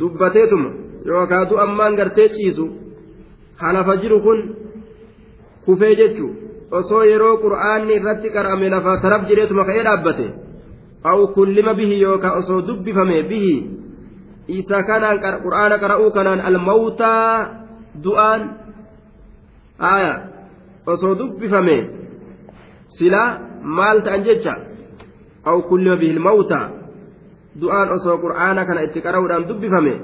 Dubbateetuma 0.00 0.70
yookaan 1.10 1.48
du'an 1.50 1.70
maan 1.78 1.94
gartee 2.00 2.28
ciisu 2.34 2.64
halafa 3.62 3.94
jiru 4.02 4.18
kun 4.26 4.38
kufee 5.64 5.94
jechuu 6.00 6.30
osoo 6.78 7.02
yeroo 7.10 7.34
qur'aanni 7.44 7.92
irratti 7.98 8.28
qara'ame 8.36 8.66
lafa 8.74 8.92
taraf 9.02 9.22
jireetuma 9.28 9.64
ka'ee 9.68 9.84
dhaabbate. 9.88 10.26
Awu 11.10 11.22
kullima 11.36 11.72
bihi 11.80 11.96
yookaan 12.06 12.38
osoo 12.40 12.60
dubbifame 12.68 13.16
bihii 13.30 13.60
إذا 14.48 14.80
كان 14.80 15.04
القرآن 15.04 15.72
قرأوا 15.72 16.10
كان 16.10 16.26
الموتى 16.46 17.46
دؤان 17.94 18.40
آية 19.80 20.14
أصو 20.88 21.12
دبفمه 21.12 21.80
سلا 22.88 23.24
مال 23.62 24.02
تأنجتشا 24.02 24.54
أو 25.46 25.62
كلم 25.62 25.94
به 26.00 26.10
الموتى 26.10 26.62
دؤان 27.56 27.88
أصو 27.88 28.16
قرآن 28.16 28.62
كان 28.62 28.78
اتقرأوا 28.78 29.28
دام 29.28 29.42
دبفمه 29.44 29.96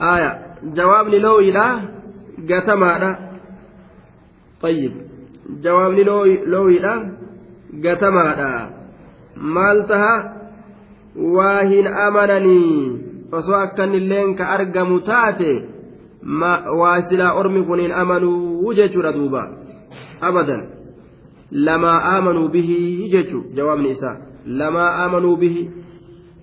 آية 0.00 0.30
جواب 0.62 1.08
لو 1.08 1.38
إلى 1.38 1.66
قتمانا 2.50 3.10
طيب 4.60 4.92
لو 6.46 6.68
إلى 6.68 6.92
قتمانا 7.84 8.80
maal 9.36 9.86
taha? 9.86 10.14
Waa 11.16 11.62
hin 11.64 11.86
amananii. 11.86 13.09
Osoo 13.32 13.54
akkanilleen 13.64 14.34
ka 14.38 14.48
argamu 14.56 15.00
taate 15.00 15.50
waa 16.80 17.02
silaa 17.08 17.32
ormi 17.40 17.62
kun 17.64 17.80
hin 17.80 17.92
amanuu 17.92 18.74
jechuudha 18.74 19.12
duuba. 19.12 19.42
Abadan. 20.20 20.62
Lamaa 21.66 21.98
aamanuu 22.12 22.48
bihi 22.48 23.08
jechu 23.12 23.44
jawaabni 23.54 23.90
isaa. 23.90 24.16
Lamaa 24.46 24.90
aamanuu 25.02 25.36
bihi. 25.36 25.70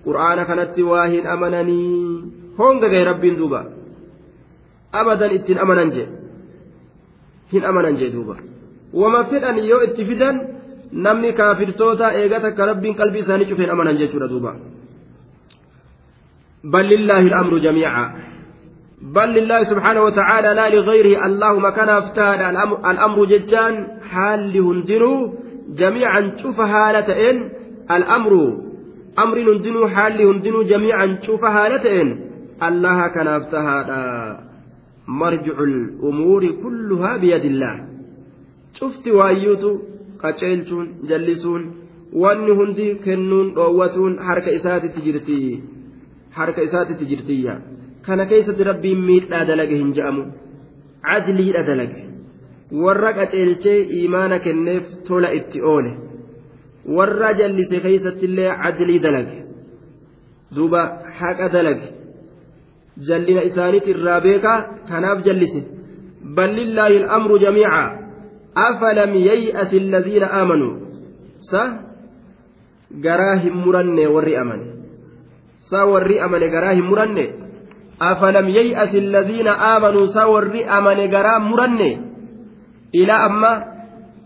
Qur'aana 0.04 0.44
kanatti 0.44 0.82
waa 0.82 1.06
hin 1.06 1.26
amananii. 1.26 2.24
Honga 2.58 2.88
gahe 2.88 3.04
rabbiin 3.04 3.36
duuba. 3.36 3.64
Abadan 4.92 5.34
ittiin 5.38 5.58
amanan 5.58 5.90
jee. 5.96 6.08
Hin 7.52 7.64
amanan 7.64 7.96
jee 7.96 8.10
duuba. 8.12 8.36
Wama 8.92 9.24
fedhan 9.24 9.58
yoo 9.64 9.82
itti 9.86 10.04
fidan 10.04 10.40
namni 10.92 11.32
kaafirtoota 11.32 12.12
eega 12.20 12.40
takka 12.40 12.66
rabbiin 12.66 12.96
qalbii 13.00 13.22
isaanii 13.24 13.48
cufeen 13.50 13.70
amanan 13.70 13.98
jechuudha 14.00 14.28
duuba 14.28 14.54
بل 16.64 16.84
لله 16.88 17.18
الأمر 17.18 17.58
جميعا. 17.58 18.14
بل 19.02 19.28
لله 19.28 19.64
سبحانه 19.64 20.02
وتعالى 20.02 20.54
لا 20.54 20.68
لغيره. 20.74 21.26
اللهم 21.26 21.68
كان 21.68 21.88
أفتاد 21.88 22.40
الأمر 22.90 23.24
ججان. 23.24 23.74
حال 24.10 24.56
هندنو. 24.56 25.34
جميعا 25.68 26.36
شوف 26.42 26.60
هالتين 26.60 27.36
الأمر. 27.90 28.32
أمر 29.18 29.36
هندنو 29.52 29.88
حال 29.88 30.22
هندنو. 30.22 30.62
جميعا 30.62 31.18
شوف 31.22 31.44
هالتين 31.44 32.08
الله 32.62 33.08
كان 33.08 33.28
افتهاد 33.28 33.90
مرجع 35.08 35.56
الأمور 35.70 36.42
كلها 36.62 37.16
بيد 37.16 37.44
الله. 37.44 37.74
شفت 38.78 39.08
وايوتو 39.08 39.78
qaceelchuun 40.22 40.86
jallisuun 41.08 41.62
wanni 42.22 42.52
hundi 42.58 42.86
kennuun 43.04 43.54
dhoowwatuun 43.56 44.18
harka 44.26 44.50
isaatitti 44.58 45.00
jirti 45.06 45.38
harka 46.38 46.62
isaatitti 46.68 47.08
jirtiyya. 47.10 47.54
Kana 48.06 48.26
keessatti 48.26 48.68
rabbiin 48.70 49.00
miidhaa 49.08 49.44
dalage 49.50 49.76
hin 49.80 49.90
je'amu. 49.96 50.24
Cadliidha 51.08 51.62
dalage. 51.70 52.04
Warra 52.84 53.12
qaceelchee 53.18 53.80
imaana 54.02 54.38
kenneef 54.46 54.84
tola 55.08 55.32
itti 55.38 55.62
oole. 55.72 55.92
Warra 56.96 57.32
jallise 57.40 57.80
keessattillee 57.86 58.50
cadlii 58.62 59.00
dalage. 59.06 59.38
Duuba 60.54 60.82
haqa 61.20 61.48
dalage. 61.56 61.88
Jallina 63.08 63.42
isaaniiti 63.50 63.90
irraa 63.96 64.20
beekaa 64.20 64.58
kanaaf 64.88 65.24
jallise. 65.26 65.60
Bal 66.36 66.56
lillaahi 66.60 67.02
al'amru 67.02 67.38
jamiica. 67.44 67.84
Afalam 68.68 69.12
yay'ati 69.28 69.76
alladhiina 69.82 70.32
aamanuu 70.40 70.74
sa? 71.50 71.62
Garaa 73.04 73.36
hin 73.44 73.54
muranne 73.64 74.06
warri 74.14 74.36
amane 74.42 74.77
sa 75.70 75.86
warri 75.86 76.20
amane 76.26 76.48
garaa 76.54 76.74
hin 76.78 76.84
muranne 76.90 77.24
afalam 78.10 78.48
yay'ati 78.58 79.02
alladhiina 79.04 79.56
aamanuu 79.70 80.06
sa 80.16 80.28
warri 80.34 80.64
amane 80.78 81.08
garaa 81.08 81.38
muranne 81.48 81.90
ilaa 82.92 83.24
amma 83.30 83.52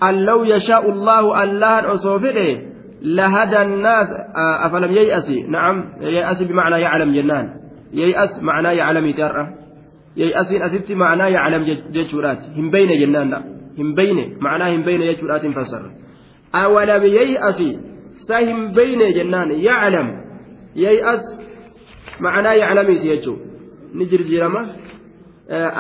an 0.09 0.25
law 0.29 0.41
yashaa'u 0.55 0.93
allahu 0.97 1.35
allahan 1.45 1.91
osoo 1.95 2.19
fedhe 2.27 2.51
لهدى 3.03 3.63
الناس 3.63 4.09
أفلم 4.67 4.93
ييأس 4.93 5.29
نعم 5.49 5.77
ييأس 6.01 6.43
بمعنى 6.43 6.77
يعلم 6.81 7.15
جنان 7.15 7.47
ييأس 7.93 8.43
معناه 8.43 8.71
يعلم 8.71 9.13
ترى 9.13 9.45
ييأس 10.17 10.53
أسدت 10.53 10.93
معناه 10.93 11.27
يعلم 11.27 11.63
جيشورات 11.91 12.39
هم 12.57 12.71
بين 12.71 12.91
جنان 13.01 13.31
لا 13.31 13.43
hin 13.77 13.95
beyne 13.97 14.25
macnaa 14.41 14.69
hin 14.69 14.83
beyne 14.85 15.07
jechuudhaatiin 15.11 15.55
fassarra 15.59 15.91
awalam 16.53 17.05
yay'asi 17.19 17.69
sa 18.27 18.41
hin 18.49 18.75
beyne 18.77 19.07
macnaa 22.21 22.55
yaclamiiti 22.55 23.09
jechuu 23.09 23.39
ni 23.95 24.07
jirjiirama 24.07 24.67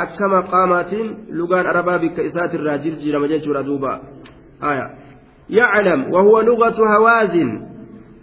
akka 0.04 0.28
maqaamaatiin 0.28 1.16
lugaan 1.30 1.66
arabaa 1.66 1.98
bikka 1.98 2.22
isaatirraa 2.22 2.78
jirjiirama 2.78 3.28
jechuudha 3.28 3.62
duuba 3.62 4.00
aya 4.60 4.90
yaclam 5.48 6.12
wahuwa 6.12 6.42
lugatu 6.42 6.84
hawaazin 6.84 7.50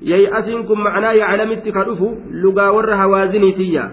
yay'asiin 0.01 0.65
kun 0.67 0.81
macnaa 0.81 1.13
yaclamitti 1.13 1.71
ka 1.71 1.83
dhufu 1.83 2.17
lugaa 2.31 2.71
warra 2.71 2.97
hawaaziniitiyya 2.97 3.91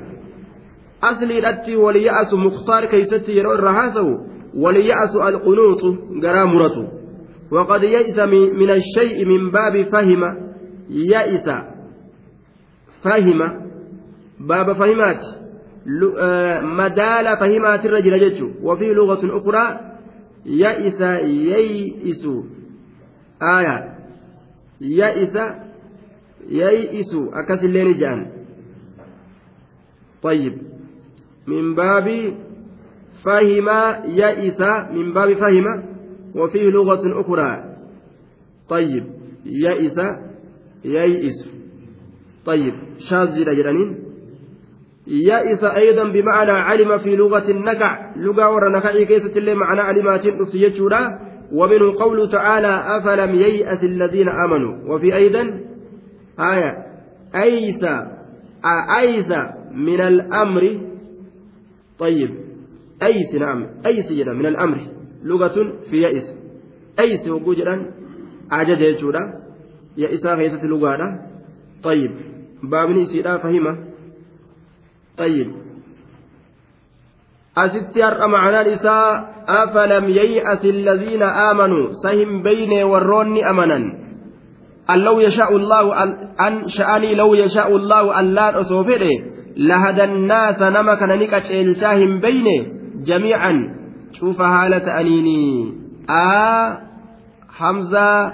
asliidhatti 1.01 1.77
waliya'asu 1.77 2.39
muktaar 2.39 2.89
keeysatti 2.89 3.37
yeroo 3.37 3.55
irra 3.55 3.73
haasawu 3.73 4.37
وليأس 4.57 5.17
القنوط 5.17 5.83
غرامرة 6.25 6.77
وقد 7.53 7.83
يئس 7.83 8.19
من 8.61 8.71
الشيء 8.71 9.25
من 9.25 9.51
باب 9.51 9.89
فهم 9.93 10.23
يئس 10.91 11.49
فهم 13.07 13.67
باب 14.41 14.73
فهمات. 14.73 15.21
مدال 16.63 17.37
فهمات 17.41 17.85
الرجل 17.85 18.19
جج 18.21 18.43
وفي 18.63 18.85
لغة 18.85 19.39
أخرى 19.39 19.81
يئس 20.47 21.01
ييئس 21.01 22.29
آية. 23.43 23.95
يئس 24.81 25.37
ييئس 26.49 27.15
أكس 27.33 27.65
الليل 27.65 27.99
جان. 27.99 28.33
طيب. 30.23 30.59
من 31.47 31.75
باب 31.75 32.35
فهم 33.25 33.69
يئس. 34.05 34.61
من 34.91 35.13
باب 35.13 35.35
فهم. 35.35 35.85
وفيه 36.35 36.63
لغة 36.63 37.21
أخرى. 37.21 37.77
طيب. 38.69 39.07
يئس 39.45 39.99
ييئس 40.85 41.56
طيب 42.47 42.75
شاذ 43.11 43.45
جرانين 43.45 44.07
يئس 45.07 45.65
أيضا 45.65 46.05
بمعنى 46.13 46.51
علم 46.51 46.99
في 46.99 47.17
لغة 47.17 47.51
النكع. 47.51 48.17
لغة 48.17 48.55
ورنكع 48.55 49.05
كيسة 49.05 49.39
اللي 49.39 49.55
معنى 49.55 49.81
علمات 49.81 50.23
أفتيتشورا 50.27 51.19
ومنه 51.53 51.99
قوله 51.99 52.29
تعالى 52.29 52.83
أفلم 52.99 53.35
ييأس 53.35 53.85
الذين 53.85 54.29
آمنوا. 54.29 54.95
وفي 54.95 55.17
أيضا 55.17 55.61
آية 56.41 56.87
أيس 57.43 57.85
أيس 58.99 59.33
من 59.75 60.01
الأمر. 60.01 60.81
طيب 61.99 62.31
أيس 63.03 63.35
نعم 63.35 63.67
أيس 63.87 64.13
جدا 64.13 64.33
من 64.33 64.47
الأمر. 64.47 64.79
لغة 65.25 65.73
في 65.91 65.97
يئس 65.97 66.37
أيس 67.01 67.29
وجوجا 67.29 67.93
عجد 68.51 68.81
يجودا 68.81 69.33
يئسا 69.97 70.37
خيسة 70.37 70.65
لغة. 70.65 70.99
طيب. 71.83 72.36
بابني 72.63 73.05
سيدا 73.05 73.37
فهمه 73.37 73.77
طيب 75.19 75.49
asitti 77.57 78.05
har'a 78.05 78.29
macnaan 78.29 78.69
isaa 78.69 79.09
afalam 79.49 80.05
yay'asi 80.13 80.69
alladhiina 80.77 81.25
aamanuu 81.25 81.97
sahim 82.05 82.45
beyne 82.45 82.85
warroonni 82.85 83.41
amanan 83.41 83.85
an 84.93 84.99
law 85.01 85.17
yashaa'u 85.17 85.57
allaahu 85.57 85.97
an 86.37 86.55
sha'anii 86.69 87.17
law 87.17 87.33
yashaa'u 87.33 87.81
allaahu 87.81 88.13
allaan 88.13 88.61
osoo 88.61 88.85
fedhe 88.85 89.13
lahadannaasa 89.57 90.69
nama 90.69 91.01
kana 91.01 91.17
ni 91.17 91.33
qaceelchaa 91.33 91.97
hin 91.97 92.21
beyne 92.21 92.77
جميعا 93.07 93.77
شوف 94.13 94.41
هالة 94.41 95.01
أنيني 95.01 95.75
آ 96.11 96.79
حمزة 97.49 98.33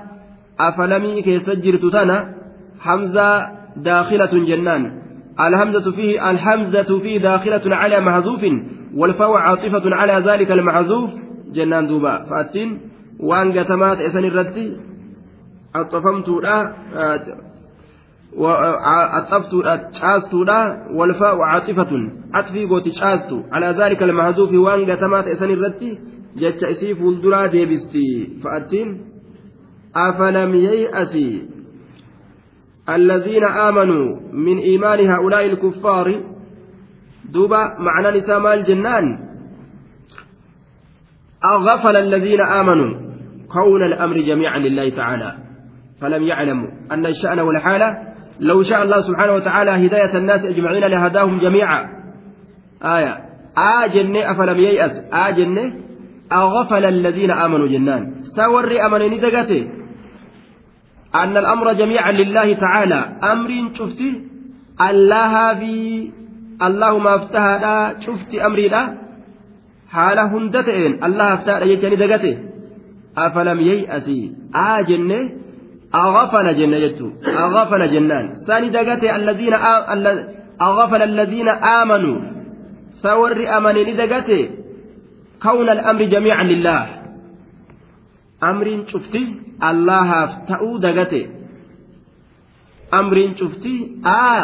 أفلمي 0.60 1.22
كي 1.22 1.40
سجرت 1.40 1.92
تنا 1.92 2.34
حمزة 2.80 3.28
داخلة 3.76 4.46
جنان 4.46 5.02
الهمزة 5.40 5.92
فيه 5.92 6.30
الحمزة 6.30 6.98
فيه 6.98 7.18
داخلة 7.18 7.76
على 7.76 8.00
محذوف 8.00 8.40
والفاء 8.94 9.32
عاطفة 9.32 9.82
على 9.94 10.30
ذلك 10.30 10.52
المحذوف 10.52 11.10
جنان 11.52 11.86
دوبا 11.86 12.24
فأتين 12.30 12.80
وأن 13.20 13.58
قتمات 13.58 13.98
إسن 14.00 14.24
الرد 14.24 14.76
أطفمت 15.74 16.28
walfaa 20.94 21.36
caatifatun 21.36 22.12
catfii 22.32 22.66
gooti 22.66 22.90
caastu 22.90 23.44
calaa 23.50 23.72
daalika 23.72 24.04
almahduufi 24.04 24.56
waan 24.56 24.84
gatamaa 24.86 25.22
ta'e 25.22 25.36
san 25.36 25.50
irratti 25.50 25.98
jecha 26.42 26.70
isii 26.74 26.94
fuulduraa 26.94 27.48
deebisti 27.48 28.04
fa'attiin 28.42 28.94
afalam 30.04 30.54
yay'asi 30.54 31.26
الذين 32.88 33.44
آمنوا 33.44 34.20
من 34.32 34.58
إيمان 34.58 35.10
هؤلاء 35.10 35.46
الكفار 35.46 36.22
دوبا 37.32 37.78
معنى 37.78 38.18
نساء 38.18 38.38
مال 38.38 38.64
جنان. 38.64 39.04
أغفل 41.44 41.96
الذين 41.96 42.40
آمنوا 42.40 43.00
كون 43.52 43.82
الأمر 43.92 44.20
جميعا 44.20 44.58
لله 44.58 44.90
تعالى. 44.90 45.34
فلم 46.00 46.22
يعلموا 46.22 46.68
أن 46.92 47.06
الشأن 47.06 47.40
والحالة 47.40 47.98
لو 48.40 48.62
شاء 48.62 48.82
الله 48.82 49.00
سبحانه 49.00 49.32
وتعالى 49.32 49.86
هداية 49.86 50.18
الناس 50.18 50.44
أجمعين 50.44 50.84
لهداهم 50.84 51.40
جميعا. 51.40 51.88
آية. 52.82 53.18
آجن 53.56 54.16
أفلم 54.16 54.58
ييأس. 54.58 55.04
آجن 55.12 55.72
أغفل 56.32 56.84
الذين 56.84 57.30
آمنوا 57.30 57.68
جنان. 57.68 58.14
سور 58.36 58.86
أمنني 58.86 59.18
دقته 59.18 59.81
أن 61.14 61.36
الأمر 61.36 61.72
جميعا 61.72 62.12
لله 62.12 62.54
تعالى. 62.54 63.00
أمر 63.22 63.50
شفتي؟ 63.74 64.10
الله 64.80 65.54
في 65.54 66.10
اللهم 66.62 67.06
افتهى 67.06 67.94
شفتي 68.00 68.46
أمري 68.46 68.68
لا؟ 68.68 68.94
حال 69.90 70.18
هندتين 70.18 71.04
الله 71.04 71.34
افتهى 71.34 71.68
يجني 71.72 71.96
دقته. 71.96 72.38
أفلم 73.18 73.60
ييأسي 73.60 74.32
آجن 74.54 75.10
أغفل 75.94 76.46
جنة 76.56 76.98
أغفل 77.26 77.82
جنان. 77.92 78.34
ثاني 78.46 78.68
دقته 78.68 79.16
الذين 79.16 79.54
أغفل 80.60 81.02
الذين 81.02 81.48
آمنوا. 81.48 82.18
سور 83.02 83.56
أمنني 83.56 83.92
دقته 83.92 84.50
كون 85.42 85.68
الأمر 85.70 86.02
جميعا 86.04 86.44
لله. 86.44 87.01
أمر 88.42 88.84
شفتي 88.86 89.42
allahaaf 89.62 90.46
ta'uu 90.50 90.78
dagate 90.82 91.22
amriin 92.90 93.38
cufti 93.38 93.74
aa 94.04 94.42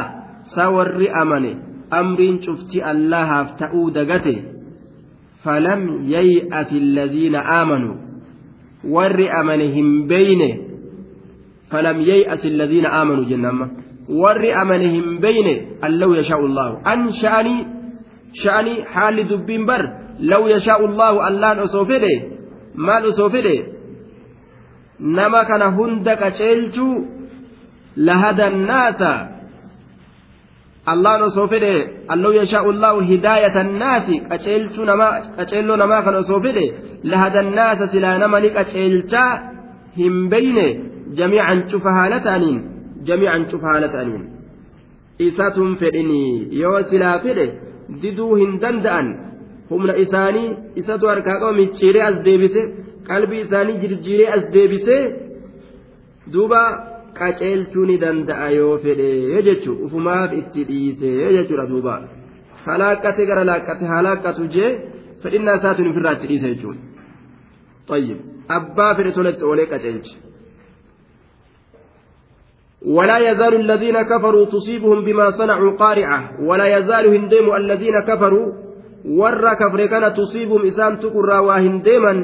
sawarri 0.54 1.10
amane 1.22 1.52
amriin 1.90 2.38
cufti 2.46 2.82
allahaaf 2.92 3.58
ta'uu 3.58 3.90
dagate 3.98 4.34
falam 5.44 5.82
yay'ati 6.14 6.76
alladhiina 6.84 7.42
aamanuu 7.58 7.96
warri 8.94 9.26
amane 9.40 9.66
hin 9.74 9.90
beyne 10.12 10.50
falam 11.70 11.98
yay'ati 12.10 12.46
alladhiina 12.54 12.94
aamanuu 12.98 13.28
jennamma 13.32 13.66
warri 14.22 14.52
amane 14.62 14.86
hin 14.96 15.08
beyne 15.24 15.54
allau 15.88 16.14
yashaa'u 16.20 16.46
allaahu 16.50 16.80
an 16.92 17.10
sha'anii 17.22 17.66
sha'anii 18.42 18.84
haalli 18.94 19.28
dubbiin 19.32 19.66
bar 19.66 19.82
law 20.32 20.42
yashaa'u 20.54 20.88
allaahu 20.90 21.24
allaan 21.30 21.58
osoo 21.66 21.84
fedhe 21.90 22.14
maal 22.86 23.10
osoo 23.10 23.28
fedhe 23.34 23.77
nama 25.00 25.44
kana 25.50 25.66
hunda 25.78 26.16
qaceelchuu 26.22 26.94
lahadannaasa 28.08 29.12
allaan 30.92 31.22
osoo 31.28 31.46
fedhe 31.52 31.74
allau 32.14 32.32
yashaa'u 32.40 32.72
llaahu 32.82 33.00
hidaayata 33.10 33.60
annaasi 33.66 34.16
qaceelchuu 34.30 34.84
namaa 34.90 35.12
qaceelloo 35.36 35.76
namaa 35.82 36.02
kana 36.06 36.18
osoo 36.24 36.40
fedhe 36.46 36.66
lahadannaasa 37.12 37.84
silaa 37.92 38.16
nama 38.22 38.40
ni 38.44 38.50
qaceelchaa 38.58 39.30
hin 40.00 40.16
beyne 40.32 40.66
jamiican 41.20 41.60
cufa 41.70 41.90
haala 41.98 42.18
ta'aniin 42.26 42.58
jamiican 43.08 43.44
cufa 43.52 43.66
haala 43.72 43.88
ta'aniin 43.94 44.24
isatun 45.28 45.70
fedhinii 45.82 46.32
yoo 46.62 46.82
silaa 46.90 47.16
fedhe 47.24 47.46
diduu 48.02 48.34
hin 48.42 48.52
danda'an 48.64 49.06
humna 49.70 49.94
isaanii 50.04 50.48
isatu 50.80 51.04
harkaa 51.12 51.38
qaba 51.40 51.52
micciiree 51.60 52.04
as 52.10 52.16
deebise 52.26 52.62
qalbii 53.10 53.42
isaanii 53.46 53.80
jirjiiree 53.82 54.28
as 54.36 54.44
deebisee 54.54 55.02
duuba 56.32 56.60
qaceelchuu 57.18 57.86
ni 57.90 57.96
danda'a 58.04 58.48
yoo 58.58 58.74
fedhe 58.84 59.08
jechuun 59.48 59.82
ufumaaf 59.86 60.30
itti 60.40 60.68
dhiisee 60.70 61.32
jechuudha 61.36 61.66
duuba 61.72 61.94
halaaqqate 62.66 63.22
gara 63.30 63.48
laaqqate 63.50 63.84
halaaqqatu 63.94 64.52
jee 64.54 64.70
fedhinnaa 65.22 65.58
isaatiin 65.60 65.90
ofirraa 65.92 66.14
itti 66.18 66.30
dhiise 66.32 66.54
jechuudha 66.54 66.88
طيب 67.88 68.18
أبا 68.50 68.94
في 68.94 69.02
رسولة 69.02 69.36
أوليك 69.42 69.72
أجلج 69.72 70.06
ولا 72.86 73.18
يزال 73.18 73.54
الذين 73.54 74.02
كفروا 74.02 74.46
تصيبهم 74.46 75.04
بما 75.04 75.30
صنعوا 75.30 75.76
قارعة 75.76 76.20
ولا 76.48 76.78
يزال 76.78 77.04
هندم 77.14 77.54
الذين 77.56 78.00
كفروا 78.08 78.52
ور 79.20 79.54
كفر 79.54 79.86
كان 79.86 80.14
تصيبهم 80.14 80.66
إسان 80.66 80.98
تقرى 81.00 81.38
وهندما 81.38 82.14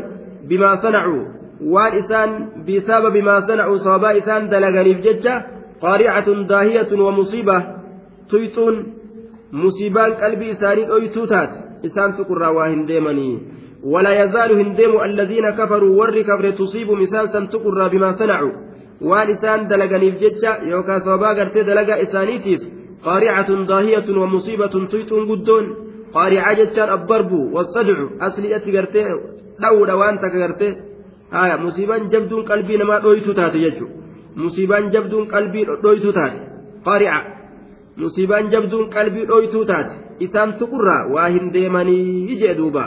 isaan 2.01 2.31
bisaba 2.67 3.11
bimaa 3.11 3.41
sanacuu 3.41 3.79
sababaa 3.79 4.13
isaan 4.21 4.51
dalaganiif 4.51 5.01
jecha 5.07 5.35
qaari'atun 5.85 6.47
daahiyatun 6.53 7.01
wa 7.07 7.13
musiiba 7.19 7.57
tuyxuun 8.31 8.77
musiibaan 9.63 10.17
qalbii 10.23 10.51
isaanii 10.57 10.89
dhoytuu 10.93 11.27
taate 11.27 11.57
isaan 11.89 12.17
tuqurraa 12.17 12.55
waa 12.61 12.69
hin 12.75 12.87
deemanii 12.89 13.37
ولا 13.85 14.25
يزال 14.25 14.53
هندم 14.53 15.01
الذين 15.01 15.51
كفروا 15.51 16.01
ور 16.01 16.21
كفر 16.23 16.51
تصيبهم 16.51 17.01
إسان 17.01 17.27
سنتقر 17.27 17.89
بما 17.89 18.13
صنعوا 18.13 18.53
وان 19.01 19.31
إسان 19.31 19.69
دلقنيف 19.69 20.15
ججا 20.23 20.53
يوكا 20.73 20.99
صوبا 20.99 21.29
قرتي 21.29 21.63
دلقا 21.63 22.03
إسانيتيف 22.03 22.61
قارعة 23.05 23.51
ضاهية 23.71 24.09
ومصيبة 24.21 24.75
تيتون 24.91 25.23
قدون 25.31 25.65
قارعة 26.15 26.53
ججان 26.55 26.89
الضرب 26.93 27.33
والصدع 27.33 27.99
أصلي 28.21 28.57
أتي 28.57 28.71
dha'uudha 29.63 29.95
waan 30.01 30.19
takka 30.23 30.39
gartee 30.45 30.73
haya 31.37 31.57
musiibaan 31.67 32.11
jabduun 32.13 32.45
qalbii 32.51 32.81
namaa 32.83 33.01
dhoytu 33.07 33.35
taate 33.39 33.59
jechuudha 33.65 33.95
musiibaan 34.43 34.91
jabduun 34.95 35.27
qalbii 35.35 35.65
dhoytu 35.85 36.13
taate 36.19 36.41
qari'a 36.89 37.21
musiibaan 38.03 38.51
jabduun 38.51 38.91
qalbii 38.97 39.27
dhoytuu 39.31 39.65
taate 39.71 39.95
isaan 40.27 40.59
tuqurraa 40.61 41.03
waa 41.15 41.29
hin 41.37 41.53
deemanii 41.57 42.37
jee 42.43 42.55
duuba 42.61 42.87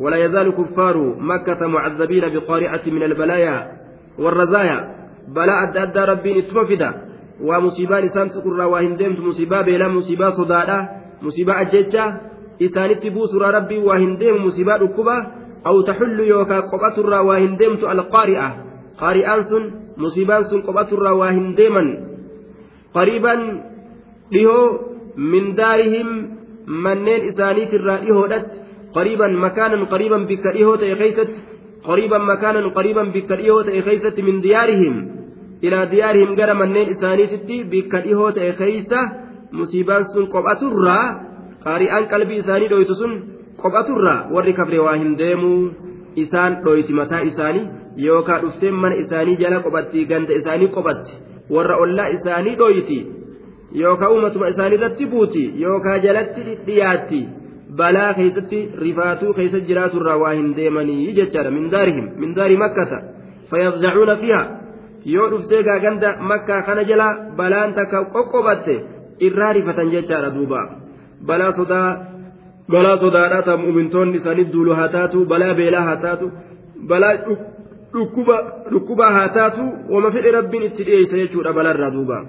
ولا 0.00 0.16
يزال 0.16 0.52
كفار 0.56 0.96
مكة 1.20 1.66
معذبين 1.66 2.24
بقارعة 2.34 2.82
من 2.86 3.02
البلايا 3.02 3.56
والرزايا 4.18 4.78
بلاء 5.28 5.82
أدى 5.82 6.00
ربي 6.12 6.38
اتمفدا 6.38 6.90
ومصيبان 7.40 8.04
إسان 8.04 8.30
تقر 8.30 8.60
واهن 8.72 8.96
ديمت 8.96 9.20
مصيبة 9.20 9.60
بلا 9.60 9.88
مصيبة 9.88 10.30
صدادا 10.30 10.78
مصيبة 11.22 11.60
أججة 11.60 12.04
إسان 12.62 12.90
اتبوس 12.90 13.34
ربي 13.34 13.78
واهن 13.78 14.16
ديم 14.16 14.44
مصيبة 14.46 14.76
ركبة 14.76 15.16
أو 15.66 15.80
تحل 15.80 16.20
يوكا 16.20 16.60
قبة 16.60 16.96
الرواهن 16.98 17.56
ديمت 17.56 17.82
القارئة 17.84 18.48
قارئان 18.98 19.42
سن 19.42 19.64
مصيبان 19.96 20.42
سن 20.42 20.60
قبة 20.60 20.88
الرواهن 20.92 21.54
ديما 21.54 21.84
قريبا 22.94 23.34
له 24.32 24.80
من 25.16 25.54
دارهم 25.54 26.08
منين 26.66 27.20
إسانيت 27.28 27.74
الرائهودت 27.74 28.46
قريبا 28.92 29.26
مكانا 29.26 29.84
قريبا 29.84 30.18
بك 30.30 30.46
إيهوت 30.46 30.80
قريبا 31.84 32.18
مكانا 32.18 32.68
قريبا 32.68 33.04
بك 33.04 33.32
إيهوت 33.32 34.20
من 34.20 34.40
ديارهم. 34.40 34.94
إلى 35.64 35.86
ديارهم 35.86 36.36
قال 36.38 36.50
منين 36.56 36.88
إسانيت 36.88 37.32
بك 37.72 37.94
إيهوت 37.94 38.38
إيخيسة 38.38 39.00
مصيبان 39.52 40.02
سن 40.12 40.26
قبة 40.26 40.60
الرا. 40.72 41.00
قارئان 41.64 42.04
قلبي 42.04 42.38
إساني 42.38 42.68
دويت 42.68 42.92
سن 42.92 43.12
qophaturraa 43.62 44.18
warri 44.34 44.52
kafre 44.58 44.78
waa 44.86 44.96
hin 45.02 45.16
deemuu 45.22 45.70
isaan 46.24 46.60
dhoyti 46.64 46.92
mataa 47.00 47.20
isaanii 47.30 47.66
yookaan 48.06 48.42
dhufteen 48.44 48.74
mana 48.84 48.94
isaanii 49.04 49.36
jala 49.42 49.60
qophatti 49.66 50.04
ganda 50.12 50.38
isaanii 50.42 50.68
qophatti 50.76 51.18
warra 51.56 51.76
ollaa 51.84 52.08
isaanii 52.16 52.56
dhoyti 52.62 52.98
yookaan 53.82 54.12
uumatuma 54.12 54.48
isaanii 54.54 54.78
irratti 54.80 55.06
buuti 55.06 55.44
yookaan 55.64 56.02
jalatti 56.06 56.58
dhiyaatti 56.66 57.20
balaa 57.76 58.14
keessatti 58.14 58.60
rifaatuu 58.84 59.32
keessa 59.34 59.60
jiraaturraa 59.68 60.18
waa 60.22 60.32
hin 60.32 60.56
deemanii 60.56 61.14
jechaadha. 61.18 61.50
Mindaarihim 61.50 62.08
mindaari 62.22 62.56
makkata. 62.56 62.98
Fayyafzacuuna 63.50 64.16
fiha 64.16 64.40
yoo 65.04 65.30
dhuftee 65.30 65.62
gaaganda 65.62 66.14
makkaa 66.30 66.62
kana 66.62 66.84
jala 66.90 67.08
balaan 67.36 67.74
takka 67.74 68.04
qoqqobatte 68.14 68.74
irraa 69.28 69.52
rifatan 69.52 69.92
jechaadha 69.96 70.34
duuba. 70.34 70.62
Balaa 71.26 71.52
sodaa. 71.52 71.88
Balaa 72.72 72.96
sodaadhaa 73.04 73.42
ta'a 73.42 73.62
mu'umintoonni 73.62 74.16
isaanii 74.22 74.50
duulu 74.52 74.74
haa 74.80 74.88
taatu 74.96 75.24
balaa 75.32 75.54
beelaa 75.60 75.86
haa 75.88 75.96
taatu 76.04 76.32
balaa 76.92 77.14
dhukkubaa 78.72 79.12
haa 79.16 79.28
taatu 79.38 79.64
wama 79.94 80.12
fedhe 80.16 80.36
rabbiin 80.38 80.68
itti 80.68 80.86
dhiyeessa 80.90 81.22
jechuudha 81.22 81.56
balaarraa 81.58 81.94
duuba. 81.96 82.20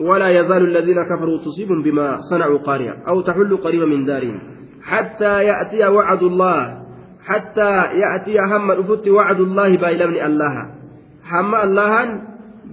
ولا 0.00 0.28
يزال 0.28 0.62
الذين 0.64 1.02
كفروا 1.04 1.38
تصيبهم 1.38 1.82
بما 1.82 2.16
صنعوا 2.30 2.58
قارئة 2.58 2.94
أو 3.08 3.20
تحل 3.20 3.56
قريبا 3.56 3.86
من 3.86 4.04
دارهم 4.04 4.40
حتى 4.82 5.44
يأتي 5.44 5.86
وعد 5.86 6.22
الله 6.22 6.80
حتى 7.24 7.70
يأتي 7.84 8.38
هم 8.40 8.70
الأفت 8.70 9.08
وعد 9.08 9.40
الله 9.40 9.76
بايلمن 9.76 10.24
الله 10.24 10.54
هم 11.32 11.54
الله 11.54 12.20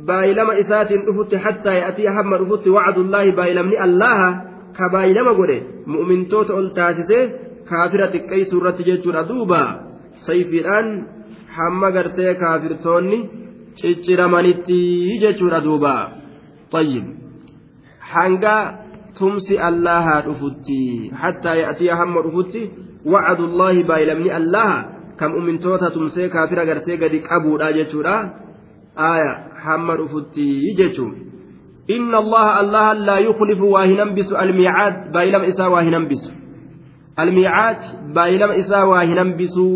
بايلم 0.08 0.52
إسات 0.52 0.92
الأفت 0.92 1.36
حتى 1.36 1.76
يأتي 1.76 2.08
هم 2.08 2.34
الأفت 2.34 2.68
وعد 2.68 2.98
الله 2.98 3.36
بايلمن 3.36 3.82
الله 3.84 4.42
ka 4.78 4.90
baay'inama 4.94 5.34
godhe 5.40 5.58
mu'umintoota 5.92 6.58
ol 6.60 6.70
taasisee 6.78 7.24
kaafira 7.70 8.12
xiqqeessuu 8.14 8.60
irratti 8.62 8.88
jechuudha. 8.90 9.28
Duuba 9.30 9.62
sayfiidhaan 10.26 10.88
hamma 11.58 11.92
gartee 11.96 12.34
kaafirtoonni 12.42 13.20
cicciramanitti 13.80 14.80
jechuudha 15.24 15.64
duuba. 15.68 15.94
Tayyib. 16.72 17.06
Hanga 18.14 18.56
tumsi 19.20 19.60
allahaa 19.70 20.22
dhufutti 20.28 21.12
hattaa 21.22 21.56
ya'tiya 21.64 22.00
hamma 22.02 22.26
dhufutti 22.26 22.62
wacadullaahi 23.14 23.88
baay'ilamni 23.90 24.36
allaha 24.40 24.78
kan 25.20 25.32
mu'umintoota 25.34 25.92
tumsee 25.96 26.30
kaafira 26.36 26.66
gartee 26.70 26.98
gadi 27.04 27.24
qabuudha 27.30 27.74
jechuudha. 27.80 28.16
Aaya 29.10 29.32
hamma 29.66 29.98
dhufutti 30.02 30.48
jechuudha. 30.82 31.37
Hin 31.88 32.12
hambisu 33.98 34.36
almiicaad 34.36 35.12
baay'ilama 35.14 35.48
isaa 35.48 35.70
waa 35.70 35.82
hin 35.88 35.94
hambisu 35.94 36.30
almiicaad 37.18 37.80
baay'ilama 38.14 38.56
isaa 38.56 38.86
waa 38.86 39.08
hin 39.08 39.18
hambisu 39.18 39.68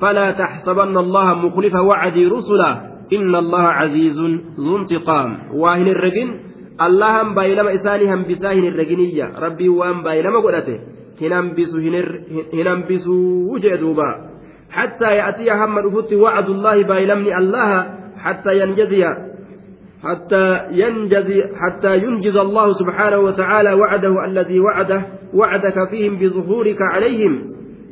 فلا 0.00 0.32
تحسبن 0.32 0.96
الله 0.96 1.34
مخلف 1.34 1.74
وعدي 1.74 2.26
رسلا. 2.26 2.90
إن 3.12 3.34
الله 3.34 3.62
عزيز 3.62 4.20
ذو 4.56 4.76
انتقام. 4.76 5.38
واهن 5.52 5.88
الرجن 5.88 6.28
اللهم 6.80 7.34
بايلما 7.34 7.74
إساني 7.74 8.14
هم 8.14 8.24
بساهن 8.24 8.64
الرجنية. 8.64 9.36
ربي 9.38 9.68
وان 9.68 10.02
بايلما 10.02 10.40
قلته 10.40 10.78
هننبس 11.20 11.76
هننبس 12.54 13.06
وجدوبا 13.52 14.10
حتى 14.70 15.16
يأتي 15.16 15.52
هم 15.52 15.78
رفت 15.78 16.12
وعد 16.12 16.48
الله 16.48 16.82
بايلمني 16.82 17.38
الله 17.38 17.70
حتى 18.16 18.60
ينجزي 18.60 19.04
حتى 20.02 20.46
ينجزي 20.70 21.44
حتى 21.60 21.98
ينجز 21.98 22.36
الله 22.36 22.72
سبحانه 22.72 23.18
وتعالى 23.18 23.72
وعده 23.72 24.24
الذي 24.24 24.60
وعده 24.60 25.06
وعدك 25.34 25.88
فيهم 25.90 26.16
بظهورك 26.18 26.80
عليهم 26.82 27.32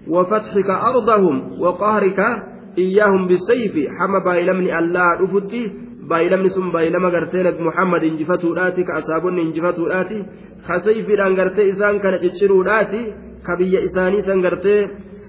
وفتحك 0.08 0.70
أرضهم 0.70 1.60
وقهرك 1.60 2.20
إياهم 2.78 3.26
بالسيف. 3.26 3.74
حما 3.98 4.18
بايلمني 4.18 4.78
الله 4.78 5.20
رفتي 5.20 5.72
بايلمني 6.10 6.48
سم 6.48 6.72
بايلما 6.72 7.08
قرتينك 7.08 7.60
محمد 7.60 8.02
انجفتوداتي 8.04 8.82
كأصابون 8.82 9.38
انجفتوداتي 9.38 10.22
kasayfiidhaan 10.66 11.34
gartee 11.38 11.68
isaan 11.72 12.00
kana 12.02 12.18
ciccirudhaati 12.18 13.00
ka 13.46 13.56
biyya 13.56 13.80
isaanii 13.88 14.22
san 14.28 14.42
gartee 14.42 14.80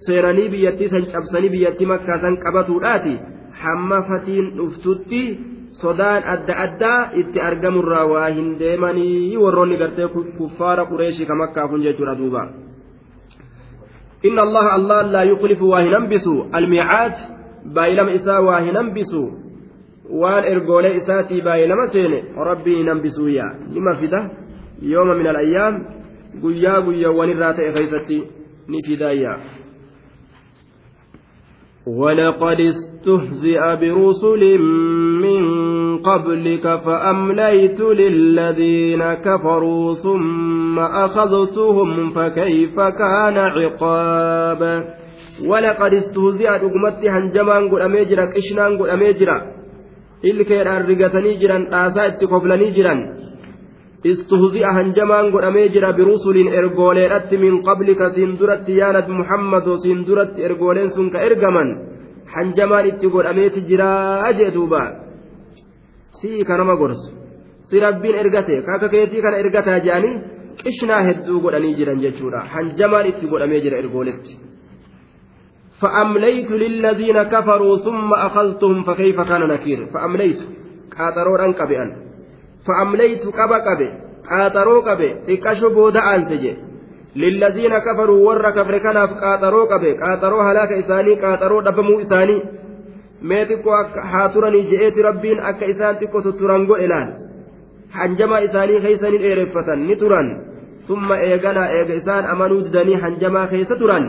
seeranii 0.06 0.50
biyyattii 0.54 0.90
san 0.94 1.06
cabsanii 1.12 1.52
biyyattii 1.56 1.90
makkaa 1.92 2.20
san 2.24 2.38
qabatuudhaati 2.44 3.14
hamma 3.64 4.02
fatiin 4.10 4.48
sodaan 5.82 6.24
adda 6.34 6.58
addaa 6.66 7.12
itti 7.22 7.46
argamurraa 7.50 8.06
waa 8.14 8.30
hin 8.40 8.56
deemanii 8.64 9.38
warroonni 9.44 9.78
gartee 9.84 10.08
kuffaara 10.40 10.90
qureeshii 10.92 11.30
ka 11.30 11.40
makkaafun 11.44 11.86
jechuudha 11.88 12.16
duuba. 12.24 12.44
إن 14.26 14.40
الله 14.40 14.76
الله 14.76 15.02
لا 15.02 15.24
يخلف 15.24 15.62
واهنبس 15.62 16.28
الميعاد 16.56 17.14
بايلم 17.66 18.08
إساء 18.08 18.44
واهنبس 18.44 19.12
وان 20.10 20.44
إرجولي 20.44 20.98
إساتي 20.98 21.42
بايلم 21.42 21.86
سين 21.86 22.14
ربي 22.38 22.84
ننبسو 22.84 23.28
يا 23.28 23.48
لما 23.72 23.94
فده 23.96 24.32
يوم 24.82 25.08
من 25.08 25.28
الأيام 25.28 25.74
قيا 26.44 26.74
قيا 26.80 27.08
ونرات 27.08 27.60
إخيستي 27.60 28.20
نفدايا 28.70 29.34
ولقد 31.98 32.60
استهزئ 32.62 33.60
برسل 33.82 34.58
من 35.22 35.44
قبلك 35.98 36.76
فأمليت 36.86 37.82
للذين 37.82 39.14
كفروا 39.14 39.96
ثم 39.96 40.80
أخذتهم 40.80 42.10
فكيف 42.10 42.76
كان 42.76 43.38
عقاب؟ 43.38 44.84
ولقد 45.46 45.94
استهزئ 45.94 46.50
رقمت 46.50 47.06
هنجمان 47.06 47.70
قل 47.70 47.82
أميجرا 47.82 48.26
كشنان 48.26 48.78
قل 48.78 48.90
أميجرا 48.90 49.42
إلكي 50.26 50.62
الرقتني 50.62 51.34
جرا 51.38 51.68
آسات 51.72 52.24
قبلني 52.24 52.72
جرا 52.72 52.96
istuhzi'a 54.13 54.71
hanjamaan 54.77 55.31
godhamee 55.35 55.69
jira 55.75 55.91
birusuliin 55.99 56.49
ergooleedhatti 56.59 57.37
min 57.45 57.55
qablika 57.69 58.11
siin 58.15 58.33
duratti 58.41 58.73
yaa 58.81 58.93
nabi 58.97 59.13
muhammadoo 59.21 59.77
siin 59.85 60.01
duratti 60.09 60.45
ergooleen 60.49 60.91
sun 60.97 61.11
ka 61.15 61.19
ergaman 61.29 61.69
hanjamaan 62.35 62.89
itti 62.91 63.13
godhameeti 63.15 63.61
jiraa 63.71 64.33
jee 64.39 64.51
duuba 64.57 64.83
sii 66.19 66.45
kanama 66.49 66.75
gorsu 66.81 67.11
si 67.69 67.81
rabbiin 67.87 68.17
ergate 68.23 68.55
kaaka 68.67 68.89
keetii 68.95 69.23
kana 69.25 69.37
ergataa 69.45 69.79
je'anii 69.87 70.15
qishnaa 70.63 71.03
hedduu 71.09 71.39
godhanii 71.45 71.75
jiran 71.79 72.03
jechuudha 72.05 72.41
hanjamaan 72.55 73.07
itti 73.13 73.31
godhamee 73.33 73.61
jira 73.65 73.79
ergooletti 73.85 74.35
فأمليت 75.81 76.51
للذين 76.51 77.23
كفروا 77.23 77.79
ثم 77.79 78.11
أخذتهم 78.15 78.85
فكيف 78.85 79.21
كان 79.21 79.43
نكير 79.49 79.87
فأمليت 79.95 80.41
قاطروا 80.99 81.45
أنك 81.45 81.63
بأن 81.71 81.91
فأمليت 82.68 83.26
قبا 83.26 83.58
قبي 83.68 83.90
قاطروا 84.30 84.80
قبي 84.90 85.10
booda 85.76 86.02
aanse 86.02 86.38
je 86.44 86.54
للذين 87.16 87.78
كفروا 87.78 88.28
ور 88.28 88.50
كفر 88.50 88.78
كناف 88.78 89.10
قاطروا 89.10 89.66
قبي 89.66 89.92
قاطروا 89.98 90.44
هلاك 90.44 90.72
إساني 90.72 91.14
قاطروا 91.14 91.62
دبموا 91.62 92.02
إساني 92.02 92.42
rabbiin 95.08 95.40
akka 95.50 95.66
isaan 95.66 95.96
xiqqoo 96.00 96.22
tutturan 96.24 96.64
godhe 96.70 96.88
laal 96.88 97.10
hanjama 97.98 98.38
isaanii 98.48 98.80
keessa 98.86 99.10
ni 99.12 99.20
dheereffatan 99.24 99.80
ni 99.88 99.96
turan 100.02 100.28
summa 100.88 101.16
eeganaa 101.28 101.68
eega 101.78 101.94
isaan 102.02 102.26
amanuu 102.34 102.62
didanii 102.66 103.02
hanjamaa 103.04 103.48
keessa 103.52 103.76
turan 103.82 104.06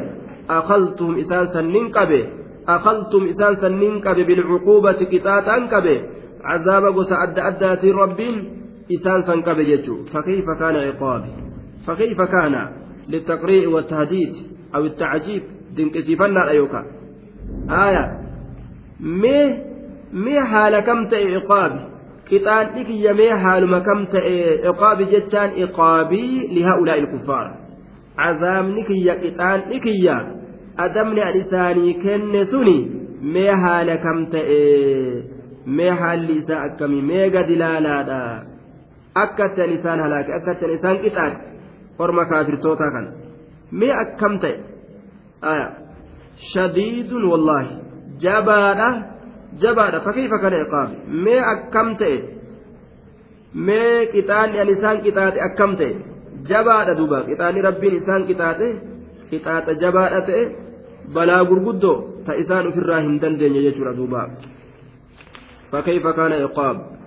akaltum 0.58 1.18
isaan 1.22 1.48
sannin 1.54 1.90
qabe 1.96 2.20
akaltum 2.76 3.26
isaan 3.32 3.56
sannin 3.62 4.00
qabe 4.04 4.22
bilcuquubati 4.30 5.10
qixaaxaan 5.12 5.68
qabe 5.72 5.94
عذاب 6.44 6.84
قصة 6.96 7.22
أدى 7.22 7.40
أدى 7.42 7.90
ربين 7.90 8.48
إسان 8.92 9.22
سنكب 9.22 9.60
جيتشو 9.60 10.04
فكيف 10.04 10.44
كان 10.60 10.76
عقابي؟ 10.76 11.30
فكيف 11.86 12.20
كان 12.20 12.68
للتقريع 13.08 13.68
والتهديد 13.68 14.32
أو 14.74 14.84
التعجيب؟ 14.84 15.42
دنكسيفنا 15.76 16.48
أيوكا. 16.50 16.84
آية. 17.70 18.20
مي 19.00 19.58
مي 20.12 20.40
حال 20.40 20.80
كم 20.80 21.06
عقابي؟ 21.12 21.80
قطان 22.32 22.66
إكي 22.66 23.12
مي 23.12 23.34
حال 23.36 23.66
ما 23.66 23.78
كم 23.78 24.06
عقابي 24.64 25.04
جتان 25.04 25.50
عقابي 25.62 26.46
لهؤلاء 26.46 26.98
الكفار. 26.98 27.54
عذاب 28.18 28.64
نكي 28.64 29.10
قطان 29.10 29.60
إكي 29.60 30.10
أدمني 30.78 31.34
أنساني 31.34 31.92
كن 31.92 32.44
سني 32.44 32.90
مي 33.22 33.56
حال 33.56 33.94
كم 33.94 34.26
mee 35.66 35.90
haalli 35.90 36.36
isaa 36.42 36.62
akkamii 36.68 37.02
mee 37.02 37.30
gadi 37.30 37.56
laalaadha 37.62 38.18
akkattan 39.14 39.70
isaan 39.76 40.00
halaake 40.00 40.34
akkattan 40.34 40.70
isaan 40.78 40.98
qixaaxe 41.04 41.50
horma 41.98 42.24
kaafirtootaa 42.24 42.90
kana. 42.90 43.10
Mee 43.70 43.92
akkam 44.04 44.38
ta'e? 44.42 44.56
Shadiidun 46.52 47.24
wallaahi. 47.30 47.74
Jabaadha 48.24 48.88
jabaadha. 49.62 50.00
Fakkiifa 50.06 50.38
kana 50.38 50.56
iqaabi 50.64 50.96
mee 51.24 51.40
akkam 51.54 51.96
ta'e? 51.96 52.18
Mee 53.66 54.06
qixaanni 54.12 54.60
an 54.62 54.68
isaan 54.76 55.02
qixaaxe 55.04 55.40
akkam 55.48 55.76
ta'e? 55.76 55.92
Jabaadha 56.50 56.94
duuba. 56.98 57.18
Qixaanni 57.28 57.60
rabbiin 57.68 57.94
isaan 58.00 58.22
qixaaxe 58.28 58.68
qixaaxa 59.30 59.72
jabaadha 59.82 60.20
ta'e. 60.28 60.42
Balaa 61.14 61.44
gurguddoo 61.44 61.96
ta 62.26 62.32
isaan 62.42 62.66
ofirraa 62.70 63.00
hin 63.06 63.20
dandeenye 63.22 63.60
jechuudha 63.66 63.92
duuba 63.96 64.20
فكيف 65.72 66.06
كان 66.06 66.32
عقاب؟ 66.32 66.99